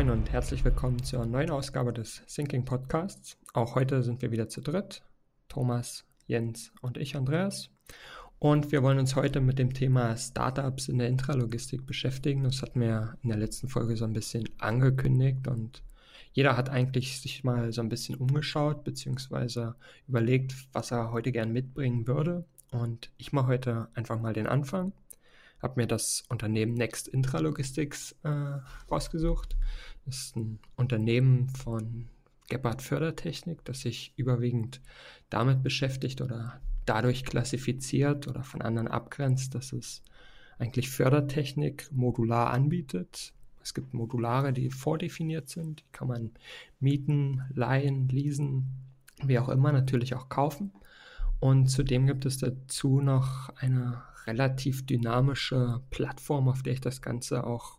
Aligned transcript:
moin 0.00 0.08
und 0.08 0.32
herzlich 0.32 0.64
willkommen 0.64 1.02
zur 1.02 1.26
neuen 1.26 1.50
Ausgabe 1.50 1.92
des 1.92 2.22
Thinking 2.26 2.64
Podcasts. 2.64 3.36
Auch 3.52 3.74
heute 3.74 4.02
sind 4.02 4.22
wir 4.22 4.30
wieder 4.30 4.48
zu 4.48 4.62
dritt. 4.62 5.02
Thomas, 5.50 6.06
Jens 6.26 6.72
und 6.80 6.96
ich, 6.96 7.16
Andreas. 7.16 7.68
Und 8.38 8.72
wir 8.72 8.82
wollen 8.82 8.98
uns 8.98 9.14
heute 9.14 9.42
mit 9.42 9.58
dem 9.58 9.74
Thema 9.74 10.16
Startups 10.16 10.88
in 10.88 10.96
der 10.96 11.08
Intralogistik 11.08 11.84
beschäftigen. 11.84 12.44
Das 12.44 12.62
hatten 12.62 12.80
wir 12.80 13.18
in 13.22 13.28
der 13.28 13.36
letzten 13.36 13.68
Folge 13.68 13.94
so 13.94 14.06
ein 14.06 14.14
bisschen 14.14 14.48
angekündigt 14.56 15.46
und 15.48 15.82
jeder 16.32 16.56
hat 16.56 16.70
eigentlich 16.70 17.20
sich 17.20 17.44
mal 17.44 17.70
so 17.70 17.82
ein 17.82 17.90
bisschen 17.90 18.14
umgeschaut, 18.14 18.84
beziehungsweise 18.84 19.74
überlegt, 20.08 20.54
was 20.72 20.92
er 20.92 21.12
heute 21.12 21.30
gern 21.30 21.52
mitbringen 21.52 22.06
würde. 22.06 22.46
Und 22.70 23.10
ich 23.18 23.34
mache 23.34 23.48
heute 23.48 23.88
einfach 23.92 24.18
mal 24.18 24.32
den 24.32 24.46
Anfang. 24.46 24.94
Habe 25.62 25.80
mir 25.80 25.86
das 25.86 26.24
Unternehmen 26.28 26.74
Next 26.74 27.08
Intralogistics 27.08 28.16
äh, 28.22 28.58
rausgesucht. 28.90 29.56
Das 30.06 30.16
ist 30.16 30.36
ein 30.36 30.58
Unternehmen 30.76 31.48
von 31.50 32.08
Gebhardt 32.48 32.82
Fördertechnik, 32.82 33.64
das 33.64 33.80
sich 33.80 34.12
überwiegend 34.16 34.80
damit 35.28 35.62
beschäftigt 35.62 36.20
oder 36.20 36.60
dadurch 36.84 37.24
klassifiziert 37.24 38.26
oder 38.26 38.42
von 38.42 38.62
anderen 38.62 38.88
abgrenzt, 38.88 39.54
dass 39.54 39.72
es 39.72 40.02
eigentlich 40.58 40.90
Fördertechnik 40.90 41.90
modular 41.92 42.50
anbietet. 42.50 43.32
Es 43.62 43.74
gibt 43.74 43.94
Modulare, 43.94 44.52
die 44.52 44.70
vordefiniert 44.70 45.48
sind, 45.48 45.80
die 45.80 45.92
kann 45.92 46.08
man 46.08 46.30
mieten, 46.80 47.42
leihen, 47.54 48.08
leasen, 48.08 48.66
wie 49.22 49.38
auch 49.38 49.48
immer, 49.48 49.72
natürlich 49.72 50.14
auch 50.14 50.28
kaufen. 50.28 50.72
Und 51.38 51.68
zudem 51.68 52.06
gibt 52.06 52.26
es 52.26 52.38
dazu 52.38 53.00
noch 53.00 53.50
eine 53.56 54.02
relativ 54.26 54.86
dynamische 54.86 55.80
Plattform, 55.90 56.48
auf 56.48 56.62
der 56.62 56.74
ich 56.74 56.80
das 56.80 57.02
Ganze 57.02 57.44
auch 57.44 57.78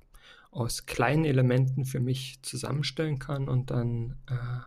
aus 0.52 0.86
kleinen 0.86 1.26
Elementen 1.26 1.86
für 1.86 2.00
mich 2.00 2.40
zusammenstellen 2.42 3.20
kann 3.20 3.48
und 3.48 3.72
dann 3.72 4.18
äh, 4.28 4.60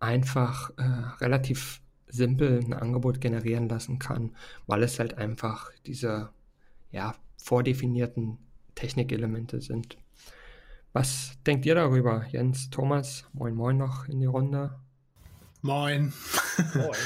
einfach 0.00 0.70
äh, 0.76 0.82
relativ 1.20 1.80
simpel 2.06 2.60
ein 2.60 2.72
Angebot 2.72 3.20
generieren 3.20 3.68
lassen 3.68 3.98
kann, 3.98 4.36
weil 4.66 4.82
es 4.82 4.98
halt 4.98 5.14
einfach 5.14 5.70
diese 5.86 6.30
ja, 6.90 7.14
vordefinierten 7.36 8.38
Technikelemente 8.74 9.60
sind. 9.60 9.96
Was 10.92 11.32
denkt 11.46 11.66
ihr 11.66 11.74
darüber, 11.74 12.26
Jens, 12.30 12.70
Thomas? 12.70 13.26
Moin, 13.32 13.54
moin 13.54 13.76
noch 13.76 14.08
in 14.08 14.20
die 14.20 14.26
Runde. 14.26 14.78
Moin. 15.60 16.12
moin. 16.74 16.96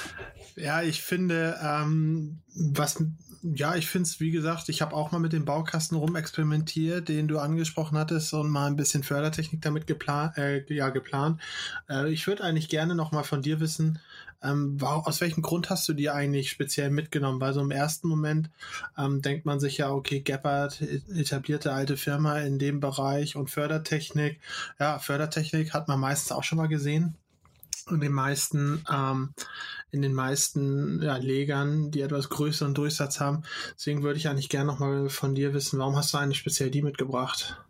ja, 0.56 0.82
ich 0.82 1.02
finde, 1.02 1.58
ähm, 1.62 2.42
was 2.54 3.04
ja, 3.54 3.76
ich 3.76 3.86
finde 3.86 4.08
es, 4.08 4.20
wie 4.20 4.30
gesagt, 4.30 4.68
ich 4.68 4.82
habe 4.82 4.94
auch 4.94 5.12
mal 5.12 5.18
mit 5.18 5.32
dem 5.32 5.44
Baukasten 5.44 5.96
rumexperimentiert, 5.96 7.08
den 7.08 7.28
du 7.28 7.38
angesprochen 7.38 7.98
hattest 7.98 8.32
und 8.34 8.50
mal 8.50 8.66
ein 8.66 8.76
bisschen 8.76 9.02
Fördertechnik 9.02 9.62
damit 9.62 9.86
geplant. 9.86 10.36
Äh, 10.36 10.64
ja, 10.72 10.88
geplant. 10.90 11.40
Äh, 11.88 12.12
ich 12.12 12.26
würde 12.26 12.44
eigentlich 12.44 12.68
gerne 12.68 12.94
noch 12.94 13.12
mal 13.12 13.22
von 13.22 13.42
dir 13.42 13.60
wissen, 13.60 13.98
ähm, 14.42 14.78
aus 14.80 15.20
welchem 15.20 15.42
Grund 15.42 15.70
hast 15.70 15.88
du 15.88 15.92
dir 15.94 16.14
eigentlich 16.14 16.50
speziell 16.50 16.90
mitgenommen? 16.90 17.40
Weil 17.40 17.54
so 17.54 17.60
im 17.60 17.70
ersten 17.70 18.08
Moment 18.08 18.50
ähm, 18.98 19.22
denkt 19.22 19.46
man 19.46 19.60
sich 19.60 19.78
ja, 19.78 19.90
okay, 19.90 20.20
Gepard, 20.20 20.80
etablierte 21.14 21.72
alte 21.72 21.96
Firma 21.96 22.40
in 22.40 22.58
dem 22.58 22.80
Bereich 22.80 23.36
und 23.36 23.50
Fördertechnik. 23.50 24.40
Ja, 24.78 24.98
Fördertechnik 24.98 25.72
hat 25.72 25.88
man 25.88 26.00
meistens 26.00 26.32
auch 26.32 26.44
schon 26.44 26.58
mal 26.58 26.68
gesehen 26.68 27.16
in 27.90 28.00
den 28.00 28.12
meisten, 28.12 28.84
ähm, 28.92 29.32
in 29.90 30.02
den 30.02 30.12
meisten 30.12 31.00
ja, 31.02 31.16
Legern, 31.16 31.90
die 31.90 32.00
etwas 32.00 32.28
größeren 32.28 32.74
Durchsatz 32.74 33.20
haben. 33.20 33.42
Deswegen 33.74 34.02
würde 34.02 34.18
ich 34.18 34.28
eigentlich 34.28 34.48
gerne 34.48 34.66
nochmal 34.66 35.08
von 35.08 35.34
dir 35.34 35.54
wissen, 35.54 35.78
warum 35.78 35.96
hast 35.96 36.12
du 36.12 36.18
eigentlich 36.18 36.38
speziell 36.38 36.70
die 36.70 36.82
mitgebracht? 36.82 37.62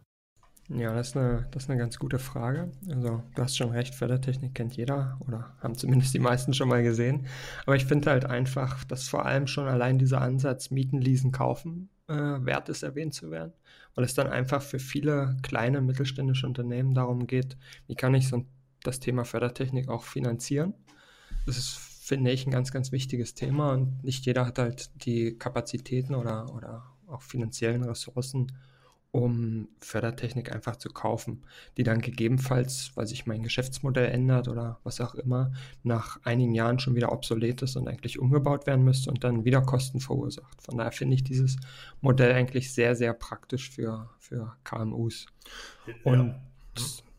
Ja, 0.69 0.93
das 0.95 1.09
ist, 1.09 1.17
eine, 1.17 1.47
das 1.53 1.65
ist 1.65 1.71
eine 1.71 1.79
ganz 1.79 1.97
gute 1.99 2.19
Frage. 2.19 2.73
Also, 2.89 3.23
du 3.35 3.43
hast 3.43 3.57
schon 3.57 3.71
recht, 3.71 3.95
Fördertechnik 3.95 4.53
kennt 4.55 4.77
jeder 4.77 5.17
oder 5.21 5.55
haben 5.61 5.77
zumindest 5.77 6.13
die 6.13 6.19
meisten 6.19 6.55
schon 6.55 6.69
mal 6.69 6.83
gesehen. 6.83 7.27
Aber 7.67 7.77
ich 7.77 7.85
finde 7.85 8.11
halt 8.11 8.25
einfach, 8.25 8.83
dass 8.85 9.09
vor 9.09 9.27
allem 9.27 9.47
schon 9.47 9.69
allein 9.69 9.99
dieser 9.99 10.23
Ansatz 10.23 10.73
Mieten, 10.73 11.01
Leasen, 11.01 11.31
Kaufen 11.31 11.89
äh, 12.09 12.15
wert 12.15 12.69
ist, 12.69 12.83
erwähnt 12.83 13.15
zu 13.15 13.31
werden. 13.31 13.53
Weil 13.95 14.05
es 14.05 14.15
dann 14.15 14.27
einfach 14.27 14.61
für 14.61 14.81
viele 14.81 15.37
kleine 15.43 15.81
mittelständische 15.81 16.47
Unternehmen 16.47 16.95
darum 16.95 17.29
geht, 17.29 17.57
wie 17.87 17.95
kann 17.95 18.15
ich 18.15 18.29
so 18.29 18.39
ein 18.39 18.49
das 18.87 19.01
Thema 19.01 19.25
Fördertechnik 19.25 19.89
auch 19.89 20.05
finanzieren. 20.05 20.75
Das 21.47 21.59
ist, 21.59 21.77
finde 21.77 22.31
ich, 22.31 22.47
ein 22.47 22.51
ganz, 22.51 22.73
ganz 22.73 22.93
wichtiges 22.93 23.35
Thema 23.35 23.73
und 23.73 24.05
nicht 24.05 24.27
jeder 24.27 24.47
hat 24.47 24.59
halt 24.59 24.91
die 25.05 25.37
Kapazitäten 25.39 26.15
oder, 26.15 26.55
oder 26.55 26.85
auch 27.09 27.23
finanziellen 27.23 27.85
Ressourcen, 27.85 28.53
um 29.13 29.69
Fördertechnik 29.81 30.53
einfach 30.53 30.77
zu 30.77 30.91
kaufen, 30.91 31.43
die 31.77 31.85
dann 31.85 32.01
gegebenenfalls, 32.01 32.93
weil 32.97 33.07
sich 33.07 33.27
mein 33.27 33.43
Geschäftsmodell 33.43 34.11
ändert 34.11 34.47
oder 34.49 34.79
was 34.85 35.01
auch 35.01 35.15
immer, 35.15 35.53
nach 35.83 36.21
einigen 36.25 36.55
Jahren 36.55 36.79
schon 36.79 36.97
wieder 36.97 37.13
obsolet 37.13 37.63
ist 37.63 37.77
und 37.77 37.89
eigentlich 37.89 38.19
umgebaut 38.19 38.67
werden 38.67 38.85
müsste 38.85 39.09
und 39.09 39.25
dann 39.25 39.45
wieder 39.45 39.63
Kosten 39.63 40.01
verursacht. 40.01 40.61
Von 40.63 40.77
daher 40.77 40.93
finde 40.93 41.15
ich 41.15 41.25
dieses 41.25 41.57
Modell 42.03 42.33
eigentlich 42.35 42.75
sehr, 42.75 42.95
sehr 42.95 43.15
praktisch 43.15 43.71
für, 43.71 44.11
für 44.19 44.55
KMUs. 44.65 45.27
Und 46.05 46.29
ja 46.29 46.41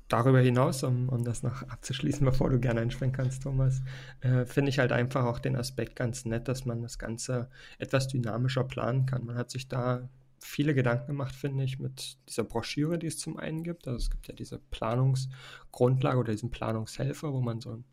darüber 0.08 0.40
hinaus, 0.40 0.84
um, 0.84 1.10
um 1.10 1.24
das 1.24 1.44
noch 1.44 1.64
abzuschließen, 1.64 2.26
bevor 2.26 2.50
du 2.50 2.60
gerne 2.60 2.82
einspringen 2.82 3.16
kannst, 3.16 3.44
Thomas, 3.44 3.82
äh, 4.22 4.46
finde 4.46 4.70
ich 4.70 4.80
halt 4.80 4.92
einfach 4.92 5.26
auch 5.26 5.40
den 5.40 5.56
Aspekt 5.56 5.96
ganz 5.96 6.26
nett, 6.26 6.48
dass 6.48 6.66
man 6.66 6.82
das 6.82 6.98
Ganze 6.98 7.50
etwas 7.78 8.08
dynamischer 8.08 8.64
planen 8.64 9.06
kann. 9.06 9.26
Man 9.26 9.38
hat 9.38 9.52
sich 9.52 9.68
da 9.68 10.08
viele 10.40 10.74
Gedanken 10.74 11.08
gemacht, 11.08 11.36
finde 11.36 11.64
ich, 11.64 11.80
mit 11.80 12.18
dieser 12.30 12.44
Broschüre, 12.44 12.98
die 13.00 13.08
es 13.08 13.18
zum 13.18 13.38
einen 13.38 13.64
gibt. 13.64 13.88
Also 13.88 13.98
es 13.98 14.10
gibt 14.10 14.28
ja 14.28 14.34
diese 14.34 14.60
Planungsgrundlage 14.60 16.18
oder 16.18 16.32
diesen 16.32 16.52
Planungshelfer, 16.52 17.34
wo 17.34 17.42
man 17.42 17.60
so 17.60 17.72
ein 17.72 17.84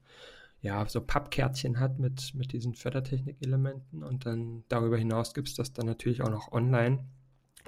ja, 0.60 0.86
so 0.88 1.02
Pappkärtchen 1.02 1.78
hat 1.78 1.98
mit, 1.98 2.34
mit 2.34 2.52
diesen 2.52 2.74
Fördertechnik-Elementen 2.74 4.02
und 4.02 4.24
dann 4.24 4.64
darüber 4.68 4.96
hinaus 4.96 5.34
gibt 5.34 5.48
es 5.48 5.54
das 5.54 5.74
dann 5.74 5.84
natürlich 5.84 6.22
auch 6.22 6.30
noch 6.30 6.52
online 6.52 7.04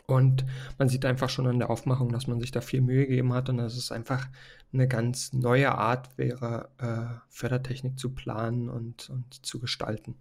und 0.07 0.45
man 0.79 0.89
sieht 0.89 1.05
einfach 1.05 1.29
schon 1.29 1.47
an 1.47 1.59
der 1.59 1.71
Aufmachung, 1.71 2.13
dass 2.13 2.27
man 2.27 2.41
sich 2.41 2.53
da 2.53 2.61
viel 2.61 2.81
Mühe 2.81 3.07
gegeben 3.07 3.33
hat 3.33 3.49
und 3.49 3.59
dass 3.59 3.77
es 3.77 3.91
einfach 3.91 4.29
eine 4.73 4.87
ganz 4.87 5.33
neue 5.33 5.73
Art 5.73 6.17
wäre, 6.17 6.69
äh, 6.79 7.19
Fördertechnik 7.29 7.99
zu 7.99 8.15
planen 8.15 8.69
und, 8.69 9.11
und 9.11 9.45
zu 9.45 9.59
gestalten. 9.59 10.17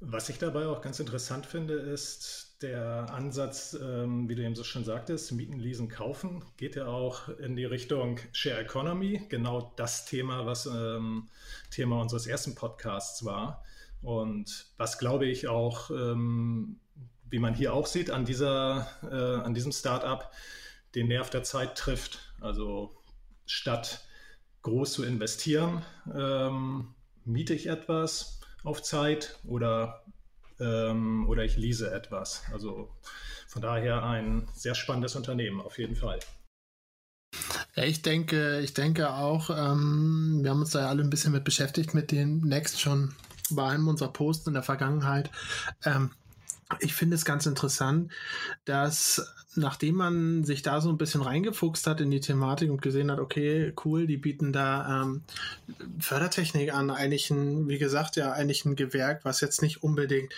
Was 0.00 0.28
ich 0.28 0.38
dabei 0.38 0.66
auch 0.66 0.80
ganz 0.80 1.00
interessant 1.00 1.44
finde, 1.44 1.74
ist 1.74 2.56
der 2.62 3.12
Ansatz, 3.12 3.76
ähm, 3.80 4.28
wie 4.28 4.36
du 4.36 4.42
eben 4.42 4.54
so 4.54 4.64
schon 4.64 4.84
sagtest, 4.84 5.32
Mieten, 5.32 5.58
Leasen, 5.58 5.88
Kaufen, 5.88 6.44
geht 6.56 6.76
ja 6.76 6.86
auch 6.86 7.28
in 7.28 7.56
die 7.56 7.64
Richtung 7.64 8.18
Share 8.32 8.60
Economy, 8.60 9.26
genau 9.28 9.72
das 9.76 10.04
Thema, 10.04 10.46
was 10.46 10.66
ähm, 10.66 11.28
Thema 11.70 12.00
unseres 12.00 12.26
ersten 12.26 12.54
Podcasts 12.54 13.24
war. 13.24 13.64
Und 14.00 14.66
was 14.76 14.98
glaube 14.98 15.26
ich 15.26 15.48
auch 15.48 15.90
ähm, 15.90 16.78
wie 17.30 17.38
man 17.38 17.54
hier 17.54 17.74
auch 17.74 17.86
sieht, 17.86 18.10
an, 18.10 18.24
dieser, 18.24 18.88
äh, 19.02 19.44
an 19.44 19.54
diesem 19.54 19.72
Startup 19.72 20.30
den 20.94 21.08
Nerv 21.08 21.30
der 21.30 21.42
Zeit 21.42 21.76
trifft. 21.76 22.18
Also 22.40 22.96
statt 23.46 24.04
groß 24.62 24.92
zu 24.92 25.04
investieren, 25.04 25.82
ähm, 26.14 26.94
miete 27.24 27.54
ich 27.54 27.66
etwas 27.66 28.40
auf 28.64 28.82
Zeit 28.82 29.38
oder, 29.44 30.04
ähm, 30.60 31.28
oder 31.28 31.44
ich 31.44 31.56
lease 31.56 31.90
etwas. 31.90 32.42
Also 32.52 32.90
von 33.46 33.62
daher 33.62 34.02
ein 34.04 34.48
sehr 34.54 34.74
spannendes 34.74 35.16
Unternehmen, 35.16 35.60
auf 35.60 35.78
jeden 35.78 35.96
Fall. 35.96 36.18
Ich 37.74 38.02
denke, 38.02 38.60
ich 38.60 38.74
denke 38.74 39.10
auch, 39.14 39.50
ähm, 39.50 40.40
wir 40.42 40.50
haben 40.50 40.60
uns 40.60 40.70
da 40.70 40.80
ja 40.80 40.88
alle 40.88 41.02
ein 41.02 41.10
bisschen 41.10 41.32
mit 41.32 41.44
beschäftigt 41.44 41.94
mit 41.94 42.10
dem 42.10 42.40
Next 42.40 42.80
schon 42.80 43.14
bei 43.50 43.68
einem 43.68 43.88
unserer 43.88 44.12
Posts 44.12 44.48
in 44.48 44.54
der 44.54 44.62
Vergangenheit. 44.62 45.30
Ähm, 45.84 46.10
ich 46.80 46.94
finde 46.94 47.16
es 47.16 47.24
ganz 47.24 47.46
interessant, 47.46 48.12
dass 48.64 49.34
nachdem 49.58 49.96
man 49.96 50.44
sich 50.44 50.62
da 50.62 50.80
so 50.80 50.88
ein 50.88 50.98
bisschen 50.98 51.22
reingefuchst 51.22 51.86
hat 51.86 52.00
in 52.00 52.10
die 52.10 52.20
Thematik 52.20 52.70
und 52.70 52.82
gesehen 52.82 53.10
hat, 53.10 53.18
okay, 53.18 53.72
cool, 53.84 54.06
die 54.06 54.16
bieten 54.16 54.52
da 54.52 55.02
ähm, 55.02 55.22
Fördertechnik 55.98 56.72
an, 56.72 56.90
eigentlich 56.90 57.30
ein, 57.30 57.68
wie 57.68 57.78
gesagt, 57.78 58.16
ja, 58.16 58.32
eigentlich 58.32 58.64
ein 58.64 58.76
Gewerk, 58.76 59.24
was 59.24 59.40
jetzt 59.40 59.62
nicht 59.62 59.82
unbedingt 59.82 60.32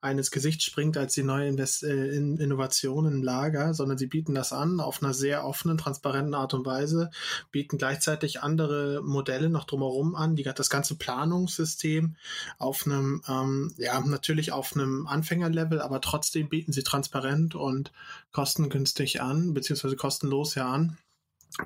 eines 0.00 0.30
Gesicht 0.30 0.62
springt 0.62 0.96
als 0.96 1.14
die 1.14 1.22
neue 1.22 1.48
Invest 1.48 1.82
äh, 1.82 2.08
in 2.08 2.38
Innovation 2.38 3.06
im 3.06 3.22
Lager, 3.22 3.74
sondern 3.74 3.98
sie 3.98 4.06
bieten 4.06 4.34
das 4.34 4.52
an 4.52 4.80
auf 4.80 5.02
einer 5.02 5.14
sehr 5.14 5.44
offenen, 5.44 5.78
transparenten 5.78 6.34
Art 6.34 6.54
und 6.54 6.66
Weise, 6.66 7.10
bieten 7.50 7.78
gleichzeitig 7.78 8.42
andere 8.42 9.02
Modelle 9.02 9.48
noch 9.48 9.64
drumherum 9.64 10.14
an, 10.14 10.36
die 10.36 10.44
das 10.58 10.70
ganze 10.70 10.96
Planungssystem 10.96 12.16
auf 12.58 12.86
einem, 12.86 13.22
ähm, 13.28 13.72
ja, 13.76 14.00
natürlich 14.00 14.52
auf 14.52 14.74
einem 14.74 15.06
Anfängerlevel, 15.06 15.80
aber 15.80 16.00
trotzdem 16.00 16.48
bieten 16.48 16.72
sie 16.72 16.82
transparent 16.82 17.54
und 17.54 17.92
kosten 18.32 18.57
kostengünstig 18.58 19.20
an, 19.20 19.54
beziehungsweise 19.54 19.94
kostenlos 19.94 20.56
ja 20.56 20.68
an. 20.68 20.98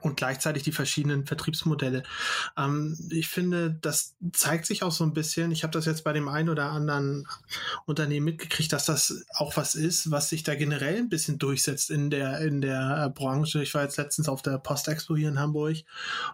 Und 0.01 0.17
gleichzeitig 0.17 0.63
die 0.63 0.73
verschiedenen 0.73 1.27
Vertriebsmodelle. 1.27 2.03
Ähm, 2.57 2.97
ich 3.11 3.29
finde, 3.29 3.77
das 3.81 4.15
zeigt 4.33 4.67
sich 4.67 4.83
auch 4.83 4.93
so 4.93 5.05
ein 5.05 5.13
bisschen. 5.13 5.51
Ich 5.53 5.63
habe 5.63 5.73
das 5.73 5.85
jetzt 5.85 6.05
bei 6.05 6.13
dem 6.13 6.29
einen 6.29 6.49
oder 6.49 6.71
anderen 6.71 7.29
Unternehmen 7.85 8.25
mitgekriegt, 8.25 8.73
dass 8.73 8.87
das 8.87 9.25
auch 9.35 9.57
was 9.57 9.75
ist, 9.75 10.11
was 10.11 10.29
sich 10.29 10.43
da 10.43 10.55
generell 10.55 10.97
ein 10.97 11.09
bisschen 11.09 11.39
durchsetzt 11.39 11.91
in 11.91 12.11
der 12.11 12.41
in 12.41 12.61
der 12.61 13.11
Branche. 13.11 13.63
Ich 13.63 13.75
war 13.75 13.83
jetzt 13.83 13.99
letztens 13.99 14.29
auf 14.29 14.43
der 14.43 14.59
Postexpo 14.59 15.17
hier 15.17 15.29
in 15.29 15.39
Hamburg 15.39 15.79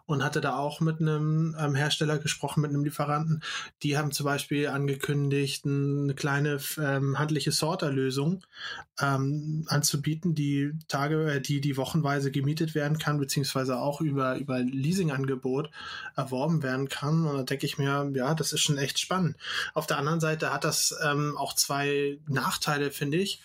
und 0.06 0.23
hatte 0.23 0.41
da 0.41 0.56
auch 0.56 0.81
mit 0.81 1.00
einem 1.00 1.56
ähm, 1.59 1.75
Hersteller 1.75 2.19
gesprochen, 2.19 2.61
mit 2.61 2.71
einem 2.71 2.85
Lieferanten. 2.85 3.43
Die 3.83 3.99
haben 3.99 4.12
zum 4.12 4.25
Beispiel 4.25 4.69
angekündigt, 4.69 5.65
eine 5.67 6.15
kleine 6.15 6.59
ähm, 6.79 7.19
handliche 7.19 7.53
Sorterlösung 7.53 8.45
ähm, 9.00 9.65
anzubieten, 9.69 10.35
die 10.35 10.73
Tage, 10.87 11.33
äh, 11.33 11.41
die 11.41 11.61
die 11.61 11.77
wochenweise 11.77 12.31
gemietet 12.31 12.75
werden 12.75 12.99
kann, 12.99 13.19
beziehungsweise 13.19 13.38
beziehungsweise 13.38 13.79
auch 13.79 14.00
über, 14.00 14.37
über 14.37 14.58
Leasingangebot 14.58 15.70
erworben 16.17 16.62
werden 16.62 16.88
kann. 16.88 17.26
Und 17.26 17.37
da 17.37 17.43
denke 17.43 17.67
ich 17.67 17.79
mir, 17.79 18.11
ja, 18.14 18.35
das 18.35 18.52
ist 18.52 18.61
schon 18.61 18.79
echt 18.79 18.99
spannend. 18.99 19.37
Auf 19.75 19.87
der 19.87 19.99
anderen 19.99 20.20
Seite 20.20 20.52
hat 20.52 20.64
das 20.64 20.94
ähm, 21.05 21.37
auch 21.37 21.55
zwei 21.55 22.19
Nachteile, 22.26 22.90
finde 22.90 23.19
ich. 23.19 23.40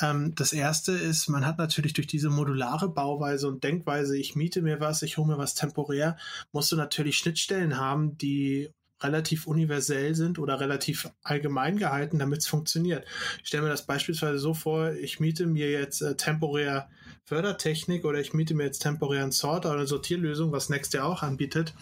Ähm, 0.00 0.34
das 0.34 0.52
erste 0.52 0.92
ist, 0.92 1.28
man 1.28 1.46
hat 1.46 1.58
natürlich 1.58 1.92
durch 1.92 2.06
diese 2.06 2.30
modulare 2.30 2.88
Bauweise 2.88 3.48
und 3.48 3.64
Denkweise, 3.64 4.16
ich 4.16 4.36
miete 4.36 4.62
mir 4.62 4.80
was, 4.80 5.02
ich 5.02 5.16
hole 5.16 5.28
mir 5.28 5.38
was 5.38 5.54
temporär, 5.54 6.16
musst 6.52 6.70
du 6.70 6.76
natürlich 6.76 7.18
Schnittstellen 7.18 7.78
haben, 7.78 8.16
die 8.18 8.70
relativ 9.00 9.46
universell 9.46 10.14
sind 10.14 10.38
oder 10.38 10.60
relativ 10.60 11.10
allgemein 11.22 11.78
gehalten, 11.78 12.18
damit 12.18 12.40
es 12.40 12.46
funktioniert. 12.46 13.06
Ich 13.42 13.48
stelle 13.48 13.64
mir 13.64 13.68
das 13.70 13.86
beispielsweise 13.86 14.38
so 14.38 14.54
vor, 14.54 14.92
ich 14.92 15.20
miete 15.20 15.46
mir 15.46 15.70
jetzt 15.70 16.02
äh, 16.02 16.16
temporär 16.16 16.88
Fördertechnik 17.24 18.04
oder 18.04 18.20
ich 18.20 18.32
miete 18.32 18.54
mir 18.54 18.64
jetzt 18.64 18.80
temporär 18.80 19.22
einen 19.22 19.32
Sorter 19.32 19.70
oder 19.70 19.80
eine 19.80 19.86
Sortierlösung, 19.86 20.52
was 20.52 20.68
Next 20.68 20.94
ja 20.94 21.04
auch 21.04 21.22
anbietet. 21.22 21.74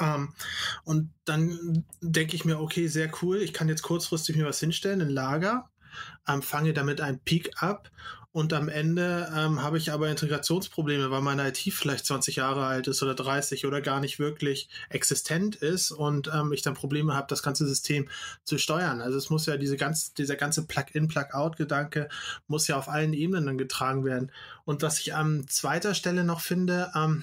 Ähm, 0.00 0.32
und 0.84 1.12
dann 1.24 1.84
denke 2.00 2.34
ich 2.34 2.44
mir, 2.44 2.58
okay, 2.58 2.86
sehr 2.88 3.10
cool, 3.22 3.38
ich 3.38 3.52
kann 3.52 3.68
jetzt 3.68 3.82
kurzfristig 3.82 4.36
mir 4.36 4.46
was 4.46 4.60
hinstellen, 4.60 5.02
ein 5.02 5.10
Lager, 5.10 5.70
ähm, 6.26 6.42
fange 6.42 6.72
damit 6.72 7.00
ein 7.00 7.20
Peak 7.20 7.50
ab 7.62 7.90
und 8.34 8.52
am 8.52 8.68
Ende 8.68 9.30
ähm, 9.32 9.62
habe 9.62 9.78
ich 9.78 9.92
aber 9.92 10.08
Integrationsprobleme, 10.08 11.08
weil 11.12 11.20
meine 11.20 11.46
IT 11.46 11.58
vielleicht 11.72 12.04
20 12.04 12.34
Jahre 12.34 12.66
alt 12.66 12.88
ist 12.88 13.00
oder 13.00 13.14
30 13.14 13.64
oder 13.64 13.80
gar 13.80 14.00
nicht 14.00 14.18
wirklich 14.18 14.68
existent 14.88 15.54
ist 15.54 15.92
und 15.92 16.32
ähm, 16.34 16.52
ich 16.52 16.60
dann 16.60 16.74
Probleme 16.74 17.14
habe, 17.14 17.28
das 17.28 17.44
ganze 17.44 17.64
System 17.64 18.08
zu 18.42 18.58
steuern. 18.58 19.00
Also 19.00 19.18
es 19.18 19.30
muss 19.30 19.46
ja 19.46 19.56
diese 19.56 19.76
ganz, 19.76 20.14
dieser 20.14 20.34
ganze 20.34 20.66
Plug-in, 20.66 21.06
Plug-out-Gedanke 21.06 22.08
muss 22.48 22.66
ja 22.66 22.76
auf 22.76 22.88
allen 22.88 23.12
Ebenen 23.12 23.46
dann 23.46 23.56
getragen 23.56 24.04
werden. 24.04 24.32
Und 24.64 24.82
was 24.82 24.98
ich 24.98 25.14
an 25.14 25.46
zweiter 25.46 25.94
Stelle 25.94 26.24
noch 26.24 26.40
finde, 26.40 26.90
ähm, 26.96 27.22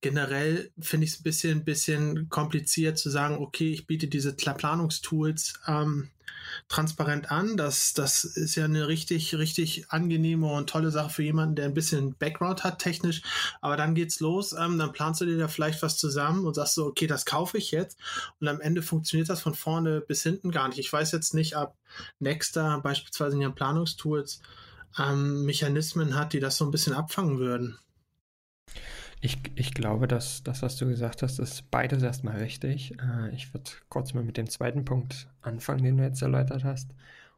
Generell 0.00 0.70
finde 0.78 1.06
ich 1.06 1.12
es 1.12 1.20
ein 1.20 1.24
bisschen, 1.24 1.64
bisschen 1.64 2.28
kompliziert 2.28 2.98
zu 2.98 3.10
sagen, 3.10 3.38
okay, 3.38 3.72
ich 3.72 3.86
biete 3.86 4.08
diese 4.08 4.34
Planungstools 4.34 5.60
ähm, 5.66 6.10
transparent 6.68 7.30
an. 7.30 7.56
Das, 7.56 7.94
das 7.94 8.24
ist 8.24 8.54
ja 8.54 8.64
eine 8.64 8.88
richtig, 8.88 9.34
richtig 9.36 9.90
angenehme 9.90 10.46
und 10.46 10.70
tolle 10.70 10.90
Sache 10.90 11.10
für 11.10 11.22
jemanden, 11.22 11.56
der 11.56 11.66
ein 11.66 11.74
bisschen 11.74 12.14
Background 12.16 12.64
hat 12.64 12.78
technisch. 12.78 13.22
Aber 13.60 13.76
dann 13.76 13.94
geht's 13.94 14.20
los, 14.20 14.52
ähm, 14.52 14.78
dann 14.78 14.92
planst 14.92 15.20
du 15.20 15.26
dir 15.26 15.38
da 15.38 15.48
vielleicht 15.48 15.82
was 15.82 15.96
zusammen 15.96 16.46
und 16.46 16.54
sagst 16.54 16.74
so, 16.74 16.86
okay, 16.86 17.06
das 17.06 17.24
kaufe 17.26 17.58
ich 17.58 17.70
jetzt. 17.70 17.98
Und 18.40 18.48
am 18.48 18.60
Ende 18.60 18.82
funktioniert 18.82 19.28
das 19.28 19.40
von 19.40 19.54
vorne 19.54 20.00
bis 20.00 20.22
hinten 20.22 20.50
gar 20.50 20.68
nicht. 20.68 20.78
Ich 20.78 20.92
weiß 20.92 21.12
jetzt 21.12 21.34
nicht, 21.34 21.56
ob 21.56 21.74
Nexter 22.18 22.80
beispielsweise 22.80 23.36
in 23.36 23.42
ihren 23.42 23.54
Planungstools 23.54 24.40
ähm, 24.98 25.44
Mechanismen 25.44 26.16
hat, 26.16 26.32
die 26.32 26.40
das 26.40 26.56
so 26.56 26.64
ein 26.64 26.70
bisschen 26.70 26.94
abfangen 26.94 27.38
würden. 27.38 27.78
Ich, 29.22 29.38
ich 29.54 29.74
glaube, 29.74 30.08
dass 30.08 30.42
das, 30.42 30.62
was 30.62 30.76
du 30.76 30.86
gesagt 30.86 31.22
hast, 31.22 31.38
ist 31.38 31.70
beides 31.70 32.02
erstmal 32.02 32.38
richtig. 32.38 32.96
Äh, 32.98 33.34
ich 33.34 33.52
würde 33.52 33.70
kurz 33.90 34.14
mal 34.14 34.24
mit 34.24 34.36
dem 34.38 34.48
zweiten 34.48 34.84
Punkt 34.84 35.28
anfangen, 35.42 35.84
den 35.84 35.98
du 35.98 36.04
jetzt 36.04 36.22
erläutert 36.22 36.64
hast. 36.64 36.90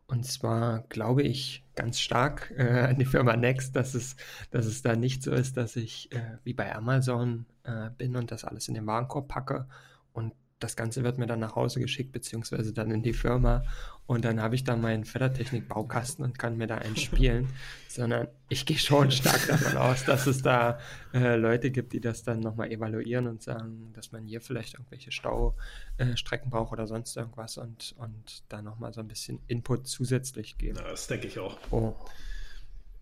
Und 0.06 0.24
zwar 0.26 0.80
glaube 0.90 1.22
ich 1.22 1.64
ganz 1.74 1.98
stark 1.98 2.52
äh, 2.56 2.86
an 2.90 2.98
die 2.98 3.04
Firma 3.04 3.36
Next, 3.36 3.74
dass 3.74 3.94
es, 3.94 4.16
dass 4.50 4.66
es 4.66 4.82
da 4.82 4.94
nicht 4.94 5.22
so 5.22 5.32
ist, 5.32 5.56
dass 5.56 5.74
ich 5.74 6.12
äh, 6.12 6.38
wie 6.44 6.52
bei 6.52 6.74
Amazon 6.74 7.46
äh, 7.64 7.90
bin 7.96 8.14
und 8.16 8.30
das 8.30 8.44
alles 8.44 8.68
in 8.68 8.74
den 8.74 8.86
Warenkorb 8.86 9.28
packe 9.28 9.66
und 10.12 10.34
das 10.62 10.76
Ganze 10.76 11.02
wird 11.04 11.18
mir 11.18 11.26
dann 11.26 11.40
nach 11.40 11.56
Hause 11.56 11.80
geschickt, 11.80 12.12
beziehungsweise 12.12 12.72
dann 12.72 12.90
in 12.90 13.02
die 13.02 13.12
Firma. 13.12 13.64
Und 14.06 14.24
dann 14.24 14.40
habe 14.40 14.54
ich 14.54 14.64
da 14.64 14.76
meinen 14.76 15.04
Fördertechnik-Baukasten 15.04 16.24
und 16.24 16.38
kann 16.38 16.56
mir 16.56 16.66
da 16.66 16.76
einen 16.76 16.96
spielen. 16.96 17.48
Sondern 17.88 18.28
ich 18.48 18.64
gehe 18.64 18.78
schon 18.78 19.10
stark 19.10 19.46
davon 19.46 19.76
aus, 19.76 20.04
dass 20.04 20.26
es 20.26 20.42
da 20.42 20.78
äh, 21.12 21.36
Leute 21.36 21.70
gibt, 21.70 21.92
die 21.92 22.00
das 22.00 22.22
dann 22.22 22.40
nochmal 22.40 22.70
evaluieren 22.70 23.26
und 23.26 23.42
sagen, 23.42 23.92
dass 23.94 24.12
man 24.12 24.24
hier 24.24 24.40
vielleicht 24.40 24.74
irgendwelche 24.74 25.12
Staustrecken 25.12 26.48
äh, 26.48 26.50
braucht 26.50 26.72
oder 26.72 26.86
sonst 26.86 27.16
irgendwas 27.16 27.58
und, 27.58 27.94
und 27.98 28.44
da 28.48 28.62
nochmal 28.62 28.92
so 28.94 29.00
ein 29.00 29.08
bisschen 29.08 29.40
Input 29.46 29.86
zusätzlich 29.86 30.56
geben. 30.56 30.78
Ja, 30.78 30.90
das 30.90 31.06
denke 31.06 31.26
ich 31.26 31.38
auch. 31.38 31.58
Oh. 31.70 31.94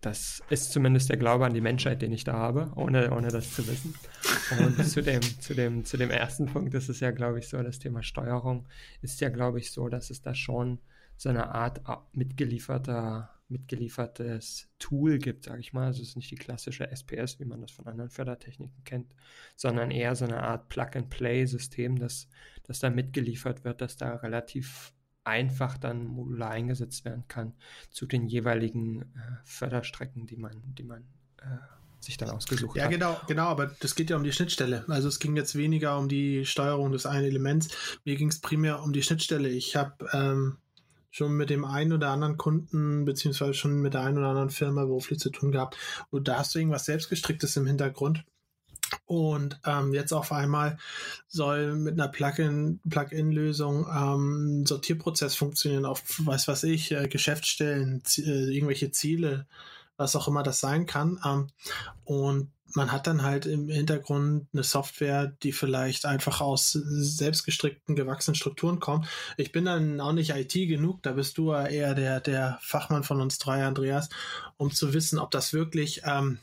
Das 0.01 0.43
ist 0.49 0.73
zumindest 0.73 1.11
der 1.11 1.19
Glaube 1.19 1.45
an 1.45 1.53
die 1.53 1.61
Menschheit, 1.61 2.01
den 2.01 2.13
ich 2.13 2.25
da 2.25 2.33
habe, 2.33 2.73
ohne, 2.75 3.13
ohne 3.13 3.29
das 3.29 3.53
zu 3.55 3.67
wissen. 3.67 3.95
Und 4.59 4.83
zu 4.89 5.03
dem, 5.03 5.21
zu, 5.21 5.55
dem, 5.55 5.85
zu 5.85 5.99
dem 5.99 6.11
ersten 6.11 6.47
Punkt 6.47 6.73
ist 6.75 6.89
es 6.89 7.01
ja, 7.01 7.11
glaube 7.11 7.39
ich, 7.39 7.49
so, 7.49 7.63
das 7.63 7.79
Thema 7.79 8.03
Steuerung 8.03 8.67
ist 9.03 9.21
ja, 9.21 9.29
glaube 9.29 9.59
ich, 9.59 9.73
so, 9.73 9.89
dass 9.89 10.09
es 10.09 10.23
da 10.23 10.35
schon 10.35 10.79
so 11.19 11.29
eine 11.29 11.55
Art 11.55 11.83
mitgelieferter, 12.15 13.29
mitgeliefertes 13.49 14.71
Tool 14.79 15.19
gibt, 15.19 15.45
sage 15.45 15.61
ich 15.61 15.75
mal. 15.75 15.89
Also 15.89 16.01
es 16.01 16.11
ist 16.11 16.17
nicht 16.17 16.31
die 16.31 16.37
klassische 16.37 16.91
SPS, 16.91 17.39
wie 17.39 17.45
man 17.45 17.61
das 17.61 17.71
von 17.71 17.87
anderen 17.87 18.09
Fördertechniken 18.09 18.85
kennt, 18.85 19.15
sondern 19.55 19.91
eher 19.91 20.15
so 20.17 20.25
eine 20.25 20.43
Art 20.43 20.71
Plug-and-Play-System, 20.71 21.99
das, 21.99 22.27
das 22.63 22.79
da 22.79 22.89
mitgeliefert 22.89 23.65
wird, 23.65 23.83
das 23.83 23.99
da 23.99 24.15
relativ 24.17 24.95
einfach 25.25 25.79
dann 25.79 26.07
modular 26.07 26.51
eingesetzt 26.51 27.05
werden 27.05 27.25
kann 27.29 27.53
zu 27.91 28.07
den 28.07 28.27
jeweiligen 28.27 29.03
äh, 29.03 29.07
Förderstrecken, 29.45 30.27
die 30.27 30.37
man, 30.37 30.63
die 30.79 30.83
man 30.83 31.05
äh, 31.39 31.59
sich 32.01 32.17
dann 32.17 32.31
ausgesucht 32.31 32.77
ja, 32.77 32.85
hat. 32.85 32.91
Ja, 32.91 32.97
genau, 32.97 33.21
genau, 33.27 33.45
aber 33.45 33.67
das 33.81 33.95
geht 33.95 34.11
ja 34.11 34.17
um 34.17 34.25
die 34.25 34.33
Schnittstelle. 34.33 34.85
Also 34.89 35.09
es 35.09 35.19
ging 35.19 35.37
jetzt 35.37 35.55
weniger 35.55 35.99
um 35.99 36.09
die 36.09 36.47
Steuerung 36.47 36.93
des 36.93 37.07
einen 37.07 37.27
Elements. 37.27 37.69
Mir 38.05 38.17
ging 38.17 38.29
es 38.29 38.41
primär 38.41 38.83
um 38.83 38.93
die 38.93 39.03
Schnittstelle. 39.03 39.49
Ich 39.49 39.77
habe 39.77 40.07
ähm, 40.13 40.57
schon 41.11 41.33
mit 41.33 41.51
dem 41.51 41.65
einen 41.65 41.93
oder 41.93 42.09
anderen 42.09 42.37
Kunden, 42.37 43.05
beziehungsweise 43.05 43.55
schon 43.55 43.81
mit 43.81 43.95
der 43.95 44.03
einen 44.03 44.19
oder 44.19 44.29
anderen 44.29 44.51
Firma 44.51 44.85
beruflich 44.85 45.19
zu 45.19 45.31
tun 45.31 45.53
gehabt. 45.53 45.77
Und 46.11 46.29
da 46.29 46.39
hast 46.39 46.55
du 46.55 46.59
irgendwas 46.59 46.87
selbstgestricktes 46.87 47.57
im 47.57 47.67
Hintergrund. 47.67 48.25
Und 49.07 49.59
ähm, 49.65 49.95
jetzt 49.95 50.13
auf 50.13 50.33
einmal 50.33 50.79
soll 51.29 51.75
mit 51.75 51.95
einer 51.95 52.09
Plugin, 52.09 52.81
Plugin-Lösung 52.89 53.87
ähm, 53.93 54.67
Sortierprozess 54.67 55.35
funktionieren 55.35 55.85
auf, 55.85 56.03
weiß 56.19 56.49
was 56.49 56.65
ich, 56.65 56.93
äh, 56.93 57.09
Geschäftsstellen, 57.09 58.03
äh, 58.19 58.55
irgendwelche 58.55 58.91
Ziele, 58.91 59.47
was 59.97 60.17
auch 60.17 60.29
immer 60.29 60.43
das 60.43 60.61
sein 60.61 60.87
kann. 60.87 61.21
Ähm, 61.25 61.49
und 62.05 62.51
man 62.75 62.93
hat 62.93 63.07
dann 63.07 63.23
halt 63.23 63.47
im 63.47 63.69
Hintergrund 63.69 64.47
eine 64.53 64.63
Software, 64.63 65.33
die 65.43 65.53
vielleicht 65.53 66.07
einfach 66.07 66.41
aus 66.41 66.73
selbstgestrickten, 66.73 67.97
gewachsenen 67.97 68.35
Strukturen 68.35 68.81
kommt. 68.81 69.07
Ich 69.37 69.53
bin 69.53 69.65
dann 69.65 70.01
auch 70.01 70.13
nicht 70.13 70.31
IT 70.31 70.53
genug, 70.53 71.03
da 71.03 71.13
bist 71.13 71.39
du 71.39 71.53
ja 71.53 71.67
eher 71.67 71.95
der, 71.95 72.21
der 72.21 72.59
Fachmann 72.63 73.03
von 73.03 73.21
uns 73.21 73.39
drei, 73.39 73.65
Andreas, 73.65 74.09
um 74.57 74.71
zu 74.71 74.93
wissen, 74.95 75.19
ob 75.19 75.31
das 75.31 75.53
wirklich 75.53 76.03
ähm, 76.05 76.39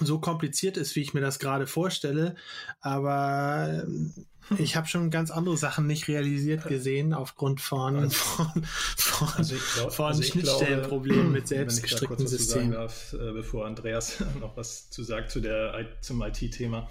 so 0.00 0.18
kompliziert 0.18 0.76
ist, 0.76 0.96
wie 0.96 1.00
ich 1.00 1.14
mir 1.14 1.20
das 1.20 1.38
gerade 1.38 1.66
vorstelle. 1.66 2.34
Aber 2.80 3.84
ähm, 3.86 4.12
ich 4.58 4.76
habe 4.76 4.86
schon 4.86 5.10
ganz 5.10 5.30
andere 5.30 5.56
Sachen 5.56 5.86
nicht 5.86 6.08
realisiert 6.08 6.66
gesehen 6.66 7.12
aufgrund 7.12 7.60
von, 7.60 7.96
also, 7.96 8.10
von, 8.10 8.64
von, 8.96 9.28
also 9.36 9.56
glaub, 9.74 9.92
von 9.92 10.06
also 10.06 10.22
Schnittstellenproblemen 10.22 11.32
mit 11.32 11.48
selbstgestrickten 11.48 12.26
Systemen. 12.26 12.72
Darf, 12.72 13.12
äh, 13.14 13.32
bevor 13.32 13.66
Andreas 13.66 14.22
noch 14.40 14.56
was 14.56 14.90
zu 14.90 15.02
sagt 15.02 15.30
zu 15.30 15.40
der, 15.40 15.86
zum 16.00 16.22
IT-Thema. 16.22 16.88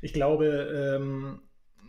Ich 0.00 0.12
glaube, 0.12 0.98
ähm, 0.98 1.42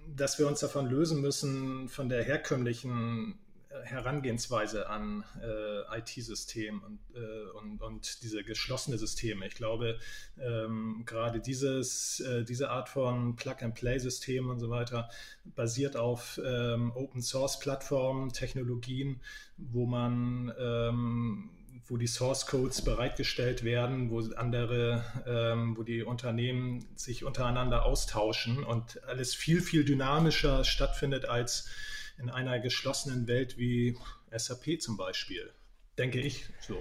dass 0.07 0.39
wir 0.39 0.47
uns 0.47 0.59
davon 0.59 0.89
lösen 0.89 1.21
müssen, 1.21 1.87
von 1.87 2.09
der 2.09 2.23
herkömmlichen 2.23 3.39
Herangehensweise 3.83 4.89
an 4.89 5.23
äh, 5.41 5.99
IT-System 5.99 6.81
und, 6.83 6.99
äh, 7.15 7.49
und, 7.57 7.81
und, 7.81 8.23
diese 8.23 8.43
geschlossene 8.43 8.97
Systeme. 8.97 9.47
Ich 9.47 9.55
glaube, 9.55 9.99
ähm, 10.39 11.03
gerade 11.05 11.39
dieses, 11.39 12.19
äh, 12.21 12.43
diese 12.43 12.69
Art 12.69 12.89
von 12.89 13.35
Plug-and-Play-System 13.35 14.49
und 14.49 14.59
so 14.59 14.69
weiter 14.69 15.09
basiert 15.55 15.95
auf 15.95 16.39
ähm, 16.43 16.91
Open-Source-Plattformen, 16.93 18.33
Technologien, 18.33 19.21
wo 19.57 19.85
man 19.85 20.53
ähm, 20.59 21.49
wo 21.91 21.97
die 21.97 22.07
Source 22.07 22.45
Codes 22.45 22.81
bereitgestellt 22.83 23.65
werden, 23.65 24.09
wo 24.11 24.21
andere, 24.35 25.03
ähm, 25.27 25.75
wo 25.77 25.83
die 25.83 26.03
Unternehmen 26.03 26.85
sich 26.95 27.25
untereinander 27.25 27.85
austauschen 27.85 28.63
und 28.63 29.03
alles 29.03 29.35
viel, 29.35 29.61
viel 29.61 29.83
dynamischer 29.83 30.63
stattfindet 30.63 31.25
als 31.25 31.67
in 32.21 32.29
einer 32.29 32.59
geschlossenen 32.59 33.27
Welt 33.27 33.57
wie 33.57 33.97
SAP 34.31 34.81
zum 34.81 34.97
Beispiel. 34.97 35.51
Denke 35.97 36.19
ich 36.19 36.45
so. 36.59 36.77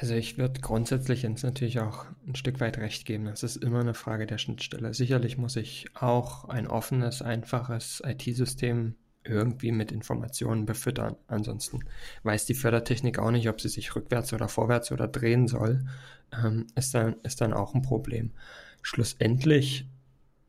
Also 0.00 0.14
ich 0.14 0.38
würde 0.38 0.60
grundsätzlich 0.60 1.22
jetzt 1.22 1.42
natürlich 1.42 1.80
auch 1.80 2.06
ein 2.26 2.34
Stück 2.34 2.60
weit 2.60 2.78
recht 2.78 3.04
geben. 3.04 3.26
Es 3.26 3.42
ist 3.42 3.56
immer 3.56 3.80
eine 3.80 3.94
Frage 3.94 4.26
der 4.26 4.38
Schnittstelle. 4.38 4.94
Sicherlich 4.94 5.36
muss 5.36 5.56
ich 5.56 5.86
auch 5.94 6.46
ein 6.46 6.66
offenes, 6.66 7.20
einfaches 7.20 8.02
IT-System 8.04 8.94
irgendwie 9.24 9.70
mit 9.70 9.92
Informationen 9.92 10.66
befüttern. 10.66 11.16
Ansonsten 11.26 11.80
weiß 12.22 12.46
die 12.46 12.54
Fördertechnik 12.54 13.18
auch 13.18 13.30
nicht, 13.30 13.48
ob 13.48 13.60
sie 13.60 13.68
sich 13.68 13.94
rückwärts 13.94 14.32
oder 14.32 14.48
vorwärts 14.48 14.90
oder 14.92 15.08
drehen 15.08 15.46
soll. 15.46 15.84
Ähm, 16.32 16.66
ist, 16.74 16.94
dann, 16.94 17.16
ist 17.22 17.40
dann 17.40 17.52
auch 17.52 17.74
ein 17.74 17.82
Problem. 17.82 18.32
Schlussendlich 18.80 19.86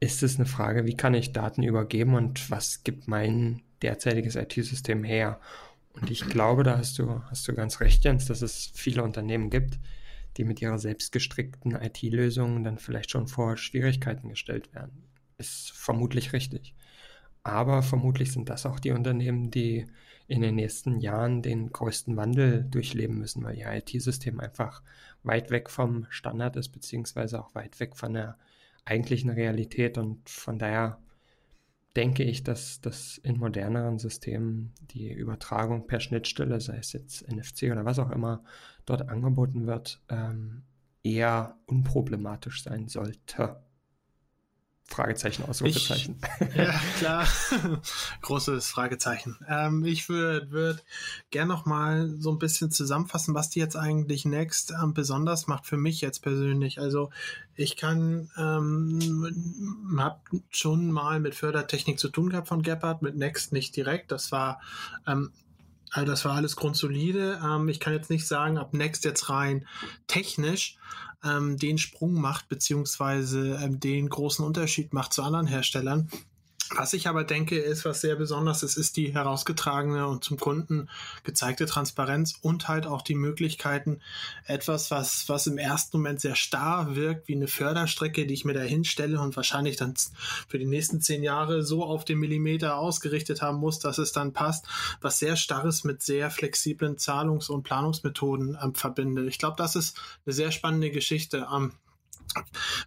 ist 0.03 0.21
es 0.21 0.35
eine 0.35 0.45
Frage, 0.45 0.85
wie 0.85 0.97
kann 0.97 1.13
ich 1.13 1.31
Daten 1.31 1.63
übergeben 1.63 2.15
und 2.15 2.51
was 2.51 2.83
gibt 2.83 3.07
mein 3.07 3.61
derzeitiges 3.81 4.35
IT-System 4.35 5.05
her? 5.05 5.39
Und 5.93 6.11
ich 6.11 6.27
glaube, 6.27 6.63
da 6.63 6.77
hast 6.77 6.99
du, 6.99 7.23
hast 7.29 7.47
du 7.47 7.53
ganz 7.53 7.79
recht, 7.79 8.03
Jens, 8.03 8.25
dass 8.25 8.41
es 8.41 8.69
viele 8.73 9.01
Unternehmen 9.01 9.49
gibt, 9.49 9.79
die 10.35 10.43
mit 10.43 10.61
ihrer 10.61 10.77
selbstgestrickten 10.77 11.71
IT-Lösungen 11.75 12.65
dann 12.65 12.79
vielleicht 12.79 13.11
schon 13.11 13.27
vor 13.27 13.55
Schwierigkeiten 13.55 14.27
gestellt 14.27 14.73
werden. 14.73 15.03
Ist 15.37 15.71
vermutlich 15.71 16.33
richtig. 16.33 16.75
Aber 17.43 17.81
vermutlich 17.81 18.33
sind 18.33 18.49
das 18.49 18.65
auch 18.65 18.81
die 18.81 18.91
Unternehmen, 18.91 19.51
die 19.51 19.85
in 20.27 20.41
den 20.41 20.55
nächsten 20.55 20.99
Jahren 20.99 21.41
den 21.41 21.71
größten 21.71 22.17
Wandel 22.17 22.65
durchleben 22.69 23.19
müssen, 23.19 23.43
weil 23.43 23.57
ihr 23.57 23.71
IT-System 23.71 24.41
einfach 24.41 24.81
weit 25.23 25.49
weg 25.49 25.69
vom 25.69 26.07
Standard 26.09 26.57
ist, 26.57 26.69
beziehungsweise 26.69 27.39
auch 27.39 27.55
weit 27.55 27.79
weg 27.79 27.95
von 27.95 28.13
der 28.13 28.37
eigentlichen 28.85 29.29
Realität. 29.29 29.97
Und 29.97 30.29
von 30.29 30.59
daher 30.59 30.99
denke 31.95 32.23
ich, 32.23 32.43
dass, 32.43 32.81
dass 32.81 33.17
in 33.19 33.37
moderneren 33.37 33.99
Systemen 33.99 34.73
die 34.81 35.11
Übertragung 35.11 35.87
per 35.87 35.99
Schnittstelle, 35.99 36.59
sei 36.59 36.77
es 36.77 36.93
jetzt 36.93 37.27
NFC 37.31 37.71
oder 37.71 37.85
was 37.85 37.99
auch 37.99 38.11
immer, 38.11 38.43
dort 38.85 39.09
angeboten 39.09 39.67
wird, 39.67 40.01
ähm, 40.09 40.63
eher 41.03 41.57
unproblematisch 41.67 42.63
sein 42.63 42.87
sollte. 42.87 43.61
Fragezeichen, 44.93 45.43
Ausrufezeichen. 45.43 46.19
Ich, 46.39 46.55
ja, 46.55 46.79
klar. 46.97 47.27
Großes 48.21 48.67
Fragezeichen. 48.67 49.37
Ähm, 49.47 49.83
ich 49.85 50.07
würde 50.07 50.51
würd 50.51 50.83
gern 51.31 51.47
noch 51.47 51.65
mal 51.65 52.15
so 52.19 52.31
ein 52.31 52.37
bisschen 52.37 52.69
zusammenfassen, 52.69 53.33
was 53.33 53.49
die 53.49 53.59
jetzt 53.59 53.75
eigentlich 53.75 54.25
Next 54.25 54.71
ähm, 54.71 54.93
besonders 54.93 55.47
macht 55.47 55.65
für 55.65 55.77
mich 55.77 56.01
jetzt 56.01 56.21
persönlich. 56.21 56.79
Also 56.79 57.09
ich 57.55 57.75
kann, 57.75 58.29
ähm, 58.37 59.97
habe 59.97 60.19
schon 60.49 60.91
mal 60.91 61.19
mit 61.19 61.33
Fördertechnik 61.35 61.99
zu 61.99 62.09
tun 62.09 62.29
gehabt 62.29 62.47
von 62.47 62.61
Gepard, 62.61 63.01
mit 63.01 63.15
Next 63.15 63.51
nicht 63.51 63.75
direkt. 63.75 64.11
Das 64.11 64.31
war 64.31 64.61
ähm, 65.07 65.31
also 65.93 66.07
das 66.07 66.25
war 66.25 66.33
alles 66.33 66.55
grundsolide. 66.55 67.39
Ähm, 67.43 67.69
ich 67.69 67.79
kann 67.79 67.93
jetzt 67.93 68.09
nicht 68.09 68.27
sagen, 68.27 68.57
ab 68.57 68.73
Next 68.73 69.05
jetzt 69.05 69.29
rein 69.29 69.67
technisch 70.07 70.77
ähm, 71.23 71.57
den 71.57 71.77
Sprung 71.77 72.13
macht, 72.13 72.49
beziehungsweise 72.49 73.59
ähm, 73.61 73.79
den 73.79 74.09
großen 74.09 74.45
Unterschied 74.45 74.93
macht 74.93 75.13
zu 75.13 75.23
anderen 75.23 75.47
Herstellern. 75.47 76.09
Was 76.75 76.93
ich 76.93 77.07
aber 77.07 77.23
denke, 77.23 77.57
ist, 77.57 77.85
was 77.85 78.01
sehr 78.01 78.15
besonders 78.15 78.63
ist, 78.63 78.77
ist 78.77 78.97
die 78.97 79.13
herausgetragene 79.13 80.07
und 80.07 80.23
zum 80.23 80.39
Kunden 80.39 80.89
gezeigte 81.23 81.67
Transparenz 81.67 82.33
und 82.41 82.67
halt 82.67 82.87
auch 82.87 83.03
die 83.03 83.13
Möglichkeiten, 83.13 83.99
etwas, 84.45 84.89
was, 84.89 85.29
was 85.29 85.45
im 85.45 85.59
ersten 85.59 85.97
Moment 85.97 86.19
sehr 86.19 86.35
starr 86.35 86.95
wirkt, 86.95 87.27
wie 87.27 87.35
eine 87.35 87.47
Förderstrecke, 87.47 88.25
die 88.25 88.33
ich 88.33 88.45
mir 88.45 88.53
da 88.53 88.61
hinstelle 88.61 89.21
und 89.21 89.35
wahrscheinlich 89.35 89.75
dann 89.75 89.93
für 90.47 90.57
die 90.57 90.65
nächsten 90.65 90.99
zehn 90.99 91.21
Jahre 91.21 91.63
so 91.63 91.83
auf 91.83 92.05
den 92.05 92.17
Millimeter 92.17 92.77
ausgerichtet 92.77 93.43
haben 93.43 93.59
muss, 93.59 93.77
dass 93.77 93.99
es 93.99 94.11
dann 94.11 94.33
passt, 94.33 94.65
was 94.99 95.19
sehr 95.19 95.35
starres 95.35 95.83
mit 95.83 96.01
sehr 96.01 96.31
flexiblen 96.31 96.97
Zahlungs- 96.97 97.49
und 97.49 97.63
Planungsmethoden 97.63 98.57
ähm, 98.61 98.73
verbindet. 98.73 99.27
Ich 99.27 99.37
glaube, 99.37 99.57
das 99.57 99.75
ist 99.75 99.99
eine 100.25 100.33
sehr 100.33 100.51
spannende 100.51 100.89
Geschichte. 100.89 101.47
Ähm, 101.53 101.73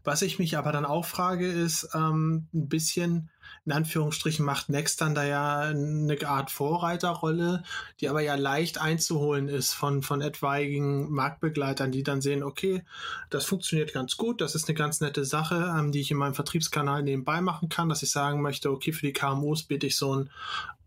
was 0.02 0.22
ich 0.22 0.38
mich 0.38 0.56
aber 0.56 0.72
dann 0.72 0.84
auch 0.84 1.04
frage, 1.04 1.46
ist 1.46 1.88
ähm, 1.94 2.48
ein 2.52 2.68
bisschen, 2.68 3.30
in 3.66 3.72
Anführungsstrichen 3.72 4.46
macht 4.46 4.68
Next 4.68 5.00
dann 5.00 5.16
da 5.16 5.24
ja 5.24 5.60
eine 5.60 6.16
Art 6.26 6.52
Vorreiterrolle, 6.52 7.64
die 8.00 8.08
aber 8.08 8.20
ja 8.20 8.36
leicht 8.36 8.80
einzuholen 8.80 9.48
ist 9.48 9.72
von, 9.72 10.02
von 10.02 10.20
etwaigen 10.20 11.10
Marktbegleitern, 11.10 11.90
die 11.90 12.04
dann 12.04 12.20
sehen, 12.20 12.44
okay, 12.44 12.84
das 13.28 13.44
funktioniert 13.44 13.92
ganz 13.92 14.16
gut, 14.16 14.40
das 14.40 14.54
ist 14.54 14.68
eine 14.68 14.78
ganz 14.78 15.00
nette 15.00 15.24
Sache, 15.24 15.74
ähm, 15.76 15.90
die 15.90 16.00
ich 16.00 16.12
in 16.12 16.16
meinem 16.16 16.34
Vertriebskanal 16.34 17.02
nebenbei 17.02 17.40
machen 17.40 17.68
kann, 17.68 17.88
dass 17.88 18.04
ich 18.04 18.10
sagen 18.10 18.40
möchte, 18.40 18.70
okay, 18.70 18.92
für 18.92 19.06
die 19.06 19.12
KMUs 19.12 19.64
biete 19.64 19.88
ich 19.88 19.96
so 19.96 20.14
ein, 20.14 20.30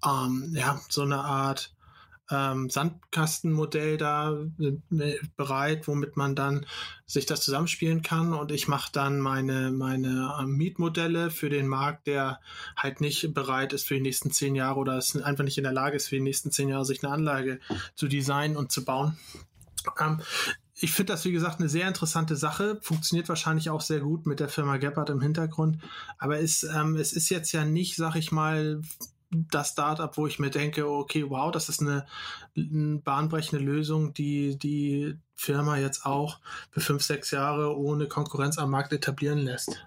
ähm, 0.06 0.54
ja, 0.56 0.80
so 0.88 1.02
eine 1.02 1.20
Art 1.20 1.74
ähm, 2.32 2.70
Sandkastenmodell 2.70 3.98
da 3.98 4.38
äh, 4.60 5.16
bereit, 5.36 5.88
womit 5.88 6.18
man 6.18 6.36
dann 6.36 6.66
sich 7.06 7.26
das 7.26 7.42
zusammenspielen 7.42 8.02
kann. 8.02 8.34
Und 8.34 8.52
ich 8.52 8.68
mache 8.68 8.92
dann 8.92 9.20
meine, 9.20 9.72
meine 9.72 10.36
äh, 10.40 10.46
Mietmodelle 10.46 11.32
für 11.32 11.50
den 11.50 11.68
Markt, 11.68 12.08
der 12.08 12.40
halt 12.76 13.02
nicht 13.02 13.34
bereit 13.34 13.74
ist 13.74 13.88
für 13.88 13.96
die 13.96 14.02
nächsten 14.02 14.32
zehn 14.32 14.56
Jahre 14.56 14.80
oder 14.80 14.98
es 14.98 15.16
einfach 15.16 15.44
nicht 15.44 15.58
in 15.58 15.64
der 15.64 15.74
Lage 15.74 15.96
ist, 15.96 16.10
für 16.10 16.16
die 16.16 16.22
nächsten 16.22 16.52
zehn 16.52 16.70
Jahre 16.70 16.86
sich 16.86 17.04
eine 17.04 17.14
Anlage 17.14 17.60
zu 17.96 18.08
designen 18.08 18.58
und 18.58 18.72
zu 18.72 18.86
bauen. 18.86 19.18
Ähm, 20.00 20.22
ich 20.82 20.92
finde 20.92 21.14
das, 21.14 21.26
wie 21.26 21.32
gesagt, 21.32 21.60
eine 21.60 21.68
sehr 21.68 21.88
interessante 21.88 22.36
Sache. 22.36 22.80
Funktioniert 22.82 23.28
wahrscheinlich 23.28 23.70
auch 23.70 23.82
sehr 23.82 24.00
gut 24.00 24.26
mit 24.26 24.40
der 24.40 24.48
Firma 24.48 24.78
Gebhardt 24.78 25.10
im 25.10 25.20
Hintergrund. 25.20 25.80
Aber 26.18 26.40
es, 26.40 26.64
ähm, 26.64 26.96
es 26.96 27.12
ist 27.12 27.30
jetzt 27.30 27.52
ja 27.52 27.66
nicht, 27.66 27.98
sag 27.98 28.16
ich 28.16 28.32
mal, 28.32 28.82
das 29.32 29.70
Startup, 29.70 30.16
wo 30.18 30.28
ich 30.28 30.40
mir 30.40 30.50
denke, 30.50 30.88
okay, 30.88 31.30
wow, 31.30 31.52
das 31.52 31.70
ist 31.70 31.82
eine, 31.82 32.06
eine 32.58 32.98
bahnbrechende 32.98 33.64
Lösung, 33.64 34.14
die 34.14 34.58
die 34.58 35.18
Firma 35.36 35.78
jetzt 35.78 36.06
auch 36.06 36.40
für 36.72 36.82
fünf, 36.82 37.04
sechs 37.04 37.32
Jahre 37.32 37.78
ohne 37.78 38.08
Konkurrenz 38.08 38.58
am 38.58 38.72
Markt 38.72 38.92
etablieren 38.92 39.40
lässt. 39.40 39.86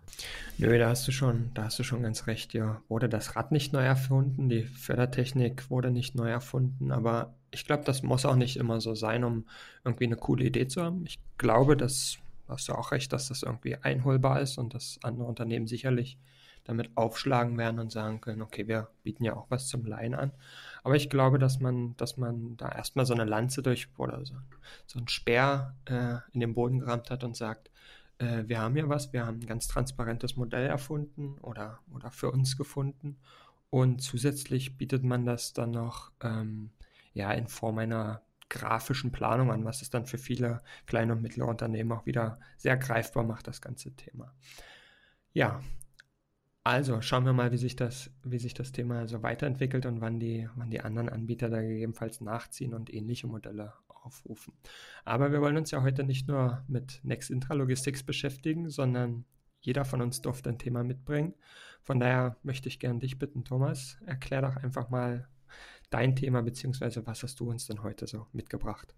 Nö, 0.59 0.79
da 0.79 0.89
hast 0.89 1.07
du 1.09 1.13
schon, 1.13 1.51
da 1.55 1.65
hast 1.65 1.79
du 1.79 1.83
schon 1.83 2.03
ganz 2.03 2.27
recht, 2.27 2.55
ja. 2.55 2.81
Wurde 2.89 3.09
das 3.09 3.35
Rad 3.35 3.53
nicht 3.53 3.73
neu 3.73 3.85
erfunden, 3.85 4.49
die 4.49 4.63
Fördertechnik 4.63 5.71
wurde 5.71 5.91
nicht 5.91 6.15
neu 6.15 6.31
erfunden, 6.31 6.93
aber 6.93 7.35
ich 7.51 7.67
glaube, 7.67 7.85
das 7.85 8.03
muss 8.03 8.25
auch 8.25 8.37
nicht 8.37 8.57
immer 8.57 8.81
so 8.81 8.95
sein, 8.95 9.25
um 9.25 9.47
irgendwie 9.85 10.05
eine 10.05 10.17
coole 10.17 10.45
Idee 10.45 10.69
zu 10.69 10.83
haben. 10.83 11.05
Ich 11.05 11.19
glaube, 11.37 11.77
dass 11.77 12.19
hast 12.49 12.69
du 12.69 12.75
auch 12.75 12.93
recht, 12.93 13.13
dass 13.13 13.29
das 13.29 13.43
irgendwie 13.43 13.77
einholbar 13.77 14.41
ist 14.41 14.59
und 14.59 14.75
dass 14.75 14.99
andere 15.03 15.27
Unternehmen 15.27 15.67
sicherlich 15.67 16.19
damit 16.65 16.97
aufschlagen 16.97 17.59
werden 17.59 17.81
und 17.81 17.91
sagen 17.91 18.21
können, 18.21 18.43
okay, 18.43 18.69
wir 18.69 18.89
bieten 19.03 19.25
ja 19.25 19.35
auch 19.35 19.47
was 19.51 19.69
zum 19.69 19.85
Leihen 19.85 20.15
an. 20.15 20.33
Aber 20.85 20.97
ich 20.97 21.11
glaube, 21.11 21.39
dass 21.39 21.61
man, 21.61 21.97
dass 21.97 22.17
man 22.17 22.57
da 22.57 22.69
erstmal 22.69 23.07
so 23.07 23.15
eine 23.15 23.25
Lanze 23.25 23.63
durch 23.63 23.89
oder 23.97 24.25
so, 24.25 24.35
so 24.87 24.99
ein 24.99 25.09
Speer 25.09 25.75
äh, 25.87 26.17
in 26.33 26.41
den 26.41 26.55
Boden 26.55 26.81
gerammt 26.81 27.11
hat 27.11 27.25
und 27.25 27.37
sagt, 27.37 27.71
äh, 28.19 28.45
wir 28.47 28.61
haben 28.61 28.77
ja 28.77 28.89
was, 28.89 29.13
wir 29.13 29.27
haben 29.27 29.41
ein 29.41 29.47
ganz 29.47 29.67
transparentes 29.69 30.37
Modell 30.37 30.67
erfunden 30.67 31.39
oder, 31.41 31.81
oder 31.93 32.11
für 32.11 32.31
uns 32.31 32.57
gefunden. 32.57 33.17
Und 33.71 34.03
zusätzlich 34.03 34.77
bietet 34.77 35.03
man 35.03 35.25
das 35.25 35.53
dann 35.53 35.71
noch 35.71 36.13
ähm, 36.21 36.71
ja, 37.15 37.33
in 37.33 37.49
Form 37.49 37.79
einer 37.79 38.23
grafischen 38.49 39.13
Planung 39.13 39.51
an, 39.51 39.65
was 39.65 39.81
es 39.81 39.89
dann 39.89 40.05
für 40.05 40.19
viele 40.19 40.61
kleine 40.87 41.15
und 41.15 41.23
mittlere 41.23 41.49
Unternehmen 41.49 41.91
auch 41.93 42.05
wieder 42.05 42.39
sehr 42.59 42.77
greifbar 42.77 43.25
macht, 43.25 43.47
das 43.49 43.63
ganze 43.63 43.97
Thema. 43.97 44.35
Ja, 45.33 45.63
also 46.65 47.01
schauen 47.01 47.25
wir 47.25 47.33
mal, 47.33 47.53
wie 47.53 47.57
sich 47.59 47.77
das, 47.77 48.11
wie 48.23 48.39
sich 48.39 48.55
das 48.55 48.73
Thema 48.73 49.09
so 49.09 49.23
weiterentwickelt 49.23 49.87
und 49.87 50.01
wann 50.01 50.21
die, 50.21 50.49
wann 50.55 50.71
die 50.71 50.81
anderen 50.81 51.09
Anbieter 51.09 51.49
da 51.49 51.61
gegebenenfalls 51.61 52.21
nachziehen 52.21 52.75
und 52.75 52.93
ähnliche 52.93 53.27
Modelle 53.27 53.73
aufrufen. 53.89 54.55
Aber 55.05 55.33
wir 55.33 55.41
wollen 55.41 55.57
uns 55.57 55.71
ja 55.71 55.83
heute 55.83 56.05
nicht 56.05 56.29
nur 56.29 56.65
mit 56.69 57.01
Next 57.03 57.31
Intra 57.31 57.55
Logistics 57.55 58.03
beschäftigen, 58.03 58.71
sondern 58.71 59.25
jeder 59.61 59.85
von 59.85 60.03
uns 60.03 60.21
durfte 60.21 60.51
ein 60.51 60.59
Thema 60.59 60.85
mitbringen. 60.85 61.35
Von 61.83 62.01
daher 62.01 62.37
möchte 62.43 62.69
ich 62.69 62.79
gerne 62.79 63.01
dich 63.01 63.19
bitten, 63.19 63.45
Thomas, 63.45 63.97
erklär 64.07 64.43
doch 64.43 64.57
einfach 64.57 64.89
mal 64.91 65.29
dein 65.91 66.17
Thema, 66.17 66.43
beziehungsweise 66.43 67.07
was 67.07 67.23
hast 67.23 67.39
du 67.41 67.51
uns 67.51 67.67
denn 67.67 67.83
heute 67.83 68.07
so 68.07 68.27
mitgebracht? 68.33 68.95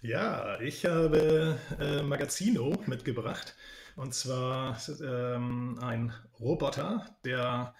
Ja, 0.00 0.60
ich 0.60 0.86
habe 0.86 1.58
äh, 1.80 2.02
Magazino 2.02 2.80
mitgebracht. 2.86 3.54
Und 3.96 4.14
zwar 4.14 4.78
ähm, 5.02 5.78
ein 5.82 6.12
Roboter, 6.38 7.16
der 7.24 7.74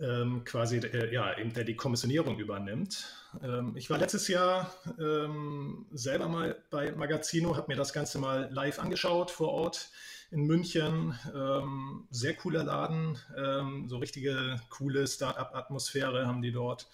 ähm, 0.00 0.42
quasi 0.44 0.78
äh, 0.78 1.12
ja, 1.14 1.38
eben 1.38 1.52
der 1.52 1.62
die 1.64 1.76
Kommissionierung 1.76 2.38
übernimmt. 2.38 3.14
Ähm, 3.42 3.76
ich 3.76 3.90
war 3.90 3.98
letztes 3.98 4.26
Jahr 4.26 4.72
ähm, 4.98 5.86
selber 5.92 6.28
mal 6.28 6.60
bei 6.70 6.90
Magazino, 6.92 7.56
habe 7.56 7.68
mir 7.68 7.76
das 7.76 7.92
Ganze 7.92 8.18
mal 8.18 8.48
live 8.52 8.80
angeschaut 8.80 9.30
vor 9.30 9.50
Ort 9.52 9.90
in 10.32 10.42
München. 10.42 11.16
Ähm, 11.32 12.08
sehr 12.10 12.34
cooler 12.34 12.64
Laden, 12.64 13.16
ähm, 13.36 13.88
so 13.88 13.98
richtige 13.98 14.60
coole 14.68 15.06
Start-up-Atmosphäre 15.06 16.26
haben 16.26 16.42
die 16.42 16.52
dort. 16.52 16.88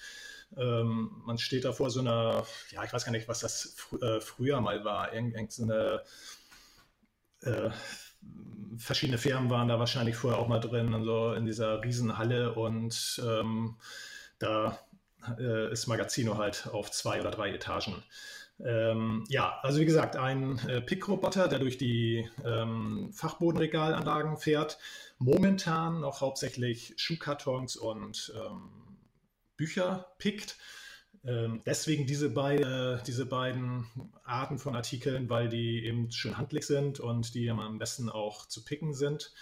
Ähm, 0.57 1.23
man 1.25 1.38
steht 1.38 1.64
da 1.64 1.73
vor 1.73 1.90
so 1.90 2.00
einer, 2.00 2.45
ja, 2.71 2.85
ich 2.85 2.92
weiß 2.92 3.04
gar 3.04 3.12
nicht, 3.12 3.28
was 3.28 3.40
das 3.40 3.75
fr 3.76 4.02
äh, 4.02 4.21
früher 4.21 4.61
mal 4.61 4.85
war, 4.85 5.12
irgend, 5.12 5.52
so 5.52 5.62
eine 5.62 6.02
äh, 7.42 7.71
verschiedene 8.76 9.19
Firmen 9.19 9.50
waren 9.50 9.69
da 9.69 9.78
wahrscheinlich 9.78 10.16
vorher 10.16 10.40
auch 10.40 10.49
mal 10.49 10.61
drin, 10.61 10.95
also 10.95 11.35
in 11.35 11.47
dieser 11.47 11.83
Riesenhalle 11.83 12.54
und 12.54 13.23
ähm, 13.25 13.76
da 14.38 14.78
äh, 15.38 15.73
ist 15.73 15.87
Magazino 15.87 16.38
halt 16.38 16.69
auf 16.73 16.90
zwei 16.90 17.21
oder 17.21 17.30
drei 17.30 17.50
Etagen. 17.52 18.02
Ähm, 18.64 19.25
ja, 19.28 19.59
also 19.62 19.80
wie 19.80 19.87
gesagt, 19.87 20.16
ein 20.16 20.59
äh, 20.69 20.80
Pick-Roboter, 20.80 21.49
der 21.49 21.59
durch 21.59 21.78
die 21.78 22.28
ähm, 22.45 23.11
Fachbodenregalanlagen 23.12 24.37
fährt, 24.37 24.78
momentan 25.19 26.00
noch 26.00 26.21
hauptsächlich 26.21 26.95
Schuhkartons 26.97 27.76
und 27.76 28.33
ähm, 28.37 28.89
Bücher 29.61 30.07
pickt. 30.17 30.57
Ähm, 31.23 31.61
deswegen 31.67 32.07
diese, 32.07 32.31
beide, 32.31 33.02
diese 33.07 33.26
beiden 33.26 33.87
Arten 34.25 34.59
von 34.59 34.75
Artikeln, 34.75 35.29
weil 35.29 35.50
die 35.50 35.85
eben 35.85 36.11
schön 36.11 36.38
handlich 36.38 36.67
sind 36.67 36.99
und 36.99 37.35
die 37.35 37.50
am 37.50 37.79
besten 37.79 38.09
auch 38.09 38.47
zu 38.47 38.64
picken 38.64 38.95
sind. 38.95 39.33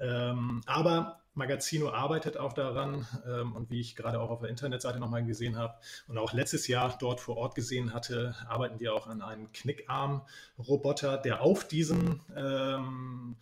Ähm, 0.00 0.62
aber 0.66 1.20
Magazino 1.34 1.90
arbeitet 1.90 2.36
auch 2.36 2.54
daran 2.54 3.06
ähm, 3.24 3.52
und 3.54 3.70
wie 3.70 3.80
ich 3.80 3.94
gerade 3.94 4.20
auch 4.20 4.30
auf 4.30 4.40
der 4.40 4.50
Internetseite 4.50 4.98
nochmal 4.98 5.24
gesehen 5.24 5.56
habe 5.56 5.74
und 6.08 6.18
auch 6.18 6.32
letztes 6.32 6.66
Jahr 6.66 6.96
dort 6.98 7.20
vor 7.20 7.36
Ort 7.36 7.54
gesehen 7.54 7.94
hatte, 7.94 8.34
arbeiten 8.48 8.78
die 8.78 8.88
auch 8.88 9.06
an 9.06 9.22
einem 9.22 9.52
Knickarm-Roboter, 9.52 11.18
der 11.18 11.40
auf 11.40 11.68
diesen 11.68 12.20
ähm, 12.34 13.36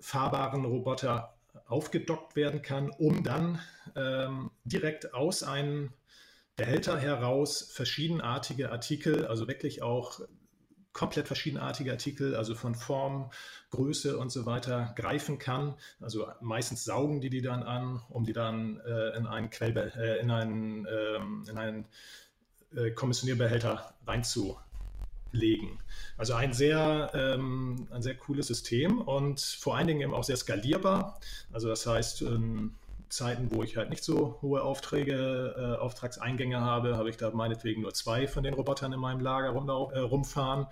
fahrbaren 0.00 0.64
Roboter 0.64 1.33
aufgedockt 1.66 2.36
werden 2.36 2.62
kann, 2.62 2.90
um 2.90 3.22
dann 3.22 3.60
ähm, 3.96 4.50
direkt 4.64 5.14
aus 5.14 5.42
einem 5.42 5.92
Behälter 6.56 6.98
heraus 6.98 7.70
verschiedenartige 7.72 8.70
Artikel, 8.70 9.26
also 9.26 9.48
wirklich 9.48 9.82
auch 9.82 10.20
komplett 10.92 11.26
verschiedenartige 11.26 11.90
Artikel, 11.90 12.36
also 12.36 12.54
von 12.54 12.74
Form, 12.76 13.30
Größe 13.70 14.16
und 14.16 14.30
so 14.30 14.46
weiter 14.46 14.94
greifen 14.96 15.38
kann. 15.38 15.74
Also 16.00 16.28
meistens 16.40 16.84
saugen 16.84 17.20
die 17.20 17.30
die 17.30 17.42
dann 17.42 17.64
an, 17.64 18.00
um 18.08 18.24
die 18.24 18.32
dann 18.32 18.80
äh, 18.86 19.16
in 19.16 19.26
einen 19.26 19.50
Quellbe 19.50 19.92
äh, 19.96 20.20
in 20.20 20.30
einen, 20.30 20.86
ähm, 20.86 21.44
in 21.50 21.58
einen 21.58 21.86
äh, 22.76 22.92
Kommissionierbehälter 22.92 23.94
reinzulegen. 25.34 25.78
Also 26.16 26.34
ein 26.34 26.52
sehr, 26.52 27.10
ähm, 27.14 27.88
ein 27.90 28.02
sehr 28.02 28.16
cooles 28.16 28.46
System 28.46 29.00
und 29.00 29.40
vor 29.40 29.76
allen 29.76 29.86
Dingen 29.86 30.00
eben 30.00 30.14
auch 30.14 30.24
sehr 30.24 30.36
skalierbar. 30.36 31.18
Also 31.52 31.68
das 31.68 31.86
heißt, 31.86 32.22
ähm, 32.22 32.74
Zeiten, 33.08 33.50
wo 33.50 33.62
ich 33.62 33.76
halt 33.76 33.90
nicht 33.90 34.02
so 34.02 34.38
hohe 34.42 34.62
Aufträge, 34.62 35.54
äh, 35.56 35.80
Auftragseingänge 35.80 36.60
habe, 36.60 36.96
habe 36.96 37.10
ich 37.10 37.16
da 37.16 37.30
meinetwegen 37.30 37.82
nur 37.82 37.94
zwei 37.94 38.26
von 38.26 38.42
den 38.42 38.54
Robotern 38.54 38.92
in 38.92 39.00
meinem 39.00 39.20
Lager 39.20 39.50
rum, 39.50 39.68
äh, 39.68 39.98
rumfahren. 39.98 40.66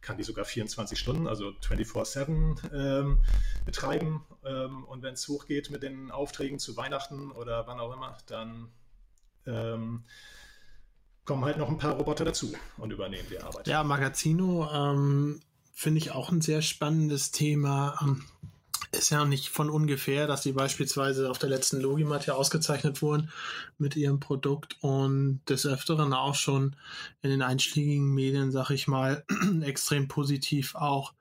Kann 0.00 0.18
die 0.18 0.22
sogar 0.22 0.44
24 0.44 0.98
Stunden, 0.98 1.26
also 1.26 1.52
24-7 1.62 2.74
ähm, 2.74 3.20
betreiben. 3.64 4.22
Ähm, 4.44 4.84
und 4.84 5.02
wenn 5.02 5.14
es 5.14 5.26
hochgeht 5.28 5.70
mit 5.70 5.82
den 5.82 6.10
Aufträgen 6.10 6.58
zu 6.58 6.76
Weihnachten 6.76 7.30
oder 7.30 7.66
wann 7.66 7.80
auch 7.80 7.94
immer, 7.94 8.18
dann 8.26 8.68
ähm, 9.46 10.04
kommen 11.24 11.44
halt 11.44 11.58
noch 11.58 11.68
ein 11.68 11.78
paar 11.78 11.94
Roboter 11.94 12.24
dazu 12.24 12.52
und 12.78 12.92
übernehmen 12.92 13.26
die 13.30 13.40
Arbeit. 13.40 13.66
Ja, 13.66 13.82
Magazino 13.82 14.68
ähm, 14.72 15.40
finde 15.72 15.98
ich 15.98 16.12
auch 16.12 16.30
ein 16.30 16.40
sehr 16.40 16.62
spannendes 16.62 17.30
Thema. 17.30 17.98
Ähm, 18.02 18.24
ist 18.92 19.10
ja 19.10 19.24
nicht 19.24 19.48
von 19.48 19.70
ungefähr, 19.70 20.26
dass 20.26 20.42
sie 20.42 20.52
beispielsweise 20.52 21.30
auf 21.30 21.38
der 21.38 21.48
letzten 21.48 21.80
Logimat 21.80 22.26
ja 22.26 22.34
ausgezeichnet 22.34 23.02
wurden 23.02 23.30
mit 23.76 23.96
ihrem 23.96 24.20
Produkt 24.20 24.76
und 24.80 25.40
des 25.48 25.66
Öfteren 25.66 26.12
auch 26.12 26.34
schon 26.34 26.76
in 27.22 27.30
den 27.30 27.42
einschlägigen 27.42 28.14
Medien, 28.14 28.52
sag 28.52 28.70
ich 28.70 28.86
mal, 28.86 29.24
extrem 29.62 30.08
positiv 30.08 30.74
auch 30.76 31.12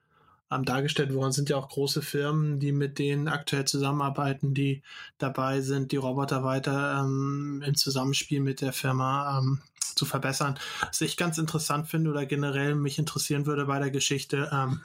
ähm, 0.56 0.66
dargestellt 0.66 1.14
worden. 1.14 1.32
Sind 1.32 1.50
ja 1.50 1.58
auch 1.58 1.70
große 1.70 2.02
Firmen, 2.02 2.60
die 2.60 2.72
mit 2.72 3.00
denen 3.00 3.28
aktuell 3.28 3.66
zusammenarbeiten, 3.66 4.54
die 4.54 4.84
dabei 5.18 5.62
sind, 5.62 5.92
die 5.92 5.98
Roboter 5.98 6.44
weiter 6.44 7.00
ähm, 7.02 7.64
im 7.66 7.76
Zusammenspiel 7.76 8.40
mit 8.40 8.62
der 8.62 8.74
Firma 8.74 9.40
ähm, 9.40 9.62
zu 9.96 10.06
verbessern. 10.06 10.60
Was 10.82 11.02
ich 11.02 11.18
ganz 11.18 11.38
interessant 11.38 11.88
finde 11.88 12.10
oder 12.10 12.26
generell 12.26 12.76
mich 12.76 13.00
interessieren 13.00 13.46
würde 13.46 13.66
bei 13.66 13.80
der 13.80 13.92
Geschichte, 13.92 14.50
ähm, 14.52 14.82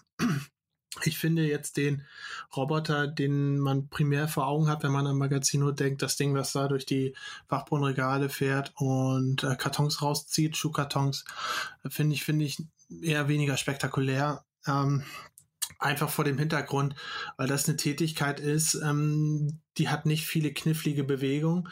ich 1.05 1.19
finde 1.19 1.47
jetzt 1.47 1.77
den 1.77 2.05
Roboter, 2.57 3.07
den 3.07 3.59
man 3.59 3.89
primär 3.89 4.27
vor 4.29 4.47
Augen 4.47 4.69
hat, 4.69 4.83
wenn 4.83 4.93
man 4.93 5.07
an 5.07 5.17
Magazino 5.17 5.71
denkt, 5.71 6.03
das 6.03 6.17
Ding, 6.17 6.35
was 6.35 6.53
da 6.53 6.67
durch 6.69 6.87
die 6.87 7.15
Fachbodenregale 7.49 8.29
fährt 8.29 8.73
und 8.77 9.45
äh, 9.45 9.57
Kartons 9.57 10.03
rauszieht, 10.03 10.57
Schuhkartons, 10.57 11.25
finde 11.89 12.15
ich, 12.15 12.25
finde 12.25 12.45
ich 12.45 12.63
eher 13.03 13.29
weniger 13.29 13.57
spektakulär. 13.57 14.45
Ähm, 14.67 15.05
einfach 15.79 16.11
vor 16.11 16.25
dem 16.25 16.39
Hintergrund, 16.39 16.95
weil 17.37 17.49
das 17.49 17.69
eine 17.69 17.77
Tätigkeit 17.77 18.41
ist, 18.41 18.75
ähm, 18.75 19.61
die 19.77 19.89
hat 19.89 20.07
nicht 20.07 20.27
viele 20.27 20.53
knifflige 20.53 21.05
Bewegungen 21.05 21.69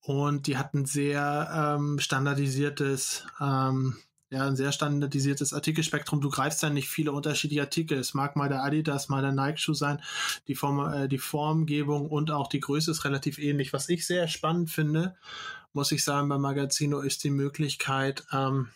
und 0.00 0.46
die 0.46 0.56
hat 0.56 0.74
ein 0.74 0.86
sehr 0.86 1.76
ähm, 1.78 1.98
standardisiertes 1.98 3.26
ähm, 3.40 3.96
ja, 4.32 4.46
ein 4.46 4.54
sehr 4.54 4.70
standardisiertes 4.70 5.52
Artikelspektrum. 5.52 6.20
Du 6.20 6.30
greifst 6.30 6.62
dann 6.62 6.74
nicht 6.74 6.88
viele 6.88 7.10
unterschiedliche 7.10 7.62
Artikel. 7.62 7.98
Es 7.98 8.14
mag 8.14 8.36
mal 8.36 8.48
der 8.48 8.62
Adidas, 8.62 9.08
mal 9.08 9.22
der 9.22 9.32
Nike-Schuh 9.32 9.74
sein. 9.74 10.00
Die, 10.46 10.54
Form, 10.54 10.78
äh, 10.88 11.08
die 11.08 11.18
Formgebung 11.18 12.08
und 12.08 12.30
auch 12.30 12.46
die 12.46 12.60
Größe 12.60 12.92
ist 12.92 13.04
relativ 13.04 13.38
ähnlich. 13.38 13.72
Was 13.72 13.88
ich 13.88 14.06
sehr 14.06 14.28
spannend 14.28 14.70
finde, 14.70 15.16
muss 15.72 15.90
ich 15.90 16.04
sagen, 16.04 16.28
bei 16.28 16.38
Magazino 16.38 17.00
ist 17.00 17.24
die 17.24 17.30
Möglichkeit, 17.30 18.24
ähm, 18.32 18.68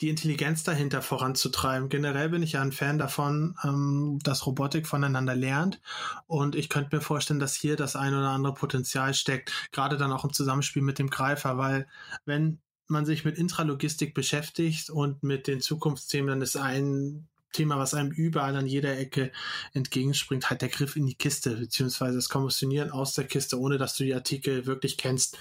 die 0.00 0.08
Intelligenz 0.08 0.64
dahinter 0.64 1.02
voranzutreiben. 1.02 1.88
Generell 1.88 2.28
bin 2.28 2.42
ich 2.42 2.52
ja 2.52 2.62
ein 2.62 2.72
Fan 2.72 2.98
davon, 2.98 3.56
ähm, 3.64 4.18
dass 4.22 4.46
Robotik 4.46 4.86
voneinander 4.86 5.36
lernt. 5.36 5.80
Und 6.26 6.56
ich 6.56 6.68
könnte 6.68 6.96
mir 6.96 7.02
vorstellen, 7.02 7.40
dass 7.40 7.54
hier 7.54 7.76
das 7.76 7.96
ein 7.96 8.14
oder 8.14 8.30
andere 8.30 8.54
Potenzial 8.54 9.14
steckt, 9.14 9.52
gerade 9.72 9.96
dann 9.96 10.12
auch 10.12 10.24
im 10.24 10.32
Zusammenspiel 10.32 10.82
mit 10.82 10.98
dem 10.98 11.10
Greifer, 11.10 11.56
weil 11.56 11.86
wenn 12.24 12.60
man 12.88 13.06
sich 13.06 13.24
mit 13.24 13.38
Intralogistik 13.38 14.12
beschäftigt 14.12 14.90
und 14.90 15.22
mit 15.22 15.46
den 15.46 15.60
Zukunftsthemen, 15.60 16.28
dann 16.28 16.42
ist 16.42 16.56
ein 16.56 17.28
Thema, 17.52 17.78
was 17.78 17.94
einem 17.94 18.10
überall 18.10 18.56
an 18.56 18.66
jeder 18.66 18.98
Ecke 18.98 19.30
entgegenspringt, 19.72 20.50
halt 20.50 20.62
der 20.62 20.68
Griff 20.68 20.96
in 20.96 21.06
die 21.06 21.14
Kiste, 21.14 21.56
beziehungsweise 21.56 22.16
das 22.16 22.28
Kommissionieren 22.28 22.90
aus 22.90 23.14
der 23.14 23.24
Kiste, 23.24 23.60
ohne 23.60 23.78
dass 23.78 23.94
du 23.94 24.04
die 24.04 24.14
Artikel 24.14 24.66
wirklich 24.66 24.96
kennst. 24.96 25.38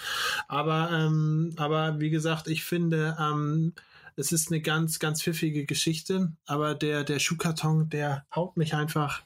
Aber, 0.47 0.91
ähm, 0.91 1.53
aber 1.57 1.99
wie 1.99 2.09
gesagt, 2.09 2.47
ich 2.47 2.63
finde, 2.63 3.17
ähm, 3.19 3.73
es 4.21 4.31
ist 4.31 4.51
eine 4.51 4.61
ganz, 4.61 4.99
ganz 4.99 5.23
pfiffige 5.23 5.65
Geschichte, 5.65 6.31
aber 6.45 6.75
der, 6.75 7.03
der 7.03 7.17
Schuhkarton, 7.17 7.89
der 7.89 8.25
haut 8.33 8.55
mich 8.55 8.75
einfach 8.75 9.23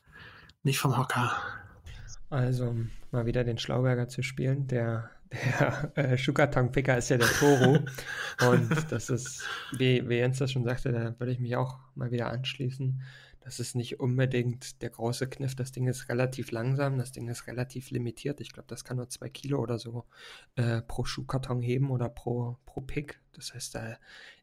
nicht 0.63 0.79
vom 0.79 0.97
Hocker. 0.97 1.33
Also, 2.29 2.75
mal 3.11 3.25
wieder 3.25 3.43
den 3.43 3.57
Schlauberger 3.57 4.07
zu 4.07 4.23
spielen, 4.23 4.67
der 4.67 5.11
der 5.31 5.91
äh, 5.95 6.17
Schukarton-Picker 6.17 6.97
ist 6.97 7.09
ja 7.09 7.17
der 7.17 7.27
Toro. 7.27 7.79
und 8.49 8.91
das 8.91 9.09
ist, 9.09 9.43
wie, 9.77 10.07
wie 10.07 10.15
Jens 10.15 10.37
das 10.37 10.51
schon 10.51 10.63
sagte, 10.63 10.91
da 10.93 11.19
würde 11.19 11.33
ich 11.33 11.39
mich 11.39 11.57
auch 11.57 11.79
mal 11.95 12.11
wieder 12.11 12.29
anschließen. 12.29 13.01
Das 13.41 13.59
ist 13.59 13.75
nicht 13.75 13.99
unbedingt 13.99 14.81
der 14.81 14.89
große 14.89 15.27
Kniff. 15.27 15.55
Das 15.55 15.71
Ding 15.71 15.87
ist 15.87 16.09
relativ 16.09 16.51
langsam, 16.51 16.97
das 16.97 17.11
Ding 17.11 17.27
ist 17.27 17.45
relativ 17.45 17.91
limitiert. 17.91 18.41
Ich 18.41 18.51
glaube, 18.51 18.67
das 18.67 18.83
kann 18.83 18.97
nur 18.97 19.09
zwei 19.09 19.29
Kilo 19.29 19.59
oder 19.59 19.77
so 19.77 20.05
äh, 20.55 20.81
pro 20.81 21.05
Schuhkarton 21.05 21.61
heben 21.61 21.91
oder 21.91 22.09
pro, 22.09 22.57
pro 22.65 22.81
Pick. 22.81 23.19
Das 23.33 23.53
heißt, 23.53 23.75
da 23.75 23.97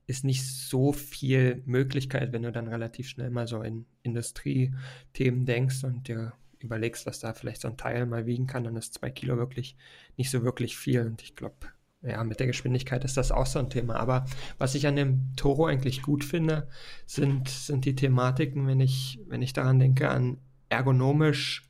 ist 0.07 0.25
nicht 0.25 0.45
so 0.45 0.93
viel 0.93 1.63
Möglichkeit, 1.65 2.33
wenn 2.33 2.43
du 2.43 2.53
dann 2.53 2.69
relativ 2.69 3.09
schnell 3.09 3.31
mal 3.31 3.47
so 3.47 3.63
in 3.63 3.87
Industriethemen 4.03 5.47
denkst 5.47 5.85
und 5.85 6.09
dir 6.09 6.33
überlegst, 6.59 7.07
was 7.07 7.21
da 7.21 7.35
vielleicht 7.35 7.61
so 7.61 7.69
ein 7.69 7.77
Teil 7.77 8.07
mal 8.07 8.27
wiegen 8.27 8.47
kann, 8.47 8.65
dann 8.65 8.77
ist 8.77 8.95
zwei 8.95 9.11
Kilo 9.11 9.37
wirklich 9.37 9.77
nicht 10.17 10.31
so 10.31 10.43
wirklich 10.43 10.77
viel. 10.77 11.07
Und 11.07 11.23
ich 11.23 11.35
glaube, 11.35 11.57
ja, 12.03 12.23
mit 12.25 12.41
der 12.41 12.47
Geschwindigkeit 12.47 13.05
ist 13.05 13.17
das 13.17 13.33
auch 13.33 13.47
so 13.47 13.59
ein 13.59 13.71
Thema. 13.71 13.97
Aber 13.97 14.25
was 14.59 14.75
ich 14.75 14.87
an 14.87 14.97
dem 14.97 15.35
Toro 15.37 15.67
eigentlich 15.67 16.03
gut 16.03 16.25
finde, 16.25 16.69
sind, 17.07 17.49
sind 17.49 17.85
die 17.85 17.95
Thematiken, 17.95 18.67
wenn 18.67 18.81
ich, 18.81 19.21
wenn 19.29 19.43
ich 19.43 19.53
daran 19.53 19.79
denke, 19.79 20.09
an 20.09 20.39
ergonomisch 20.69 21.69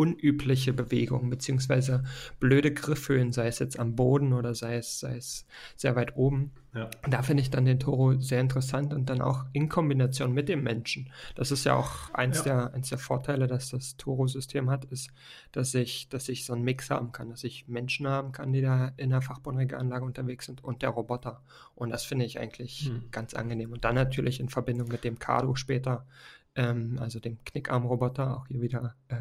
unübliche 0.00 0.72
Bewegungen 0.72 1.28
beziehungsweise 1.28 2.04
blöde 2.38 2.72
Griffhöhen, 2.72 3.32
sei 3.32 3.48
es 3.48 3.58
jetzt 3.58 3.78
am 3.78 3.96
Boden 3.96 4.32
oder 4.32 4.54
sei 4.54 4.76
es, 4.76 4.98
sei 4.98 5.16
es 5.16 5.44
sehr 5.76 5.94
weit 5.94 6.16
oben. 6.16 6.52
Ja. 6.74 6.88
Da 7.02 7.22
finde 7.22 7.42
ich 7.42 7.50
dann 7.50 7.66
den 7.66 7.80
Toro 7.80 8.18
sehr 8.18 8.40
interessant 8.40 8.94
und 8.94 9.10
dann 9.10 9.20
auch 9.20 9.44
in 9.52 9.68
Kombination 9.68 10.32
mit 10.32 10.48
dem 10.48 10.62
Menschen. 10.62 11.10
Das 11.34 11.50
ist 11.50 11.64
ja 11.64 11.74
auch 11.74 12.14
eins, 12.14 12.38
ja. 12.38 12.44
Der, 12.44 12.74
eins 12.74 12.88
der 12.88 12.96
Vorteile, 12.96 13.46
dass 13.46 13.70
das 13.70 13.98
Toro-System 13.98 14.70
hat, 14.70 14.86
ist, 14.86 15.10
dass 15.52 15.74
ich, 15.74 16.08
dass 16.08 16.30
ich 16.30 16.46
so 16.46 16.54
einen 16.54 16.62
Mix 16.62 16.88
haben 16.88 17.12
kann, 17.12 17.28
dass 17.28 17.44
ich 17.44 17.68
Menschen 17.68 18.06
haben 18.08 18.32
kann, 18.32 18.54
die 18.54 18.62
da 18.62 18.92
in 18.96 19.10
der 19.10 19.20
Fachbundregelanlage 19.20 20.04
unterwegs 20.04 20.46
sind 20.46 20.64
und 20.64 20.80
der 20.80 20.90
Roboter. 20.90 21.42
Und 21.74 21.90
das 21.90 22.04
finde 22.04 22.24
ich 22.24 22.38
eigentlich 22.38 22.86
hm. 22.86 23.10
ganz 23.10 23.34
angenehm. 23.34 23.72
Und 23.72 23.84
dann 23.84 23.96
natürlich 23.96 24.40
in 24.40 24.48
Verbindung 24.48 24.88
mit 24.88 25.04
dem 25.04 25.18
Cardo 25.18 25.56
später, 25.56 26.06
ähm, 26.54 26.98
also 27.00 27.20
dem 27.20 27.38
Knickarm-Roboter, 27.44 28.36
auch 28.36 28.46
hier 28.46 28.62
wieder 28.62 28.94
äh, 29.08 29.16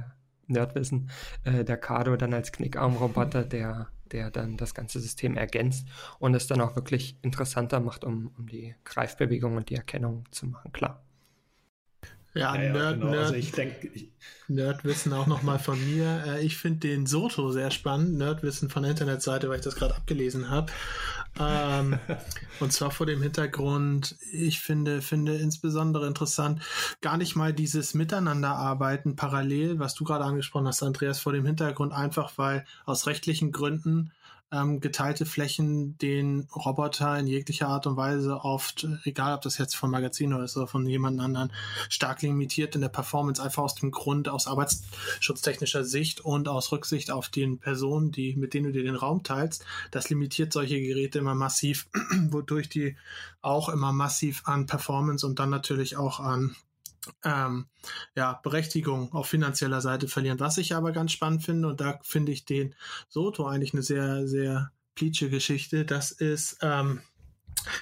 Nerdwissen, 0.50 1.10
äh, 1.44 1.64
der 1.64 1.78
Kado 1.78 2.16
dann 2.16 2.34
als 2.34 2.52
Knickarm-Roboter, 2.52 3.44
der, 3.44 3.88
der 4.12 4.32
dann 4.32 4.58
das 4.58 4.74
ganze 4.74 5.00
System 5.00 5.38
ergänzt 5.38 5.88
und 6.20 6.34
es 6.34 6.48
dann 6.48 6.62
auch 6.62 6.76
wirklich 6.76 7.18
interessanter 7.22 7.80
macht, 7.80 8.04
um, 8.04 8.32
um 8.38 8.48
die 8.48 8.76
Greifbewegung 8.84 9.56
und 9.56 9.70
die 9.70 9.76
Erkennung 9.76 10.26
zu 10.32 10.48
machen, 10.48 10.72
klar. 10.72 11.04
Ja, 12.36 12.56
ja, 12.56 12.72
Nerd, 12.72 13.00
genau. 13.00 13.12
Nerd, 13.12 13.24
also 13.24 13.34
ich 13.36 13.52
denke, 13.52 13.90
Nerdwissen 14.48 15.14
auch 15.14 15.26
nochmal 15.26 15.60
von 15.60 15.84
mir. 15.84 16.24
Äh, 16.28 16.46
ich 16.46 16.58
finde 16.58 16.88
den 16.88 17.06
Soto 17.08 17.52
sehr 17.52 17.72
spannend. 17.72 18.18
Nerdwissen 18.18 18.70
von 18.70 18.84
der 18.84 18.92
Internetseite, 18.92 19.50
weil 19.50 19.58
ich 19.58 19.66
das 19.66 19.76
gerade 19.76 19.96
abgelesen 19.96 20.50
habe. 20.50 20.72
Ähm, 21.40 21.98
und 22.60 22.74
zwar 22.74 22.92
vor 22.92 23.06
dem 23.06 23.22
Hintergrund, 23.22 24.18
ich 24.32 24.60
finde, 24.60 25.02
finde 25.02 25.38
insbesondere 25.38 26.08
interessant, 26.08 26.62
gar 27.02 27.18
nicht 27.18 27.36
mal 27.36 27.54
dieses 27.54 27.94
Miteinanderarbeiten 27.94 29.16
parallel, 29.16 29.80
was 29.80 29.96
du 29.96 30.04
gerade 30.04 30.26
angesprochen 30.26 30.68
hast, 30.68 30.84
Andreas, 30.84 31.20
vor 31.20 31.34
dem 31.34 31.46
Hintergrund 31.46 31.94
einfach, 31.94 32.34
weil 32.38 32.66
aus 32.86 33.08
rechtlichen 33.08 33.52
Gründen 33.52 34.12
ähm, 34.52 34.80
geteilte 34.80 35.26
Flächen 35.26 35.98
den 35.98 36.48
Roboter 36.56 37.18
in 37.20 37.28
jeglicher 37.28 37.68
Art 37.68 37.86
und 37.86 37.98
Weise 37.98 38.44
oft, 38.44 38.88
egal 39.04 39.36
ob 39.36 39.42
das 39.42 39.58
jetzt 39.58 39.76
von 39.76 39.92
Magazin 39.92 40.34
oder 40.34 40.44
ist 40.44 40.58
oder 40.58 40.68
von 40.68 40.88
jemand 40.88 41.20
anderen, 41.20 41.52
stark 41.90 42.22
limitiert 42.22 42.76
in 42.76 42.82
der 42.82 42.90
Performance, 42.90 43.42
einfach 43.42 43.64
aus 43.64 43.76
dem 43.76 43.92
Grund, 43.92 44.28
aus 44.28 44.48
arbeitsschutztechnischer 44.48 45.84
Sicht 45.84 46.22
und 46.22 46.48
aus 46.48 46.72
Rücksicht 46.72 47.12
auf 47.12 47.30
den 47.30 47.60
Personen, 47.60 48.12
die, 48.12 48.36
mit 48.36 48.54
denen 48.54 48.68
du 48.68 48.72
dir 48.72 48.84
den 48.84 48.96
Raum 48.96 49.24
teilst. 49.24 49.66
Das 49.92 50.10
limitiert 50.10 50.54
solche 50.54 50.82
Geräte 50.82 51.20
immer 51.20 51.36
massiv, 51.36 51.88
wodurch 52.30 52.70
die 52.70 52.96
auch 53.42 53.70
immer 53.70 53.94
massiv 53.94 54.42
an 54.46 54.66
Performance 54.66 55.26
und 55.26 55.40
dann 55.40 55.50
natürlich 55.50 55.96
auch 55.96 56.20
an 56.20 56.56
ähm, 57.24 57.68
ja, 58.16 58.40
Berechtigung 58.44 59.12
auf 59.14 59.28
finanzieller 59.28 59.82
Seite 59.82 60.08
verlieren. 60.08 60.40
Was 60.40 60.58
ich 60.58 60.76
aber 60.76 60.92
ganz 60.92 61.12
spannend 61.12 61.44
finde, 61.44 61.68
und 61.68 61.82
da 61.82 62.00
finde 62.04 62.32
ich 62.32 62.46
den 62.46 62.76
Soto 63.08 63.48
eigentlich 63.48 63.74
eine 63.74 63.84
sehr, 63.84 64.28
sehr 64.28 64.72
pleatsche 64.96 65.30
Geschichte, 65.30 65.86
das 65.86 66.12
ist 66.12 66.58
ähm, 66.62 67.02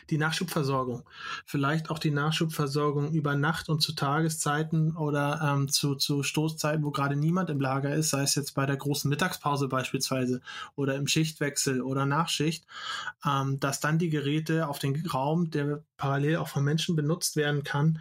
die 0.10 0.17
Nachschubversorgung. 0.17 1.03
Vielleicht 1.45 1.89
auch 1.89 1.99
die 1.99 2.12
Nachschubversorgung 2.12 3.12
über 3.12 3.36
Nacht 3.36 3.69
und 3.69 3.82
zu 3.82 3.93
Tageszeiten 3.93 4.95
oder 4.95 5.41
ähm, 5.43 5.67
zu, 5.67 5.95
zu 5.95 6.23
Stoßzeiten, 6.23 6.84
wo 6.84 6.91
gerade 6.91 7.15
niemand 7.15 7.49
im 7.49 7.62
Lager 7.62 7.93
ist, 7.93 8.10
sei 8.10 8.23
es 8.23 8.36
jetzt 8.36 8.53
bei 8.53 8.65
der 8.65 8.77
großen 8.77 9.10
Mittagspause 9.10 9.67
beispielsweise 9.67 10.41
oder 10.75 10.95
im 10.95 11.08
Schichtwechsel 11.08 11.82
oder 11.82 12.06
Nachschicht, 12.06 12.65
ähm, 13.25 13.60
dass 13.60 13.80
dann 13.80 13.99
die 13.99 14.10
Geräte 14.10 14.67
auf 14.67 14.80
den 14.80 15.06
Raum, 15.08 15.49
der 15.51 15.84
parallel 15.97 16.38
auch 16.38 16.47
von 16.47 16.63
Menschen 16.63 16.95
benutzt 16.95 17.36
werden 17.36 17.63
kann, 17.63 17.99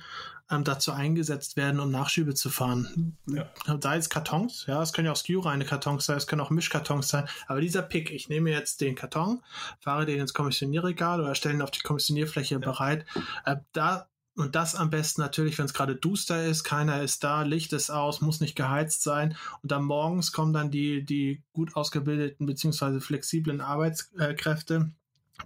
ähm, 0.51 0.65
dazu 0.65 0.93
eingesetzt 0.93 1.57
werden, 1.57 1.81
um 1.81 1.91
Nachschübe 1.91 2.35
zu 2.35 2.51
fahren. 2.51 3.17
Ja. 3.27 3.51
Sei 3.81 3.97
es 3.97 4.09
Kartons, 4.09 4.65
ja, 4.67 4.83
es 4.83 4.93
können 4.93 5.07
ja 5.07 5.13
auch 5.13 5.17
skew-reine 5.17 5.65
Kartons 5.65 6.07
sein, 6.07 6.17
es 6.17 6.27
können 6.27 6.41
auch 6.41 6.51
Mischkartons 6.51 7.09
sein, 7.09 7.29
aber 7.47 7.61
dieser 7.61 7.83
Pick, 7.83 8.11
ich 8.11 8.29
nehme 8.29 8.51
jetzt 8.51 8.81
den 8.81 8.95
Karton, 8.95 9.43
fahre 9.81 10.07
den 10.07 10.21
ins 10.21 10.35
Kommissionierregal 10.35 11.21
oder 11.21 11.35
stelle 11.35 11.55
ihn 11.55 11.63
auf 11.63 11.71
die 11.71 11.81
Kommissionierfläche 11.81 12.55
ja. 12.55 12.61
bereit, 12.61 13.07
äh, 13.45 13.57
da 13.73 14.09
und 14.39 14.55
das 14.55 14.75
am 14.75 14.91
besten 14.91 15.23
natürlich, 15.23 15.57
wenn 15.57 15.65
es 15.65 15.73
gerade 15.73 15.97
duster 15.97 16.45
ist, 16.45 16.63
keiner 16.63 17.01
ist 17.01 17.25
da, 17.25 17.41
Licht 17.41 17.73
ist 17.73 17.89
aus, 17.89 18.21
muss 18.21 18.41
nicht 18.41 18.55
geheizt 18.55 19.03
sein. 19.03 19.35
Und 19.63 19.73
dann 19.73 19.83
morgens 19.83 20.31
kommen 20.31 20.53
dann 20.53 20.71
die, 20.71 21.03
die 21.05 21.43
gut 21.55 21.75
ausgebildeten 21.75 22.45
beziehungsweise 22.45 23.01
flexiblen 23.01 23.63
Arbeitskräfte 23.63 24.91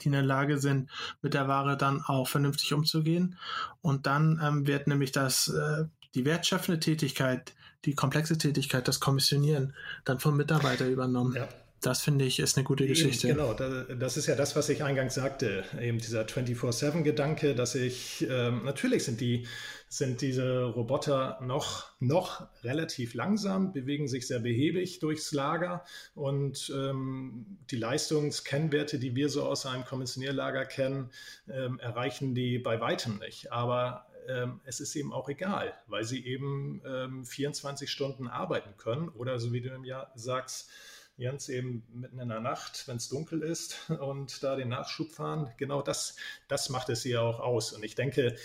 die 0.01 0.07
in 0.07 0.13
der 0.13 0.23
Lage 0.23 0.59
sind, 0.59 0.91
mit 1.23 1.35
der 1.35 1.49
Ware 1.49 1.77
dann 1.77 2.03
auch 2.03 2.29
vernünftig 2.29 2.73
umzugehen. 2.73 3.37
Und 3.81 4.07
dann 4.07 4.41
ähm, 4.43 4.67
wird 4.67 4.87
nämlich 4.87 5.13
das, 5.13 5.49
äh, 5.49 5.85
die 6.15 6.25
wertschöpfende 6.25 6.81
Tätigkeit, 6.81 7.55
die 7.85 7.95
komplexe 7.95 8.37
Tätigkeit, 8.37 8.89
das 8.89 9.01
Kommissionieren, 9.01 9.75
dann 10.05 10.21
vom 10.21 10.37
Mitarbeiter 10.37 10.87
übernommen. 10.87 11.35
Ja. 11.35 11.49
Das 11.81 12.03
finde 12.03 12.27
ich 12.27 12.39
ist 12.39 12.59
eine 12.59 12.65
gute 12.65 12.87
Geschichte. 12.87 13.29
Eben, 13.29 13.39
genau, 13.39 13.55
das 13.55 14.19
ist 14.19 14.27
ja 14.27 14.35
das, 14.35 14.55
was 14.55 14.69
ich 14.69 14.85
eingangs 14.85 15.15
sagte, 15.15 15.65
eben 15.81 15.99
dieser 15.99 16.23
24-7-Gedanke, 16.23 17.55
dass 17.55 17.75
ich, 17.75 18.27
ähm, 18.29 18.65
natürlich 18.65 19.05
sind 19.05 19.21
die, 19.21 19.47
sind 19.89 20.21
diese 20.21 20.65
Roboter 20.65 21.39
noch, 21.41 21.91
noch 21.99 22.47
relativ 22.63 23.15
langsam, 23.15 23.73
bewegen 23.73 24.09
sich 24.09 24.27
sehr 24.27 24.41
behäbig 24.41 24.99
durchs 24.99 25.33
Lager 25.33 25.83
und 26.15 26.71
ähm, 26.75 27.59
die 27.71 27.77
Leistungskennwerte, 27.77 28.99
die 28.99 29.17
wir 29.17 29.31
so 29.31 29.45
aus 29.45 29.65
einem 29.65 29.87
Kommissionierlager 29.87 30.67
kennen, 30.67 31.11
ähm, 31.49 31.81
erreichen 31.81 32.35
die 32.35 32.59
bei 32.59 32.79
weitem 32.79 33.19
nicht. 33.21 33.53
Aber 33.53 34.07
ähm, 34.29 34.61
es 34.65 34.81
ist 34.81 34.95
eben 34.97 35.15
auch 35.15 35.31
egal, 35.31 35.73
weil 35.87 36.05
sie 36.05 36.25
eben 36.27 36.83
24 37.25 37.89
ähm, 37.89 37.91
Stunden 37.91 38.29
arbeiten 38.29 38.77
können 38.77 39.09
oder 39.09 39.41
so 39.41 39.53
wie 39.53 39.63
du 39.63 39.71
im 39.71 39.85
Jahr 39.85 40.13
sagst, 40.15 40.71
Jens 41.21 41.49
eben 41.49 41.85
mitten 41.93 42.19
in 42.19 42.29
der 42.29 42.41
Nacht, 42.41 42.89
wenn 42.89 42.97
es 42.97 43.09
dunkel 43.09 43.43
ist 43.43 43.91
und 44.01 44.43
da 44.43 44.57
den 44.57 44.69
Nachschub 44.69 45.13
fahren. 45.13 45.53
Genau 45.59 45.83
das, 45.83 46.17
das 46.49 46.71
macht 46.71 46.89
es 46.89 47.05
ja 47.05 47.21
auch 47.21 47.41
aus. 47.41 47.73
Und 47.73 47.85
ich 47.85 47.95
denke, 47.95 48.37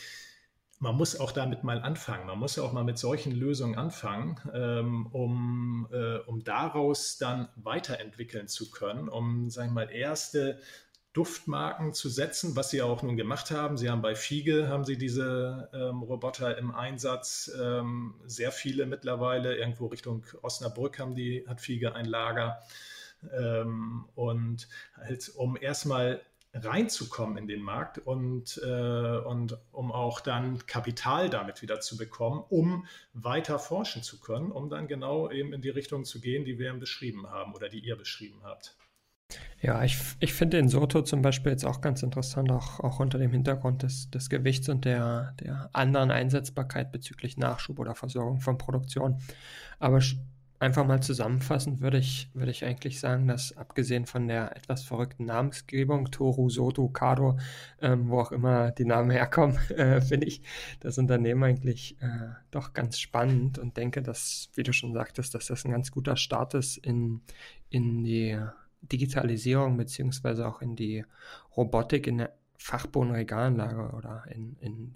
man 0.79 0.95
muss 0.95 1.19
auch 1.19 1.31
damit 1.31 1.63
mal 1.63 1.81
anfangen. 1.81 2.27
Man 2.27 2.37
muss 2.37 2.57
ja 2.57 2.63
auch 2.63 2.73
mal 2.73 2.83
mit 2.83 2.97
solchen 2.97 3.31
Lösungen 3.31 3.75
anfangen, 3.75 4.39
ähm, 4.53 5.07
um, 5.07 5.87
äh, 5.91 6.17
um 6.19 6.43
daraus 6.43 7.17
dann 7.17 7.47
weiterentwickeln 7.55 8.47
zu 8.47 8.69
können, 8.69 9.07
um, 9.07 9.49
sagen 9.49 9.69
wir 9.69 9.85
mal, 9.85 9.91
erste 9.91 10.59
Duftmarken 11.15 11.93
zu 11.93 12.09
setzen, 12.09 12.57
was 12.57 12.69
sie 12.69 12.81
auch 12.81 13.01
nun 13.01 13.15
gemacht 13.15 13.49
haben. 13.49 13.77
Sie 13.77 13.89
haben 13.89 14.01
bei 14.01 14.15
Fiege 14.15 14.67
haben 14.67 14.83
sie 14.83 14.97
diese 14.97 15.69
ähm, 15.73 16.03
Roboter 16.03 16.57
im 16.57 16.75
Einsatz, 16.75 17.49
ähm, 17.57 18.15
sehr 18.25 18.51
viele 18.51 18.85
mittlerweile. 18.85 19.55
Irgendwo 19.55 19.87
Richtung 19.87 20.25
Osnabrück 20.41 20.99
haben 20.99 21.15
die 21.15 21.45
hat 21.47 21.61
Fiege 21.61 21.95
ein 21.95 22.05
Lager 22.05 22.59
ähm, 23.33 24.09
und 24.15 24.67
halt 24.97 25.31
um 25.35 25.55
erstmal 25.55 26.21
reinzukommen 26.53 27.37
in 27.37 27.47
den 27.47 27.61
Markt 27.61 27.97
und, 27.97 28.61
äh, 28.63 29.17
und 29.17 29.57
um 29.71 29.91
auch 29.91 30.19
dann 30.19 30.65
Kapital 30.65 31.29
damit 31.29 31.61
wieder 31.61 31.79
zu 31.79 31.97
bekommen, 31.97 32.43
um 32.49 32.85
weiter 33.13 33.57
forschen 33.57 34.03
zu 34.03 34.19
können, 34.19 34.51
um 34.51 34.69
dann 34.69 34.87
genau 34.87 35.31
eben 35.31 35.53
in 35.53 35.61
die 35.61 35.69
Richtung 35.69 36.03
zu 36.03 36.19
gehen, 36.19 36.43
die 36.43 36.59
wir 36.59 36.73
beschrieben 36.73 37.29
haben 37.29 37.53
oder 37.53 37.69
die 37.69 37.79
ihr 37.79 37.95
beschrieben 37.95 38.41
habt. 38.43 38.75
Ja, 39.61 39.83
ich, 39.83 39.97
ich 40.19 40.33
finde 40.33 40.57
den 40.57 40.69
Soto 40.69 41.01
zum 41.01 41.23
Beispiel 41.23 41.51
jetzt 41.51 41.65
auch 41.65 41.81
ganz 41.81 42.03
interessant, 42.03 42.51
auch, 42.51 42.79
auch 42.81 42.99
unter 42.99 43.17
dem 43.17 43.31
Hintergrund 43.31 43.81
des, 43.81 44.11
des 44.11 44.29
Gewichts 44.29 44.69
und 44.69 44.85
der, 44.85 45.33
der 45.39 45.71
anderen 45.73 46.11
Einsetzbarkeit 46.11 46.91
bezüglich 46.91 47.35
Nachschub 47.37 47.79
oder 47.79 47.95
Versorgung 47.95 48.41
von 48.41 48.59
Produktion. 48.59 49.19
Aber 49.79 50.01
einfach 50.59 50.85
mal 50.85 51.01
zusammenfassend 51.01 51.81
würde 51.81 51.97
ich, 51.97 52.29
würde 52.33 52.51
ich 52.51 52.63
eigentlich 52.63 52.99
sagen, 52.99 53.27
dass 53.27 53.57
abgesehen 53.57 54.05
von 54.05 54.27
der 54.27 54.55
etwas 54.55 54.83
verrückten 54.83 55.25
Namensgebung, 55.25 56.11
Toru, 56.11 56.49
Soto, 56.49 56.87
Kado, 56.89 57.39
ähm, 57.81 58.09
wo 58.09 58.19
auch 58.19 58.31
immer 58.31 58.71
die 58.71 58.85
Namen 58.85 59.09
herkommen, 59.09 59.57
äh, 59.69 59.99
finde 60.01 60.27
ich 60.27 60.43
das 60.79 60.97
Unternehmen 60.97 61.43
eigentlich 61.43 61.99
äh, 62.01 62.29
doch 62.51 62.73
ganz 62.73 62.99
spannend 62.99 63.57
und 63.57 63.77
denke, 63.77 64.01
dass, 64.01 64.49
wie 64.53 64.63
du 64.63 64.73
schon 64.73 64.93
sagtest, 64.93 65.33
dass 65.33 65.47
das 65.47 65.65
ein 65.65 65.71
ganz 65.71 65.91
guter 65.91 66.17
Start 66.17 66.53
ist 66.53 66.77
in, 66.77 67.21
in 67.69 68.03
die 68.03 68.37
Digitalisierung 68.91 69.77
beziehungsweise 69.77 70.47
auch 70.47 70.61
in 70.61 70.75
die 70.75 71.05
Robotik 71.55 72.07
in 72.07 72.19
der 72.19 72.33
Fachbodenregalanlage 72.57 73.95
oder 73.95 74.23
in, 74.29 74.55
in 74.59 74.95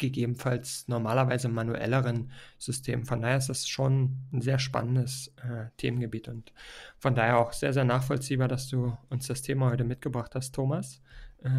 gegebenenfalls 0.00 0.88
normalerweise 0.88 1.48
manuelleren 1.48 2.32
Systemen. 2.58 3.04
Von 3.04 3.20
daher 3.20 3.36
ist 3.36 3.48
das 3.48 3.68
schon 3.68 4.16
ein 4.32 4.40
sehr 4.40 4.58
spannendes 4.58 5.32
äh, 5.36 5.66
Themengebiet 5.76 6.28
und 6.28 6.52
von 6.98 7.14
daher 7.14 7.38
auch 7.38 7.52
sehr, 7.52 7.72
sehr 7.72 7.84
nachvollziehbar, 7.84 8.48
dass 8.48 8.68
du 8.68 8.96
uns 9.10 9.28
das 9.28 9.42
Thema 9.42 9.70
heute 9.70 9.84
mitgebracht 9.84 10.34
hast, 10.34 10.54
Thomas. 10.54 11.02
Äh, 11.42 11.50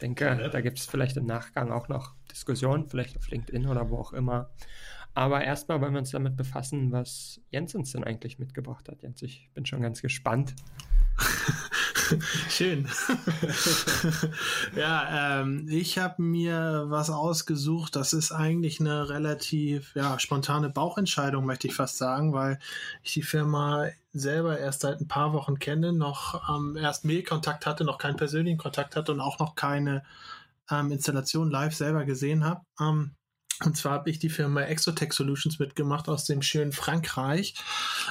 denke, 0.00 0.24
ja, 0.24 0.48
da 0.48 0.60
gibt 0.60 0.78
es 0.78 0.86
vielleicht 0.86 1.16
im 1.16 1.26
Nachgang 1.26 1.70
auch 1.70 1.88
noch 1.88 2.14
Diskussionen, 2.30 2.88
vielleicht 2.88 3.18
auf 3.18 3.28
LinkedIn 3.28 3.66
oder 3.66 3.90
wo 3.90 3.98
auch 3.98 4.12
immer. 4.12 4.50
Aber 5.14 5.42
erstmal 5.42 5.80
wollen 5.80 5.92
wir 5.92 6.00
uns 6.00 6.10
damit 6.10 6.36
befassen, 6.36 6.92
was 6.92 7.40
Jens 7.50 7.74
uns 7.74 7.92
denn 7.92 8.04
eigentlich 8.04 8.38
mitgebracht 8.38 8.88
hat. 8.88 9.02
Jens, 9.02 9.22
ich 9.22 9.50
bin 9.54 9.66
schon 9.66 9.82
ganz 9.82 10.02
gespannt. 10.02 10.54
Schön. 12.48 12.88
ja, 14.76 15.40
ähm, 15.40 15.66
ich 15.68 15.98
habe 15.98 16.22
mir 16.22 16.86
was 16.88 17.10
ausgesucht. 17.10 17.96
Das 17.96 18.12
ist 18.12 18.32
eigentlich 18.32 18.80
eine 18.80 19.08
relativ 19.08 19.94
ja, 19.94 20.18
spontane 20.18 20.70
Bauchentscheidung, 20.70 21.44
möchte 21.44 21.68
ich 21.68 21.74
fast 21.74 21.98
sagen, 21.98 22.32
weil 22.32 22.58
ich 23.02 23.12
die 23.12 23.22
Firma 23.22 23.86
selber 24.12 24.58
erst 24.58 24.80
seit 24.80 25.00
ein 25.00 25.08
paar 25.08 25.32
Wochen 25.32 25.58
kenne, 25.58 25.92
noch 25.92 26.48
ähm, 26.48 26.76
erst 26.76 27.04
Mailkontakt 27.04 27.66
hatte, 27.66 27.84
noch 27.84 27.98
keinen 27.98 28.16
persönlichen 28.16 28.58
Kontakt 28.58 28.96
hatte 28.96 29.12
und 29.12 29.20
auch 29.20 29.38
noch 29.38 29.54
keine 29.54 30.02
ähm, 30.70 30.90
Installation 30.90 31.50
live 31.50 31.74
selber 31.74 32.04
gesehen 32.04 32.44
habe. 32.44 32.62
Ähm, 32.80 33.14
und 33.64 33.76
zwar 33.76 33.92
habe 33.92 34.10
ich 34.10 34.18
die 34.18 34.30
Firma 34.30 34.62
Exotech 34.62 35.12
Solutions 35.12 35.58
mitgemacht 35.58 36.08
aus 36.08 36.24
dem 36.24 36.42
schönen 36.42 36.72
Frankreich. 36.72 37.54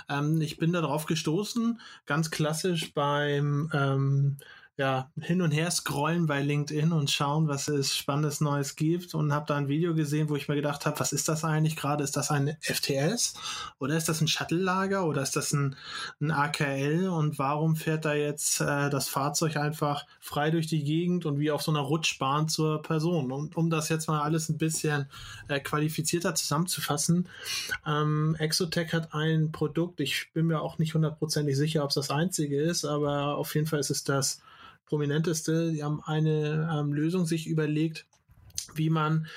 Ähm, 0.08 0.42
ich 0.42 0.58
bin 0.58 0.74
darauf 0.74 1.06
gestoßen, 1.06 1.82
ganz 2.06 2.32
klassisch 2.32 2.94
beim 2.94 3.70
ähm, 3.74 4.38
ja, 4.80 5.12
hin 5.20 5.42
und 5.42 5.52
her 5.52 5.70
scrollen 5.72 6.26
bei 6.26 6.42
LinkedIn 6.42 6.94
und 6.94 7.12
schauen, 7.12 7.50
was 7.50 7.68
es 7.68 7.98
Spannendes 7.98 8.40
Neues 8.40 8.78
gibt 8.78 9.14
und 9.14 9.34
habe 9.34 9.46
da 9.46 9.58
ein 9.58 9.68
Video 9.68 9.94
gesehen, 9.94 10.30
wo 10.30 10.38
ich 10.38 10.48
mir 10.48 10.56
gedacht 10.56 10.86
habe, 10.86 10.98
was 11.02 11.12
ist 11.12 11.28
das 11.28 11.44
eigentlich 11.44 11.76
gerade? 11.76 12.02
Ist 12.02 12.16
das 12.16 12.32
ein 12.32 12.56
FTS 12.62 13.34
oder 13.80 13.98
ist 13.98 14.08
das 14.08 14.22
ein 14.22 14.30
Shuttle-Lager 14.30 15.06
oder 15.06 15.22
ist 15.22 15.36
das 15.36 15.52
ein, 15.52 15.76
ein 16.22 16.32
AKL 16.32 17.10
und 17.10 17.38
warum 17.40 17.76
fährt 17.76 18.06
da 18.06 18.14
jetzt 18.14 18.62
äh, 18.62 18.90
das 18.90 19.10
Fahrzeug 19.10 19.58
einfach 19.58 20.06
frei 20.22 20.50
durch 20.50 20.68
die 20.68 20.86
Gegend 20.86 21.26
und 21.26 21.40
wie 21.40 21.52
auf 21.52 21.62
so 21.62 21.72
einer 21.72 21.82
Rutschbahn 21.82 22.48
zur 22.48 22.82
Person? 22.82 23.34
Und 23.34 23.58
um 23.58 23.70
das 23.70 23.90
jetzt 23.90 24.08
mal 24.08 24.22
alles 24.22 24.48
ein 24.48 24.58
bisschen 24.58 25.08
äh, 25.50 25.60
qualifizierter 25.60 26.36
zusammenzufassen, 26.36 27.28
ähm, 27.86 28.38
Exotech 28.40 28.94
hat 28.94 29.14
ein 29.14 29.52
Produkt, 29.52 30.00
ich 30.00 30.30
bin 30.32 30.48
mir 30.48 30.62
auch 30.62 30.78
nicht 30.78 30.94
hundertprozentig 30.94 31.58
sicher, 31.58 31.84
ob 31.84 31.90
es 31.90 31.96
das 31.96 32.12
einzige 32.12 32.62
ist, 32.62 32.86
aber 32.86 33.36
auf 33.36 33.54
jeden 33.56 33.68
Fall 33.68 33.80
ist 33.80 33.90
es 33.90 34.06
das 34.06 34.40
prominenteste. 34.90 35.72
Die 35.72 35.84
haben 35.84 36.02
eine 36.04 36.70
ähm, 36.72 36.92
Lösung 36.92 37.26
sich 37.26 37.48
überlegt, 37.48 38.06
wie 38.76 38.90
man 38.90 39.28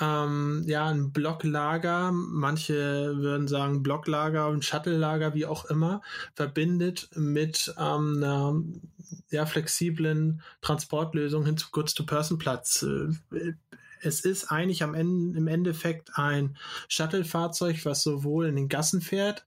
ähm, 0.00 0.64
ja 0.66 0.86
ein 0.86 1.10
Blocklager, 1.12 2.12
manche 2.12 3.16
würden 3.16 3.48
sagen 3.48 3.82
Blocklager 3.82 4.48
und 4.48 4.64
Shuttle-Lager, 4.64 5.34
wie 5.34 5.46
auch 5.46 5.64
immer, 5.66 6.02
verbindet 6.34 7.10
mit 7.14 7.74
ähm, 7.78 8.22
einer 8.22 8.62
ja, 9.30 9.46
flexiblen 9.46 10.42
Transportlösung 10.60 11.44
hin 11.44 11.56
zu 11.56 11.68
Goods-to-Person-Platz. 11.72 12.82
Äh, 12.82 13.54
es 14.02 14.20
ist 14.20 14.50
eigentlich 14.50 14.82
am 14.82 14.94
Ende, 14.94 15.38
im 15.38 15.46
Endeffekt 15.46 16.10
ein 16.14 16.56
Shuttle-Fahrzeug, 16.88 17.84
was 17.84 18.02
sowohl 18.02 18.46
in 18.46 18.56
den 18.56 18.68
Gassen 18.68 19.00
fährt, 19.00 19.46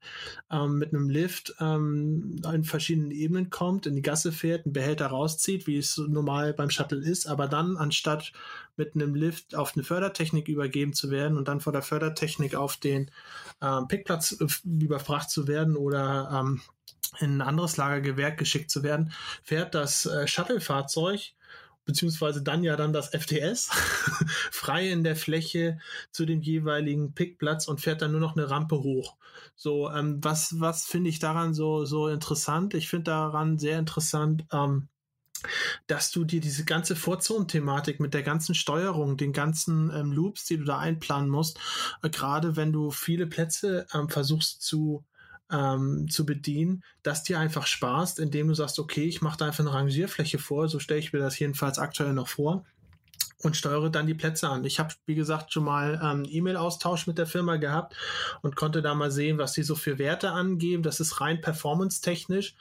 ähm, 0.52 0.78
mit 0.78 0.94
einem 0.94 1.10
Lift 1.10 1.56
ähm, 1.60 2.42
in 2.52 2.64
verschiedenen 2.64 3.12
Ebenen 3.12 3.50
kommt, 3.50 3.86
in 3.86 3.96
die 3.96 4.02
Gasse 4.02 4.32
fährt, 4.32 4.66
einen 4.66 4.74
Behälter 4.74 5.08
rauszieht, 5.08 5.68
wie 5.68 5.78
es 5.78 5.98
normal 5.98 6.54
beim 6.54 6.70
Shuttle 6.70 7.00
ist, 7.00 7.28
aber 7.28 7.48
dann 7.48 7.78
anstatt 7.78 8.32
mit 8.78 8.96
einem 8.96 9.16
Lift 9.16 9.56
auf 9.56 9.76
eine 9.76 9.84
Fördertechnik 9.84 10.48
übergeben 10.48 10.94
zu 10.94 11.12
werden 11.12 11.38
und 11.38 11.48
dann 11.48 11.60
vor 11.60 11.74
der 11.74 11.82
Fördertechnik 11.82 12.56
auf 12.56 12.78
den 12.78 13.12
ähm, 13.62 13.88
Pickplatz 13.88 14.38
äh, 14.40 14.48
überfracht 14.68 15.30
zu 15.30 15.48
werden 15.48 15.76
oder 15.76 16.30
ähm, 16.34 16.62
in 17.20 17.38
ein 17.38 17.42
anderes 17.42 17.78
Lagergewerk 17.78 18.38
geschickt 18.38 18.72
zu 18.72 18.84
werden, 18.84 19.12
fährt 19.44 19.76
das 19.76 20.06
äh, 20.06 20.28
Shuttle-Fahrzeug 20.28 21.34
beziehungsweise 21.86 22.44
dann 22.44 22.64
ja 22.64 22.76
dann 22.76 22.94
das 22.94 23.10
FTS 23.10 23.70
frei 24.52 24.90
in 24.90 25.04
der 25.04 25.16
Fläche 25.16 25.80
zu 26.12 26.26
dem 26.26 26.42
jeweiligen 26.42 27.14
Pickplatz 27.14 27.68
und 27.68 27.82
fährt 27.82 28.02
dann 28.02 28.12
nur 28.12 28.22
noch 28.22 28.36
eine 28.36 28.50
Rampe 28.50 28.78
hoch. 28.78 29.18
So, 29.56 29.90
ähm, 29.90 30.24
was, 30.24 30.60
was 30.60 30.86
finde 30.86 31.10
ich 31.10 31.20
daran 31.20 31.54
so, 31.54 31.86
so 31.86 32.08
interessant? 32.08 32.74
Ich 32.74 32.90
finde 32.90 33.06
daran 33.06 33.58
sehr 33.58 33.80
interessant, 33.80 34.46
ähm, 34.52 34.90
dass 35.88 36.12
du 36.12 36.24
dir 36.24 36.40
diese 36.40 36.66
ganze 36.66 36.96
Vorzone-Thematik 36.96 38.00
mit 38.00 38.14
der 38.14 38.24
ganzen 38.24 38.56
Steuerung, 38.56 39.18
den 39.18 39.34
ganzen 39.34 39.92
ähm, 39.94 40.12
Loops, 40.12 40.46
die 40.46 40.58
du 40.58 40.66
da 40.66 40.78
einplanen 40.78 41.30
musst, 41.30 41.60
äh, 42.04 42.10
gerade 42.10 42.56
wenn 42.56 42.72
du 42.72 42.92
viele 42.92 43.28
Plätze 43.28 43.88
ähm, 43.94 44.10
versuchst 44.10 44.62
zu 44.62 45.04
ähm, 45.52 46.08
zu 46.10 46.26
bedienen, 46.26 46.84
dass 47.04 47.24
dir 47.24 47.40
einfach 47.40 47.68
sparst, 47.68 48.20
indem 48.20 48.48
du 48.48 48.54
sagst, 48.54 48.80
okay, 48.80 49.06
ich 49.06 49.22
mache 49.22 49.38
da 49.38 49.46
einfach 49.46 49.64
eine 49.64 49.74
Rangierfläche 49.74 50.40
vor, 50.40 50.68
so 50.68 50.80
stelle 50.80 51.00
ich 51.00 51.14
mir 51.14 51.20
das 51.20 51.38
jedenfalls 51.40 51.80
aktuell 51.80 52.14
noch 52.14 52.28
vor 52.28 52.64
und 53.44 53.58
steuere 53.58 53.90
dann 53.90 54.08
die 54.08 54.14
Plätze 54.14 54.50
an. 54.50 54.64
Ich 54.66 54.80
habe, 54.80 54.94
wie 55.06 55.16
gesagt, 55.16 55.52
schon 55.52 55.64
mal 55.64 56.00
ähm, 56.04 56.26
E-Mail-Austausch 56.30 57.08
mit 57.08 57.18
der 57.18 57.26
Firma 57.26 57.58
gehabt 57.58 57.96
und 58.42 58.56
konnte 58.56 58.82
da 58.82 58.94
mal 58.94 59.12
sehen, 59.12 59.38
was 59.38 59.54
die 59.54 59.64
so 59.64 59.76
für 59.76 59.98
Werte 59.98 60.32
angeben. 60.32 60.84
Das 60.84 61.00
ist 61.00 61.22
rein 61.22 61.42
performance-technisch. 61.42 62.56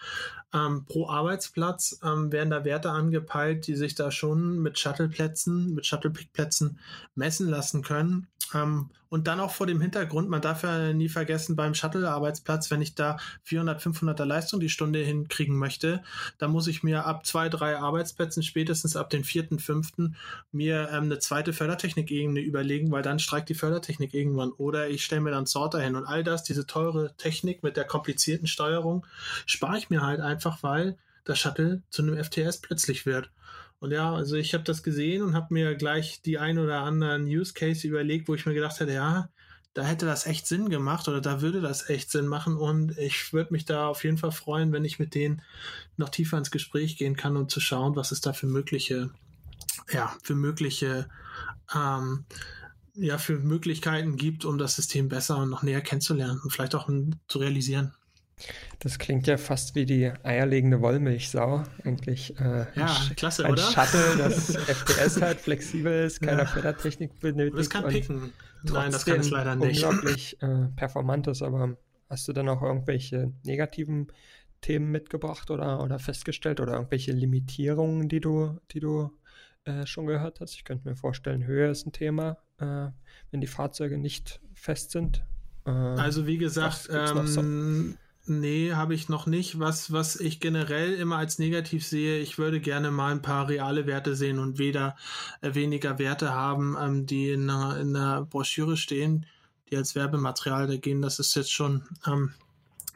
Ähm, 0.52 0.84
pro 0.84 1.08
Arbeitsplatz 1.08 2.00
ähm, 2.02 2.32
werden 2.32 2.50
da 2.50 2.64
Werte 2.64 2.90
angepeilt, 2.90 3.66
die 3.66 3.76
sich 3.76 3.94
da 3.94 4.10
schon 4.10 4.58
mit 4.60 4.78
Shuttle-Plätzen, 4.78 5.74
mit 5.74 5.86
Shuttle-Pick-Plätzen 5.86 6.78
messen 7.14 7.48
lassen 7.48 7.82
können. 7.82 8.26
Ähm, 8.54 8.90
und 9.10 9.26
dann 9.26 9.40
auch 9.40 9.50
vor 9.50 9.66
dem 9.66 9.80
Hintergrund, 9.80 10.28
man 10.28 10.40
darf 10.40 10.62
ja 10.62 10.92
nie 10.92 11.08
vergessen, 11.08 11.56
beim 11.56 11.74
Shuttle-Arbeitsplatz, 11.74 12.70
wenn 12.70 12.80
ich 12.80 12.94
da 12.94 13.16
400, 13.42 13.82
500er 13.82 14.24
Leistung 14.24 14.60
die 14.60 14.68
Stunde 14.68 15.00
hinkriegen 15.00 15.56
möchte, 15.56 16.02
dann 16.38 16.52
muss 16.52 16.68
ich 16.68 16.84
mir 16.84 17.04
ab 17.06 17.26
zwei, 17.26 17.48
drei 17.48 17.76
Arbeitsplätzen, 17.76 18.44
spätestens 18.44 18.94
ab 18.94 19.10
den 19.10 19.24
vierten, 19.24 19.58
fünften, 19.58 20.14
mir 20.52 20.90
ähm, 20.92 21.04
eine 21.04 21.18
zweite 21.18 21.52
Fördertechnik-Ebene 21.52 22.38
überlegen, 22.38 22.92
weil 22.92 23.02
dann 23.02 23.18
streikt 23.18 23.48
die 23.48 23.54
Fördertechnik 23.54 24.14
irgendwann. 24.14 24.52
Oder 24.52 24.88
ich 24.88 25.04
stelle 25.04 25.22
mir 25.22 25.32
dann 25.32 25.46
Sorter 25.46 25.80
hin 25.80 25.96
und 25.96 26.04
all 26.04 26.22
das, 26.22 26.44
diese 26.44 26.64
teure 26.64 27.16
Technik 27.16 27.64
mit 27.64 27.76
der 27.76 27.84
komplizierten 27.84 28.46
Steuerung, 28.46 29.04
spare 29.44 29.78
ich 29.78 29.90
mir 29.90 30.02
halt 30.02 30.20
einfach, 30.20 30.39
weil 30.62 30.96
das 31.24 31.38
Shuttle 31.38 31.82
zu 31.90 32.02
einem 32.02 32.22
FTS 32.22 32.58
plötzlich 32.58 33.06
wird. 33.06 33.30
Und 33.78 33.92
ja, 33.92 34.14
also 34.14 34.36
ich 34.36 34.52
habe 34.52 34.64
das 34.64 34.82
gesehen 34.82 35.22
und 35.22 35.34
habe 35.34 35.54
mir 35.54 35.74
gleich 35.74 36.20
die 36.22 36.38
ein 36.38 36.58
oder 36.58 36.80
anderen 36.80 37.24
Use 37.24 37.54
Case 37.54 37.86
überlegt, 37.86 38.28
wo 38.28 38.34
ich 38.34 38.44
mir 38.44 38.54
gedacht 38.54 38.78
hätte, 38.78 38.92
ja, 38.92 39.30
da 39.72 39.84
hätte 39.84 40.04
das 40.04 40.26
echt 40.26 40.46
Sinn 40.46 40.68
gemacht 40.68 41.08
oder 41.08 41.20
da 41.20 41.40
würde 41.40 41.60
das 41.60 41.88
echt 41.88 42.10
Sinn 42.10 42.26
machen 42.26 42.56
und 42.56 42.98
ich 42.98 43.32
würde 43.32 43.52
mich 43.52 43.64
da 43.64 43.86
auf 43.86 44.04
jeden 44.04 44.18
Fall 44.18 44.32
freuen, 44.32 44.72
wenn 44.72 44.84
ich 44.84 44.98
mit 44.98 45.14
denen 45.14 45.42
noch 45.96 46.08
tiefer 46.08 46.36
ins 46.36 46.50
Gespräch 46.50 46.96
gehen 46.96 47.16
kann, 47.16 47.36
um 47.36 47.48
zu 47.48 47.60
schauen, 47.60 47.96
was 47.96 48.10
es 48.10 48.20
da 48.20 48.32
für 48.32 48.48
mögliche, 48.48 49.10
ja, 49.92 50.14
für 50.22 50.34
mögliche, 50.34 51.08
ähm, 51.74 52.24
ja, 52.94 53.16
für 53.16 53.38
Möglichkeiten 53.38 54.16
gibt, 54.16 54.44
um 54.44 54.58
das 54.58 54.74
System 54.74 55.08
besser 55.08 55.38
und 55.38 55.50
noch 55.50 55.62
näher 55.62 55.80
kennenzulernen 55.80 56.40
und 56.42 56.50
vielleicht 56.50 56.74
auch 56.74 56.90
zu 57.28 57.38
realisieren. 57.38 57.94
Das 58.78 58.98
klingt 58.98 59.26
ja 59.26 59.36
fast 59.36 59.74
wie 59.74 59.84
die 59.84 60.10
eierlegende 60.22 60.80
Wollmilchsau. 60.80 61.64
Eigentlich 61.84 62.38
äh, 62.40 62.66
ja, 62.74 62.96
klasse, 63.16 63.44
ein 63.44 63.52
oder? 63.52 63.62
Shuttle, 63.62 64.16
das 64.16 64.56
FPS 64.66 65.20
halt 65.20 65.40
flexibel 65.40 66.04
ist, 66.04 66.20
keine 66.20 66.42
ja. 66.42 66.46
Fördertechnik 66.46 67.18
benötigt. 67.20 67.58
Das 67.58 67.70
kann 67.70 67.88
picken. 67.88 68.32
Nein, 68.62 68.92
das 68.92 69.04
kann 69.04 69.20
es 69.20 69.30
leider 69.30 69.54
nicht. 69.54 69.84
Unglaublich 69.84 70.36
äh, 70.42 70.68
performant 70.76 71.26
ist, 71.26 71.42
aber 71.42 71.76
hast 72.08 72.26
du 72.28 72.32
dann 72.32 72.48
auch 72.48 72.62
irgendwelche 72.62 73.32
negativen 73.44 74.08
Themen 74.60 74.90
mitgebracht 74.90 75.50
oder, 75.50 75.82
oder 75.82 75.98
festgestellt 75.98 76.60
oder 76.60 76.74
irgendwelche 76.74 77.12
Limitierungen, 77.12 78.08
die 78.08 78.20
du, 78.20 78.58
die 78.72 78.80
du 78.80 79.10
äh, 79.64 79.86
schon 79.86 80.06
gehört 80.06 80.40
hast? 80.40 80.54
Ich 80.54 80.64
könnte 80.64 80.88
mir 80.88 80.96
vorstellen, 80.96 81.44
Höhe 81.44 81.70
ist 81.70 81.86
ein 81.86 81.92
Thema, 81.92 82.38
äh, 82.58 82.88
wenn 83.30 83.40
die 83.40 83.46
Fahrzeuge 83.46 83.98
nicht 83.98 84.40
fest 84.54 84.90
sind. 84.90 85.24
Äh, 85.66 85.70
also 85.70 86.26
wie 86.26 86.38
gesagt, 86.38 86.88
ähm, 86.92 87.96
Nee, 88.32 88.74
habe 88.74 88.94
ich 88.94 89.08
noch 89.08 89.26
nicht. 89.26 89.58
Was, 89.58 89.90
was 89.90 90.14
ich 90.14 90.38
generell 90.38 90.94
immer 90.94 91.16
als 91.18 91.40
negativ 91.40 91.84
sehe, 91.84 92.20
ich 92.20 92.38
würde 92.38 92.60
gerne 92.60 92.92
mal 92.92 93.10
ein 93.10 93.22
paar 93.22 93.48
reale 93.48 93.88
Werte 93.88 94.14
sehen 94.14 94.38
und 94.38 94.56
weder 94.56 94.94
äh, 95.40 95.54
weniger 95.54 95.98
Werte 95.98 96.32
haben, 96.32 96.76
ähm, 96.80 97.06
die 97.06 97.30
in 97.30 97.50
einer, 97.50 97.76
in 97.80 97.96
einer 97.96 98.22
Broschüre 98.24 98.76
stehen, 98.76 99.26
die 99.68 99.76
als 99.76 99.96
Werbematerial 99.96 100.68
da 100.68 100.76
gehen. 100.76 101.02
Das 101.02 101.18
ist 101.18 101.34
jetzt 101.34 101.50
schon 101.52 101.82
ähm, 102.06 102.32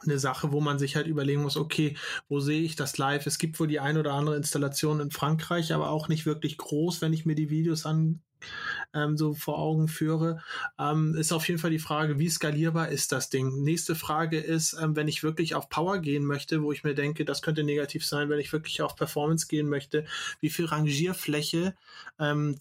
eine 0.04 0.20
Sache, 0.20 0.52
wo 0.52 0.60
man 0.60 0.78
sich 0.78 0.94
halt 0.94 1.08
überlegen 1.08 1.42
muss, 1.42 1.56
okay, 1.56 1.96
wo 2.28 2.38
sehe 2.38 2.62
ich 2.62 2.76
das 2.76 2.96
live? 2.96 3.26
Es 3.26 3.38
gibt 3.38 3.58
wohl 3.58 3.66
die 3.66 3.80
ein 3.80 3.98
oder 3.98 4.12
andere 4.12 4.36
Installation 4.36 5.00
in 5.00 5.10
Frankreich, 5.10 5.72
aber 5.74 5.90
auch 5.90 6.06
nicht 6.06 6.26
wirklich 6.26 6.58
groß, 6.58 7.02
wenn 7.02 7.12
ich 7.12 7.26
mir 7.26 7.34
die 7.34 7.50
Videos 7.50 7.86
an, 7.86 8.20
ähm, 8.94 9.16
so 9.16 9.34
vor 9.34 9.58
Augen 9.58 9.88
führe, 9.88 10.40
ähm, 10.78 11.14
ist 11.14 11.32
auf 11.32 11.48
jeden 11.48 11.60
Fall 11.60 11.70
die 11.70 11.78
Frage, 11.78 12.18
wie 12.18 12.28
skalierbar 12.28 12.88
ist 12.88 13.12
das 13.12 13.28
Ding? 13.30 13.62
Nächste 13.62 13.94
Frage 13.94 14.38
ist, 14.38 14.76
ähm, 14.80 14.96
wenn 14.96 15.08
ich 15.08 15.22
wirklich 15.22 15.54
auf 15.54 15.68
Power 15.68 15.98
gehen 15.98 16.24
möchte, 16.24 16.62
wo 16.62 16.72
ich 16.72 16.84
mir 16.84 16.94
denke, 16.94 17.24
das 17.24 17.42
könnte 17.42 17.64
negativ 17.64 18.06
sein, 18.06 18.28
wenn 18.28 18.40
ich 18.40 18.52
wirklich 18.52 18.82
auf 18.82 18.96
Performance 18.96 19.46
gehen 19.46 19.68
möchte, 19.68 20.04
wie 20.40 20.50
viel 20.50 20.66
Rangierfläche, 20.66 21.74
ähm, 22.18 22.56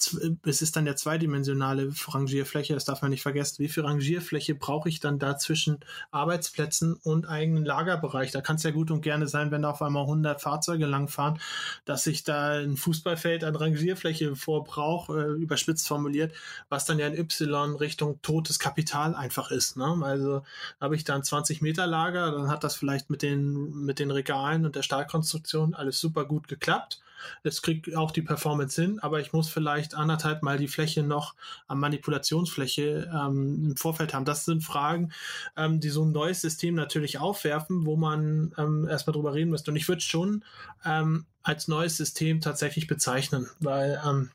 es 0.45 0.61
ist 0.61 0.75
dann 0.75 0.85
der 0.85 0.95
zweidimensionale 0.95 1.91
Rangierfläche, 2.07 2.73
das 2.73 2.85
darf 2.85 3.01
man 3.01 3.11
nicht 3.11 3.21
vergessen, 3.21 3.59
wie 3.59 3.69
viel 3.69 3.83
Rangierfläche 3.83 4.55
brauche 4.55 4.89
ich 4.89 4.99
dann 4.99 5.19
da 5.19 5.37
zwischen 5.37 5.79
Arbeitsplätzen 6.11 6.93
und 6.93 7.27
eigenen 7.27 7.65
Lagerbereich? 7.65 8.31
Da 8.31 8.41
kann 8.41 8.55
es 8.55 8.63
ja 8.63 8.71
gut 8.71 8.91
und 8.91 9.01
gerne 9.01 9.27
sein, 9.27 9.51
wenn 9.51 9.61
da 9.61 9.71
auf 9.71 9.81
einmal 9.81 10.03
100 10.03 10.41
Fahrzeuge 10.41 10.85
langfahren, 10.85 11.39
dass 11.85 12.07
ich 12.07 12.23
da 12.23 12.59
ein 12.59 12.77
Fußballfeld 12.77 13.43
an 13.43 13.55
Rangierfläche 13.55 14.35
vorbrauche, 14.35 15.21
äh, 15.21 15.41
überspitzt 15.41 15.72
formuliert, 15.81 16.33
was 16.69 16.85
dann 16.85 16.99
ja 16.99 17.07
in 17.07 17.17
Y 17.17 17.75
Richtung 17.75 18.21
totes 18.21 18.59
Kapital 18.59 19.15
einfach 19.15 19.51
ist. 19.51 19.77
Ne? 19.77 19.97
Also 20.03 20.43
habe 20.79 20.95
ich 20.95 21.03
dann 21.03 21.23
20 21.23 21.61
Meter 21.61 21.87
Lager, 21.87 22.31
dann 22.31 22.49
hat 22.49 22.63
das 22.63 22.75
vielleicht 22.75 23.09
mit 23.09 23.21
den, 23.21 23.85
mit 23.85 23.99
den 23.99 24.11
Regalen 24.11 24.65
und 24.65 24.75
der 24.75 24.83
Stahlkonstruktion 24.83 25.73
alles 25.73 25.99
super 25.99 26.25
gut 26.25 26.47
geklappt. 26.47 27.01
Es 27.43 27.61
kriegt 27.61 27.95
auch 27.95 28.11
die 28.11 28.21
Performance 28.21 28.81
hin, 28.81 28.99
aber 28.99 29.19
ich 29.19 29.33
muss 29.33 29.49
vielleicht 29.49 29.95
anderthalb 29.95 30.43
Mal 30.43 30.57
die 30.57 30.67
Fläche 30.67 31.03
noch 31.03 31.35
an 31.67 31.79
Manipulationsfläche 31.79 33.09
ähm, 33.13 33.69
im 33.71 33.77
Vorfeld 33.77 34.13
haben. 34.13 34.25
Das 34.25 34.45
sind 34.45 34.61
Fragen, 34.61 35.11
ähm, 35.57 35.79
die 35.79 35.89
so 35.89 36.03
ein 36.03 36.11
neues 36.11 36.41
System 36.41 36.75
natürlich 36.75 37.19
aufwerfen, 37.19 37.85
wo 37.85 37.95
man 37.95 38.53
ähm, 38.57 38.87
erstmal 38.87 39.13
drüber 39.13 39.33
reden 39.33 39.51
müsste. 39.51 39.71
Und 39.71 39.77
ich 39.77 39.87
würde 39.87 40.01
schon 40.01 40.43
ähm, 40.85 41.25
als 41.41 41.67
neues 41.67 41.97
System 41.97 42.41
tatsächlich 42.41 42.87
bezeichnen, 42.87 43.49
weil 43.59 44.01
ähm, 44.05 44.31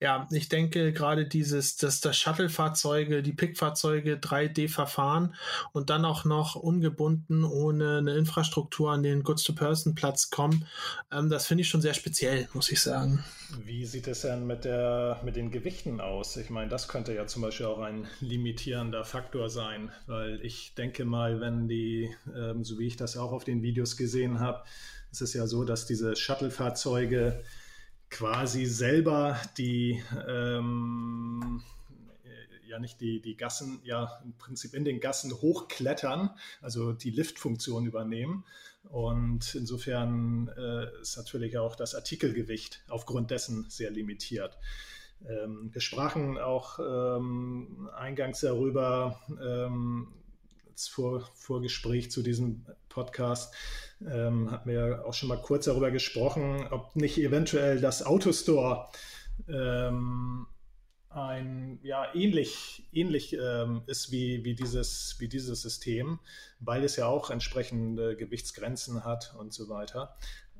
ja, 0.00 0.28
ich 0.30 0.48
denke 0.48 0.92
gerade 0.92 1.26
dieses, 1.26 1.76
dass 1.76 2.00
das 2.00 2.16
Shuttle-Fahrzeuge, 2.16 3.22
die 3.22 3.32
Pick-Fahrzeuge 3.32 4.16
3D 4.16 4.68
verfahren 4.68 5.34
und 5.72 5.90
dann 5.90 6.04
auch 6.04 6.24
noch 6.24 6.54
ungebunden 6.54 7.44
ohne 7.44 7.98
eine 7.98 8.14
Infrastruktur 8.14 8.92
an 8.92 9.02
den 9.02 9.22
Goods-to-Person-Platz 9.22 10.30
kommen, 10.30 10.66
ähm, 11.10 11.30
das 11.30 11.46
finde 11.46 11.62
ich 11.62 11.68
schon 11.68 11.82
sehr 11.82 11.94
speziell, 11.94 12.48
muss 12.52 12.70
ich 12.70 12.80
sagen. 12.80 13.24
Wie 13.64 13.84
sieht 13.84 14.08
es 14.08 14.22
denn 14.22 14.46
mit, 14.46 14.64
der, 14.64 15.20
mit 15.24 15.36
den 15.36 15.50
Gewichten 15.50 16.00
aus? 16.00 16.36
Ich 16.36 16.48
meine, 16.48 16.70
das 16.70 16.88
könnte 16.88 17.14
ja 17.14 17.26
zum 17.26 17.42
Beispiel 17.42 17.66
auch 17.66 17.80
ein 17.80 18.06
limitierender 18.20 19.04
Faktor 19.04 19.50
sein, 19.50 19.90
weil 20.06 20.40
ich 20.42 20.74
denke 20.74 21.04
mal, 21.04 21.40
wenn 21.40 21.68
die, 21.68 22.14
ähm, 22.34 22.64
so 22.64 22.78
wie 22.78 22.86
ich 22.86 22.96
das 22.96 23.16
auch 23.16 23.32
auf 23.32 23.44
den 23.44 23.62
Videos 23.62 23.96
gesehen 23.96 24.40
habe, 24.40 24.62
es 25.10 25.20
ist 25.20 25.34
ja 25.34 25.46
so, 25.46 25.64
dass 25.64 25.86
diese 25.86 26.16
Shuttle-Fahrzeuge 26.16 27.44
quasi 28.12 28.66
selber 28.66 29.40
die 29.56 30.02
ähm, 30.28 31.62
ja 32.72 32.78
nicht 32.78 33.00
die, 33.00 33.20
die 33.20 33.36
Gassen, 33.36 33.80
ja 33.84 34.20
im 34.24 34.32
Prinzip 34.34 34.74
in 34.74 34.84
den 34.84 35.00
Gassen 35.00 35.32
hochklettern, 35.32 36.30
also 36.60 36.92
die 36.92 37.10
Liftfunktion 37.10 37.86
übernehmen. 37.86 38.44
Und 38.84 39.54
insofern 39.54 40.48
äh, 40.56 41.00
ist 41.00 41.16
natürlich 41.16 41.56
auch 41.58 41.76
das 41.76 41.94
Artikelgewicht 41.94 42.82
aufgrund 42.88 43.30
dessen 43.30 43.66
sehr 43.68 43.90
limitiert. 43.90 44.58
Ähm, 45.28 45.70
wir 45.72 45.80
sprachen 45.80 46.38
auch 46.38 46.78
ähm, 46.80 47.88
eingangs 47.94 48.40
darüber, 48.40 49.20
ähm, 49.40 50.08
vor, 50.74 51.30
Vorgespräch 51.34 52.10
zu 52.10 52.22
diesem 52.22 52.64
Podcast, 52.92 53.54
ähm, 54.00 54.50
hatten 54.50 54.68
wir 54.68 55.04
auch 55.06 55.14
schon 55.14 55.28
mal 55.28 55.40
kurz 55.40 55.64
darüber 55.64 55.90
gesprochen, 55.90 56.66
ob 56.70 56.94
nicht 56.94 57.18
eventuell 57.18 57.80
das 57.80 58.04
Autostore 58.04 58.88
ähm, 59.48 60.46
ein 61.08 61.78
ja 61.82 62.06
ähnlich 62.14 62.88
ähnlich 62.92 63.34
ähm, 63.34 63.82
ist 63.86 64.12
wie, 64.12 64.44
wie 64.44 64.54
dieses 64.54 65.16
wie 65.18 65.28
dieses 65.28 65.62
System, 65.62 66.20
weil 66.60 66.84
es 66.84 66.96
ja 66.96 67.06
auch 67.06 67.30
entsprechende 67.30 68.16
Gewichtsgrenzen 68.16 69.04
hat 69.04 69.34
und 69.38 69.52
so 69.52 69.68
weiter. 69.68 70.16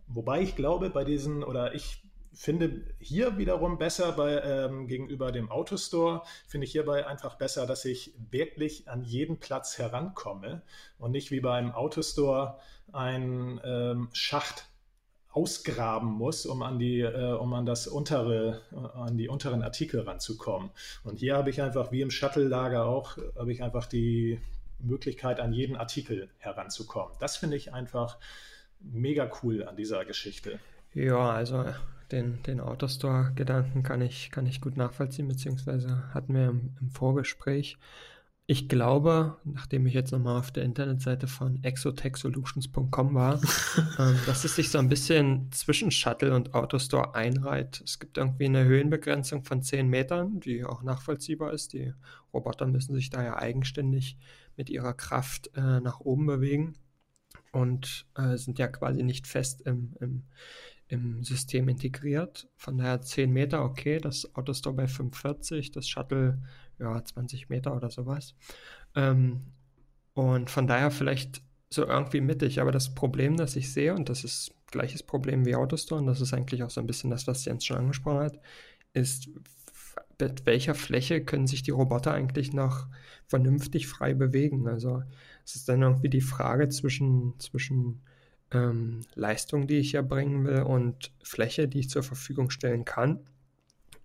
Wobei 0.09 0.43
ich 0.43 0.57
glaube, 0.57 0.91
bei 0.91 1.05
diesen 1.05 1.43
oder 1.43 1.75
ich 1.75 2.02
finde 2.35 2.85
hier 2.99 3.39
wiederum 3.39 3.79
besser 3.79 4.13
bei, 4.13 4.41
ähm, 4.43 4.87
gegenüber 4.87 5.33
dem 5.33 5.51
Autostore, 5.51 6.23
finde 6.47 6.67
ich 6.67 6.73
hierbei 6.73 7.07
einfach 7.07 7.37
besser, 7.37 7.67
dass 7.67 7.85
ich 7.85 8.15
wirklich 8.31 8.89
an 8.89 9.03
jeden 9.03 9.39
Platz 9.39 9.79
herankomme 9.79 10.63
und 10.99 11.13
nicht 11.13 11.31
wie 11.31 11.41
beim 11.41 11.73
Autostore 11.73 12.59
ein 12.93 13.61
ähm, 13.65 14.09
Schacht 14.13 14.69
ausgraben 15.31 16.11
muss, 16.11 16.45
um 16.45 16.63
an 16.63 16.79
die, 16.79 17.01
äh, 17.01 17.33
um 17.33 17.55
an 17.55 17.65
das 17.65 17.87
untere, 17.87 18.61
äh, 18.73 18.99
an 18.99 19.17
die 19.17 19.29
unteren 19.29 19.63
Artikel 19.63 20.01
ranzukommen. 20.01 20.71
Und 21.05 21.21
hier 21.21 21.37
habe 21.37 21.51
ich 21.51 21.63
einfach, 21.63 21.91
wie 21.91 22.03
im 22.03 22.11
Shuttle-Lager 22.11 22.85
auch, 22.85 23.17
habe 23.37 23.51
ich 23.51 23.63
einfach 23.63 23.87
die 23.87 24.41
Möglichkeit, 24.79 25.41
an 25.41 25.53
jeden 25.53 25.77
Artikel 25.77 26.29
heranzukommen. 26.39 27.15
Das 27.19 27.37
finde 27.37 27.57
ich 27.57 27.73
einfach 27.73 28.19
mega 28.81 29.31
cool 29.43 29.65
an 29.65 29.77
dieser 29.77 30.05
Geschichte. 30.05 30.59
Ja, 30.93 31.31
also 31.31 31.65
den, 32.13 32.43
den 32.45 32.61
Autostore-Gedanken 32.61 33.83
kann 33.83 34.01
ich, 34.01 34.31
kann 34.31 34.47
ich 34.47 34.61
gut 34.61 34.77
nachvollziehen, 34.77 35.29
beziehungsweise 35.29 36.15
hatten 36.15 36.35
wir 36.35 36.49
im, 36.49 36.77
im 36.81 36.91
Vorgespräch. 36.91 37.79
Ich 38.47 38.69
glaube, 38.69 39.39
nachdem 39.45 39.87
ich 39.87 39.95
jetzt 39.95 40.11
nochmal 40.11 40.39
auf 40.39 40.51
der 40.51 40.65
Internetseite 40.65 41.27
von 41.27 41.63
exotechsolutions.com 41.63 43.15
war, 43.15 43.41
ähm, 43.99 44.19
dass 44.27 44.45
es 44.45 44.57
sich 44.57 44.69
so 44.69 44.79
ein 44.79 44.89
bisschen 44.89 45.51
zwischen 45.53 45.91
Shuttle 45.91 46.35
und 46.35 46.53
Autostore 46.53 47.15
einreiht. 47.15 47.81
Es 47.85 47.99
gibt 47.99 48.19
irgendwie 48.19 48.47
eine 48.47 48.65
Höhenbegrenzung 48.65 49.45
von 49.45 49.63
10 49.63 49.89
Metern, 49.89 50.41
die 50.41 50.65
auch 50.65 50.83
nachvollziehbar 50.83 51.53
ist. 51.53 51.73
Die 51.73 51.95
Roboter 52.35 52.67
müssen 52.67 52.95
sich 52.95 53.11
daher 53.11 53.39
eigenständig 53.39 54.19
mit 54.57 54.69
ihrer 54.71 54.93
Kraft 54.93 55.51
äh, 55.57 55.81
nach 55.81 56.01
oben 56.01 56.27
bewegen 56.27 56.75
und 57.53 58.07
äh, 58.17 58.37
sind 58.37 58.59
ja 58.59 58.67
quasi 58.67 59.03
nicht 59.03 59.27
fest 59.27 59.61
im, 59.63 59.95
im, 60.01 60.25
im 60.93 61.25
System 61.25 61.69
integriert. 61.69 62.49
Von 62.57 62.77
daher 62.77 63.01
10 63.01 63.33
Meter, 63.33 63.65
okay, 63.65 63.99
das 63.99 64.35
Autostore 64.35 64.77
bei 64.77 64.87
45, 64.87 65.73
das 65.73 65.89
Shuttle 65.89 66.43
ja 66.79 67.03
20 67.03 67.49
Meter 67.49 67.75
oder 67.75 67.89
sowas. 67.89 68.35
Ähm, 68.95 69.41
und 70.13 70.51
von 70.51 70.67
daher 70.67 70.91
vielleicht 70.91 71.43
so 71.71 71.87
irgendwie 71.87 72.21
mittig. 72.21 72.61
Aber 72.61 72.73
das 72.73 72.95
Problem, 72.95 73.39
das 73.39 73.57
ich 73.57 73.73
sehe, 73.73 73.95
und 73.95 74.11
das 74.11 74.23
ist 74.23 74.55
gleiches 74.71 75.03
Problem 75.03 75.47
wie 75.47 75.57
Autostore, 75.57 76.03
und 76.03 76.07
das 76.07 76.21
ist 76.21 76.35
eigentlich 76.35 76.63
auch 76.63 76.71
so 76.71 76.83
ein 76.83 76.87
bisschen 76.87 77.09
das, 77.09 77.27
was 77.27 77.47
Jens 77.47 77.65
schon 77.65 77.79
angesprochen 77.79 78.21
hat, 78.25 78.39
ist, 78.93 79.31
mit 80.21 80.45
welcher 80.45 80.75
Fläche 80.75 81.25
können 81.25 81.47
sich 81.47 81.63
die 81.63 81.71
Roboter 81.71 82.13
eigentlich 82.13 82.53
noch 82.53 82.87
vernünftig 83.27 83.89
frei 83.89 84.13
bewegen? 84.13 84.69
Also 84.69 85.03
es 85.47 85.57
ist 85.57 85.71
dann 85.71 85.81
irgendwie 85.81 86.11
die 86.11 86.21
Frage 86.21 86.69
zwischen, 86.69 87.33
zwischen 87.39 88.03
ähm, 88.53 89.01
Leistung, 89.15 89.67
die 89.67 89.79
ich 89.79 89.95
erbringen 89.95 90.45
will 90.45 90.63
und 90.63 91.13
Fläche, 91.23 91.69
die 91.69 91.81
ich 91.81 91.91
zur 91.91 92.03
Verfügung 92.03 92.51
stellen 92.51 92.85
kann. 92.85 93.21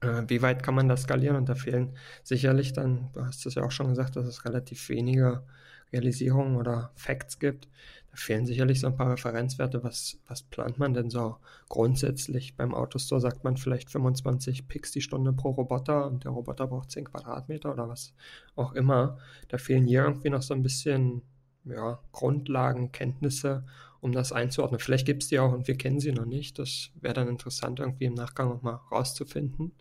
Äh, 0.02 0.24
wie 0.28 0.42
weit 0.42 0.64
kann 0.64 0.76
man 0.76 0.88
das 0.88 1.04
skalieren? 1.04 1.36
Und 1.36 1.50
da 1.50 1.56
fehlen 1.56 1.96
sicherlich 2.24 2.74
dann, 2.74 3.10
du 3.14 3.26
hast 3.26 3.46
es 3.46 3.56
ja 3.56 3.64
auch 3.64 3.72
schon 3.72 3.90
gesagt, 3.90 4.16
dass 4.16 4.26
es 4.26 4.46
relativ 4.46 4.90
wenige 4.90 5.44
Realisierungen 5.92 6.56
oder 6.56 6.92
Facts 6.96 7.40
gibt. 7.40 7.68
Da 8.12 8.18
fehlen 8.18 8.46
sicherlich 8.46 8.80
so 8.80 8.88
ein 8.88 8.96
paar 8.96 9.12
Referenzwerte. 9.12 9.84
Was, 9.84 10.20
was 10.28 10.44
plant 10.44 10.78
man 10.78 10.94
denn 10.94 11.10
so 11.10 11.38
grundsätzlich? 11.70 12.56
Beim 12.56 12.74
Autostore 12.74 13.22
sagt 13.22 13.44
man 13.44 13.58
vielleicht 13.58 13.90
25 13.90 14.68
Picks 14.68 14.92
die 14.92 15.02
Stunde 15.02 15.34
pro 15.34 15.52
Roboter 15.52 16.06
und 16.08 16.24
der 16.24 16.32
Roboter 16.32 16.68
braucht 16.68 16.92
10 16.92 17.06
Quadratmeter 17.06 17.72
oder 17.72 17.90
was 17.90 18.14
auch 18.56 18.74
immer. 18.74 19.18
Da 19.48 19.58
fehlen 19.58 19.88
hier 19.88 20.04
irgendwie 20.04 20.30
noch 20.30 20.42
so 20.42 20.54
ein 20.54 20.64
bisschen 20.64 21.24
ja, 21.66 22.00
Grundlagen, 22.12 22.92
Kenntnisse, 22.92 23.66
um 24.02 24.12
das 24.12 24.32
einzuordnen. 24.32 24.80
Vielleicht 24.80 25.06
gibt 25.06 25.24
es 25.24 25.30
die 25.30 25.40
auch 25.40 25.54
und 25.54 25.68
wir 25.68 25.78
kennen 25.78 26.00
sie 26.00 26.12
noch 26.12 26.26
nicht. 26.26 26.60
Das 26.60 26.92
wäre 27.02 27.14
dann 27.14 27.28
interessant, 27.28 27.80
irgendwie 27.80 28.06
im 28.06 28.14
Nachgang 28.14 28.50
nochmal 28.50 28.80
rauszufinden. 28.92 29.72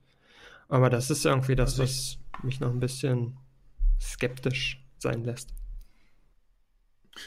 Aber 0.69 0.91
das 0.91 1.11
ist 1.11 1.25
irgendwie 1.25 1.57
das, 1.57 1.79
also 1.79 1.83
was 1.85 2.19
mich 2.43 2.61
noch 2.61 2.71
ein 2.71 2.81
bisschen 2.81 3.37
skeptisch 4.01 4.85
sein 4.99 5.25
lässt. 5.25 5.56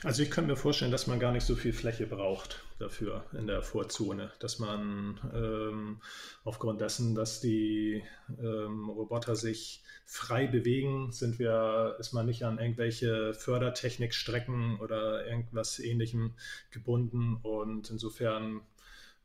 Also 0.04 0.24
ich 0.24 0.32
könnte 0.32 0.52
mir 0.52 0.58
vorstellen, 0.58 0.92
dass 0.92 1.08
man 1.08 1.20
gar 1.20 1.32
nicht 1.32 1.46
so 1.46 1.56
viel 1.56 1.74
Fläche 1.74 2.06
braucht 2.06 2.64
dafür 2.78 3.26
in 3.34 3.48
der 3.48 3.62
Vorzone, 3.62 4.32
dass 4.40 4.60
man 4.60 5.20
ähm, 5.34 6.02
aufgrund 6.44 6.80
dessen, 6.82 7.16
dass 7.16 7.42
die 7.42 8.04
ähm, 8.40 8.90
Roboter 8.90 9.36
sich 9.36 9.84
frei 10.06 10.48
bewegen, 10.48 11.12
sind 11.12 11.40
wir, 11.40 11.96
ist 12.00 12.14
man 12.14 12.26
nicht 12.26 12.44
an 12.44 12.60
irgendwelche 12.60 13.34
Fördertechnikstrecken 13.34 14.80
oder 14.80 15.26
irgendwas 15.28 15.80
ähnlichem 15.80 16.36
gebunden. 16.72 17.38
Und 17.42 17.90
insofern 17.90 18.62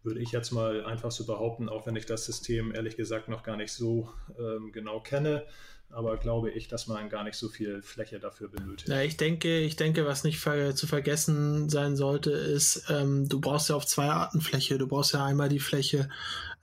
würde 0.03 0.20
ich 0.20 0.33
jetzt 0.33 0.50
mal 0.50 0.85
einfach 0.85 1.11
so 1.11 1.24
behaupten, 1.24 1.68
auch 1.68 1.87
wenn 1.87 1.96
ich 1.96 2.07
das 2.07 2.27
System 2.27 2.74
ehrlich 2.74 2.96
gesagt 2.96 3.29
noch 3.29 3.42
gar 3.42 3.57
nicht 3.57 3.72
so 3.72 4.11
ähm, 4.38 4.70
genau 4.72 5.00
kenne, 5.00 5.46
aber 5.90 6.16
glaube 6.16 6.50
ich, 6.50 6.68
dass 6.68 6.86
man 6.88 7.08
gar 7.08 7.22
nicht 7.24 7.36
so 7.36 7.48
viel 7.48 7.80
Fläche 7.82 8.18
dafür 8.18 8.48
benötigt. 8.48 8.88
Ja, 8.88 9.02
ich 9.02 9.16
denke, 9.16 9.60
ich 9.60 9.76
denke, 9.76 10.04
was 10.06 10.24
nicht 10.24 10.40
ver 10.40 10.74
zu 10.74 10.86
vergessen 10.86 11.68
sein 11.68 11.96
sollte, 11.96 12.30
ist, 12.30 12.86
ähm, 12.90 13.28
du 13.28 13.40
brauchst 13.40 13.68
ja 13.68 13.76
auf 13.76 13.86
zwei 13.86 14.10
Arten 14.10 14.40
Fläche. 14.40 14.76
Du 14.76 14.88
brauchst 14.88 15.14
ja 15.14 15.24
einmal 15.24 15.48
die 15.48 15.60
Fläche, 15.60 16.08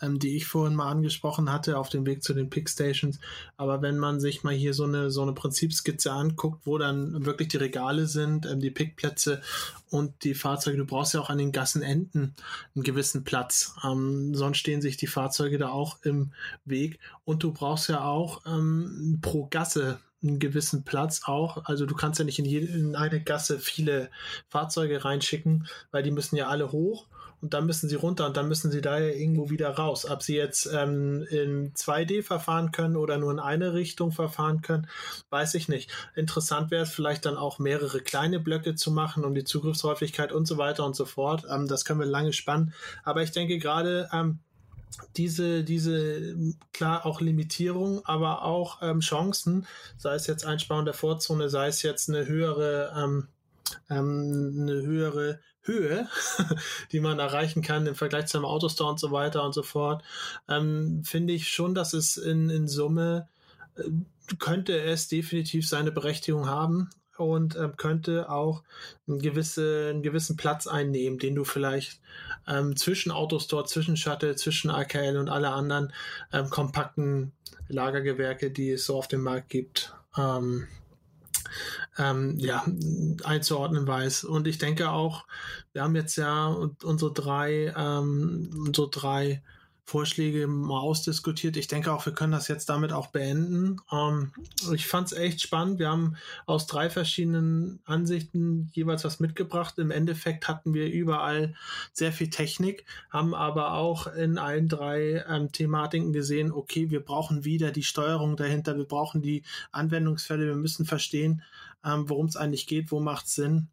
ähm, 0.02 0.20
die 0.20 0.36
ich 0.36 0.48
vorhin 0.48 0.76
mal 0.76 0.90
angesprochen 0.90 1.52
hatte, 1.52 1.78
auf 1.78 1.90
dem 1.90 2.06
Weg 2.06 2.24
zu 2.24 2.34
den 2.34 2.50
Pickstations. 2.50 3.20
Aber 3.56 3.82
wenn 3.82 3.98
man 3.98 4.20
sich 4.20 4.44
mal 4.44 4.54
hier 4.54 4.74
so 4.74 4.84
eine, 4.84 5.12
so 5.12 5.22
eine 5.22 5.34
Prinzipskizze 5.34 6.12
anguckt, 6.12 6.66
wo 6.66 6.78
dann 6.78 7.26
wirklich 7.26 7.50
die 7.50 7.58
Regale 7.58 8.08
sind, 8.08 8.46
ähm, 8.46 8.60
die 8.60 8.72
Pickplätze 8.72 9.42
und 9.90 10.24
die 10.24 10.34
Fahrzeuge, 10.34 10.78
du 10.78 10.86
brauchst 10.86 11.14
ja 11.14 11.22
auch 11.22 11.30
an 11.30 11.38
den 11.38 11.52
Gassenenden 11.52 12.36
einen 12.76 12.84
gewissen 12.84 13.24
Platz. 13.24 13.76
Ähm, 13.84 14.36
sonst 14.36 14.58
stehen 14.58 14.82
sich 14.82 14.98
die 14.98 15.08
Fahrzeuge 15.08 15.58
da 15.58 15.70
auch 15.70 16.00
im 16.04 16.32
Weg. 16.66 17.00
Und 17.24 17.44
du 17.44 17.52
brauchst 17.52 17.90
ja 17.90 18.04
auch 18.04 18.42
ähm, 18.46 19.11
pro 19.20 19.48
Gasse 19.48 20.00
einen 20.24 20.40
gewissen 20.40 20.84
Platz 20.84 21.24
auch. 21.26 21.66
Also 21.66 21.86
du 21.86 21.96
kannst 21.96 22.20
ja 22.20 22.26
nicht 22.26 22.40
in, 22.40 22.46
jede, 22.46 22.68
in 22.68 22.96
eine 22.96 23.22
Gasse 23.22 23.60
viele 23.60 24.10
Fahrzeuge 24.48 25.04
reinschicken, 25.04 25.68
weil 25.92 26.04
die 26.04 26.12
müssen 26.12 26.36
ja 26.36 26.48
alle 26.48 26.72
hoch 26.72 27.08
und 27.42 27.56
dann 27.56 27.66
müssen 27.66 27.90
sie 27.90 27.96
runter 27.96 28.28
und 28.28 28.38
dann 28.38 28.48
müssen 28.48 28.72
sie 28.72 28.82
da 28.82 29.00
ja 29.00 29.14
irgendwo 29.14 29.50
wieder 29.50 29.72
raus. 29.72 30.10
Ob 30.10 30.22
sie 30.22 30.36
jetzt 30.36 30.70
ähm, 30.72 31.26
in 31.32 31.74
2D 31.74 32.22
verfahren 32.22 32.72
können 32.72 32.96
oder 32.96 33.18
nur 33.18 33.32
in 33.32 33.40
eine 33.40 33.74
Richtung 33.74 34.12
verfahren 34.12 34.62
können, 34.62 34.88
weiß 35.32 35.56
ich 35.56 35.68
nicht. 35.68 35.92
Interessant 36.16 36.70
wäre 36.70 36.84
es 36.84 36.92
vielleicht 36.92 37.26
dann 37.26 37.38
auch 37.38 37.58
mehrere 37.58 38.02
kleine 38.02 38.40
Blöcke 38.40 38.76
zu 38.76 38.92
machen, 38.92 39.26
um 39.26 39.34
die 39.34 39.44
Zugriffshäufigkeit 39.44 40.32
und 40.32 40.48
so 40.48 40.58
weiter 40.58 40.86
und 40.86 40.96
so 40.96 41.06
fort. 41.06 41.46
Ähm, 41.50 41.68
das 41.68 41.84
können 41.84 42.00
wir 42.00 42.06
lange 42.06 42.34
spannen. 42.34 42.74
Aber 43.04 43.24
ich 43.24 43.32
denke 43.32 43.58
gerade, 43.58 44.08
ähm, 44.14 44.40
diese, 45.16 45.64
diese, 45.64 46.36
klar 46.74 47.06
auch 47.06 47.22
Limitierung, 47.22 48.06
aber 48.06 48.44
auch 48.44 48.82
ähm, 48.82 49.00
Chancen, 49.00 49.66
sei 49.98 50.16
es 50.16 50.28
jetzt 50.28 50.46
Einsparung 50.46 50.86
der 50.86 50.94
Vorzone, 50.94 51.50
sei 51.50 51.68
es 51.68 51.82
jetzt 51.82 52.10
eine 52.10 52.28
höhere 52.28 52.94
ähm, 52.96 53.28
ähm, 53.90 54.58
eine 54.62 54.82
höhere 54.82 55.40
Höhe, 55.62 56.08
die 56.92 57.00
man 57.00 57.20
erreichen 57.20 57.62
kann 57.62 57.86
im 57.86 57.96
Vergleich 57.96 58.26
zu 58.28 58.38
einem 58.38 58.46
Autostore 58.46 58.92
und 58.92 59.00
so 59.00 59.12
weiter 59.12 59.44
und 59.44 59.54
so 59.54 59.64
fort, 59.64 60.04
ähm, 60.50 61.04
finde 61.06 61.34
ich 61.34 61.50
schon, 61.50 61.76
dass 61.76 61.94
es 61.94 62.18
in, 62.18 62.50
in 62.50 62.68
Summe 62.68 63.28
äh, 63.76 63.84
könnte 64.40 64.80
es 64.80 65.08
definitiv 65.08 65.68
seine 65.68 65.92
Berechtigung 65.92 66.48
haben 66.48 66.90
und 67.24 67.56
ähm, 67.56 67.76
könnte 67.78 68.30
auch 68.30 68.64
einen, 69.08 69.20
gewisse, 69.20 69.90
einen 69.90 70.02
gewissen 70.02 70.38
Platz 70.38 70.68
einnehmen, 70.68 71.20
den 71.20 71.36
du 71.36 71.44
vielleicht 71.44 72.00
ähm, 72.48 72.76
zwischen 72.76 73.12
Autostore, 73.12 73.66
zwischen 73.66 73.98
Shuttle, 73.98 74.36
zwischen 74.36 74.70
AKL 74.70 75.18
und 75.18 75.30
alle 75.30 75.50
anderen 75.50 75.94
ähm, 76.34 76.50
kompakten 76.50 77.32
Lagergewerke, 77.68 78.52
die 78.52 78.72
es 78.72 78.86
so 78.86 78.98
auf 78.98 79.08
dem 79.08 79.22
Markt 79.22 79.50
gibt, 79.50 79.94
ähm, 80.18 80.68
ähm, 81.98 82.38
ja, 82.38 82.66
einzuordnen 83.24 83.88
weiß. 83.88 84.24
Und 84.24 84.48
ich 84.48 84.58
denke 84.58 84.90
auch, 84.90 85.26
wir 85.74 85.84
haben 85.84 85.96
jetzt 85.96 86.16
ja 86.16 86.48
unsere 86.48 87.14
drei, 87.14 87.74
ähm, 87.76 88.50
unsere 88.66 88.90
drei 88.90 89.42
Vorschläge 89.86 90.48
mal 90.48 90.80
ausdiskutiert. 90.80 91.58
Ich 91.58 91.68
denke 91.68 91.92
auch, 91.92 92.06
wir 92.06 92.14
können 92.14 92.32
das 92.32 92.48
jetzt 92.48 92.70
damit 92.70 92.94
auch 92.94 93.08
beenden. 93.08 93.78
Ähm, 93.92 94.32
ich 94.74 94.88
fand 94.88 95.08
es 95.08 95.18
echt 95.18 95.42
spannend. 95.42 95.80
Wir 95.80 95.90
haben 95.90 96.16
aus 96.46 96.68
drei 96.68 96.90
verschiedenen 96.90 97.82
Ansichten 97.86 98.70
jeweils 98.74 99.04
was 99.04 99.20
mitgebracht. 99.20 99.78
Im 99.80 99.92
Endeffekt 99.92 100.48
hatten 100.48 100.74
wir 100.74 100.90
überall 100.90 101.56
sehr 101.94 102.14
viel 102.14 102.30
Technik, 102.30 102.86
haben 103.10 103.34
aber 103.34 103.74
auch 103.74 104.08
in 104.08 104.38
allen 104.38 104.70
drei 104.70 105.26
ähm, 105.28 105.52
Thematiken 105.52 106.14
gesehen, 106.14 106.52
okay, 106.52 106.90
wir 106.90 107.04
brauchen 107.04 107.44
wieder 107.44 107.72
die 107.72 107.84
Steuerung 107.84 108.38
dahinter, 108.38 108.78
wir 108.78 108.86
brauchen 108.86 109.22
die 109.22 109.44
Anwendungsfälle, 109.72 110.46
wir 110.46 110.56
müssen 110.56 110.86
verstehen, 110.86 111.42
ähm, 111.84 112.10
worum 112.10 112.28
es 112.28 112.38
eigentlich 112.38 112.68
geht, 112.68 112.92
wo 112.92 113.00
macht 113.00 113.26
es 113.26 113.36
Sinn. 113.36 113.70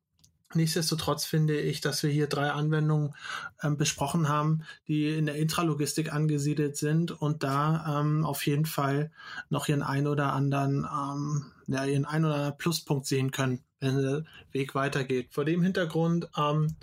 Nichtsdestotrotz 0.54 1.26
finde 1.26 1.60
ich, 1.60 1.82
dass 1.82 2.02
wir 2.02 2.10
hier 2.10 2.26
drei 2.26 2.50
Anwendungen 2.50 3.14
ähm, 3.62 3.76
besprochen 3.76 4.28
haben, 4.28 4.62
die 4.86 5.08
in 5.08 5.26
der 5.26 5.34
Intralogistik 5.34 6.12
angesiedelt 6.12 6.76
sind 6.76 7.10
und 7.10 7.42
da 7.42 8.00
ähm, 8.00 8.24
auf 8.24 8.46
jeden 8.46 8.64
Fall 8.64 9.10
noch 9.50 9.68
ihren 9.68 9.82
ein 9.82 10.06
oder 10.06 10.32
anderen, 10.32 10.86
ähm, 10.90 11.52
ja, 11.66 11.84
ihren 11.84 12.06
ein 12.06 12.24
oder 12.24 12.34
anderen 12.34 12.58
Pluspunkt 12.58 13.06
sehen 13.06 13.30
können, 13.30 13.62
wenn 13.80 14.00
der 14.00 14.24
Weg 14.52 14.74
weitergeht. 14.74 15.28
Vor 15.30 15.44
dem 15.44 15.62
Hintergrund 15.62 16.30
ähm, 16.36 16.76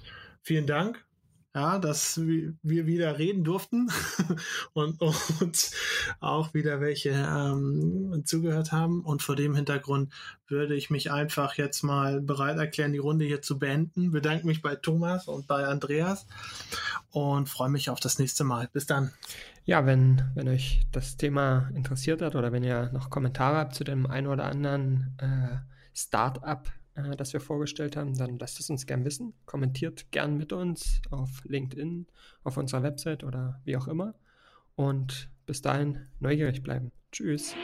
vielen 0.43 0.67
Dank 0.67 1.04
ja, 1.55 1.79
dass 1.79 2.19
wir 2.19 2.53
wieder 2.85 3.17
reden 3.17 3.45
durften 3.45 3.89
und, 4.73 5.01
und 5.01 5.71
auch 6.19 6.53
wieder 6.53 6.81
welche 6.81 7.11
ähm, 7.11 8.23
zugehört 8.25 8.73
haben. 8.73 9.01
Und 9.01 9.23
vor 9.23 9.37
dem 9.37 9.55
Hintergrund 9.55 10.13
würde 10.47 10.75
ich 10.75 10.89
mich 10.89 11.11
einfach 11.11 11.55
jetzt 11.55 11.81
mal 11.81 12.19
bereit 12.19 12.57
erklären, 12.57 12.91
die 12.91 12.99
Runde 12.99 13.23
hier 13.23 13.41
zu 13.41 13.57
beenden. 13.57 14.11
Bedanke 14.11 14.45
mich 14.45 14.61
bei 14.61 14.75
Thomas 14.75 15.29
und 15.29 15.47
bei 15.47 15.65
Andreas 15.65 16.27
und 17.11 17.47
freue 17.47 17.69
mich 17.69 17.89
auf 17.89 18.01
das 18.01 18.19
nächste 18.19 18.43
Mal. 18.43 18.67
Bis 18.73 18.85
dann. 18.85 19.11
Ja, 19.63 19.85
wenn, 19.85 20.23
wenn 20.35 20.49
euch 20.49 20.85
das 20.91 21.15
Thema 21.15 21.69
interessiert 21.73 22.21
hat 22.21 22.35
oder 22.35 22.51
wenn 22.51 22.65
ihr 22.65 22.91
noch 22.91 23.09
Kommentare 23.09 23.57
habt 23.57 23.75
zu 23.75 23.85
dem 23.85 24.05
einen 24.07 24.27
oder 24.27 24.43
anderen 24.43 25.15
äh, 25.19 25.55
Startup, 25.93 26.69
äh, 26.95 27.15
das 27.15 27.33
wir 27.33 27.39
vorgestellt 27.39 27.95
haben, 27.95 28.17
dann 28.17 28.39
lasst 28.39 28.59
es 28.59 28.69
uns 28.69 28.85
gern 28.85 29.05
wissen. 29.05 29.33
Kommentiert 29.45 30.11
gern 30.11 30.37
mit 30.37 30.53
uns 30.53 31.01
auf 31.11 31.43
LinkedIn, 31.45 32.07
auf 32.43 32.57
unserer 32.57 32.83
Website 32.83 33.23
oder 33.23 33.61
wie 33.63 33.77
auch 33.77 33.87
immer. 33.87 34.15
Und 34.75 35.29
bis 35.45 35.61
dahin 35.61 36.07
neugierig 36.19 36.63
bleiben. 36.63 36.91
Tschüss. 37.11 37.55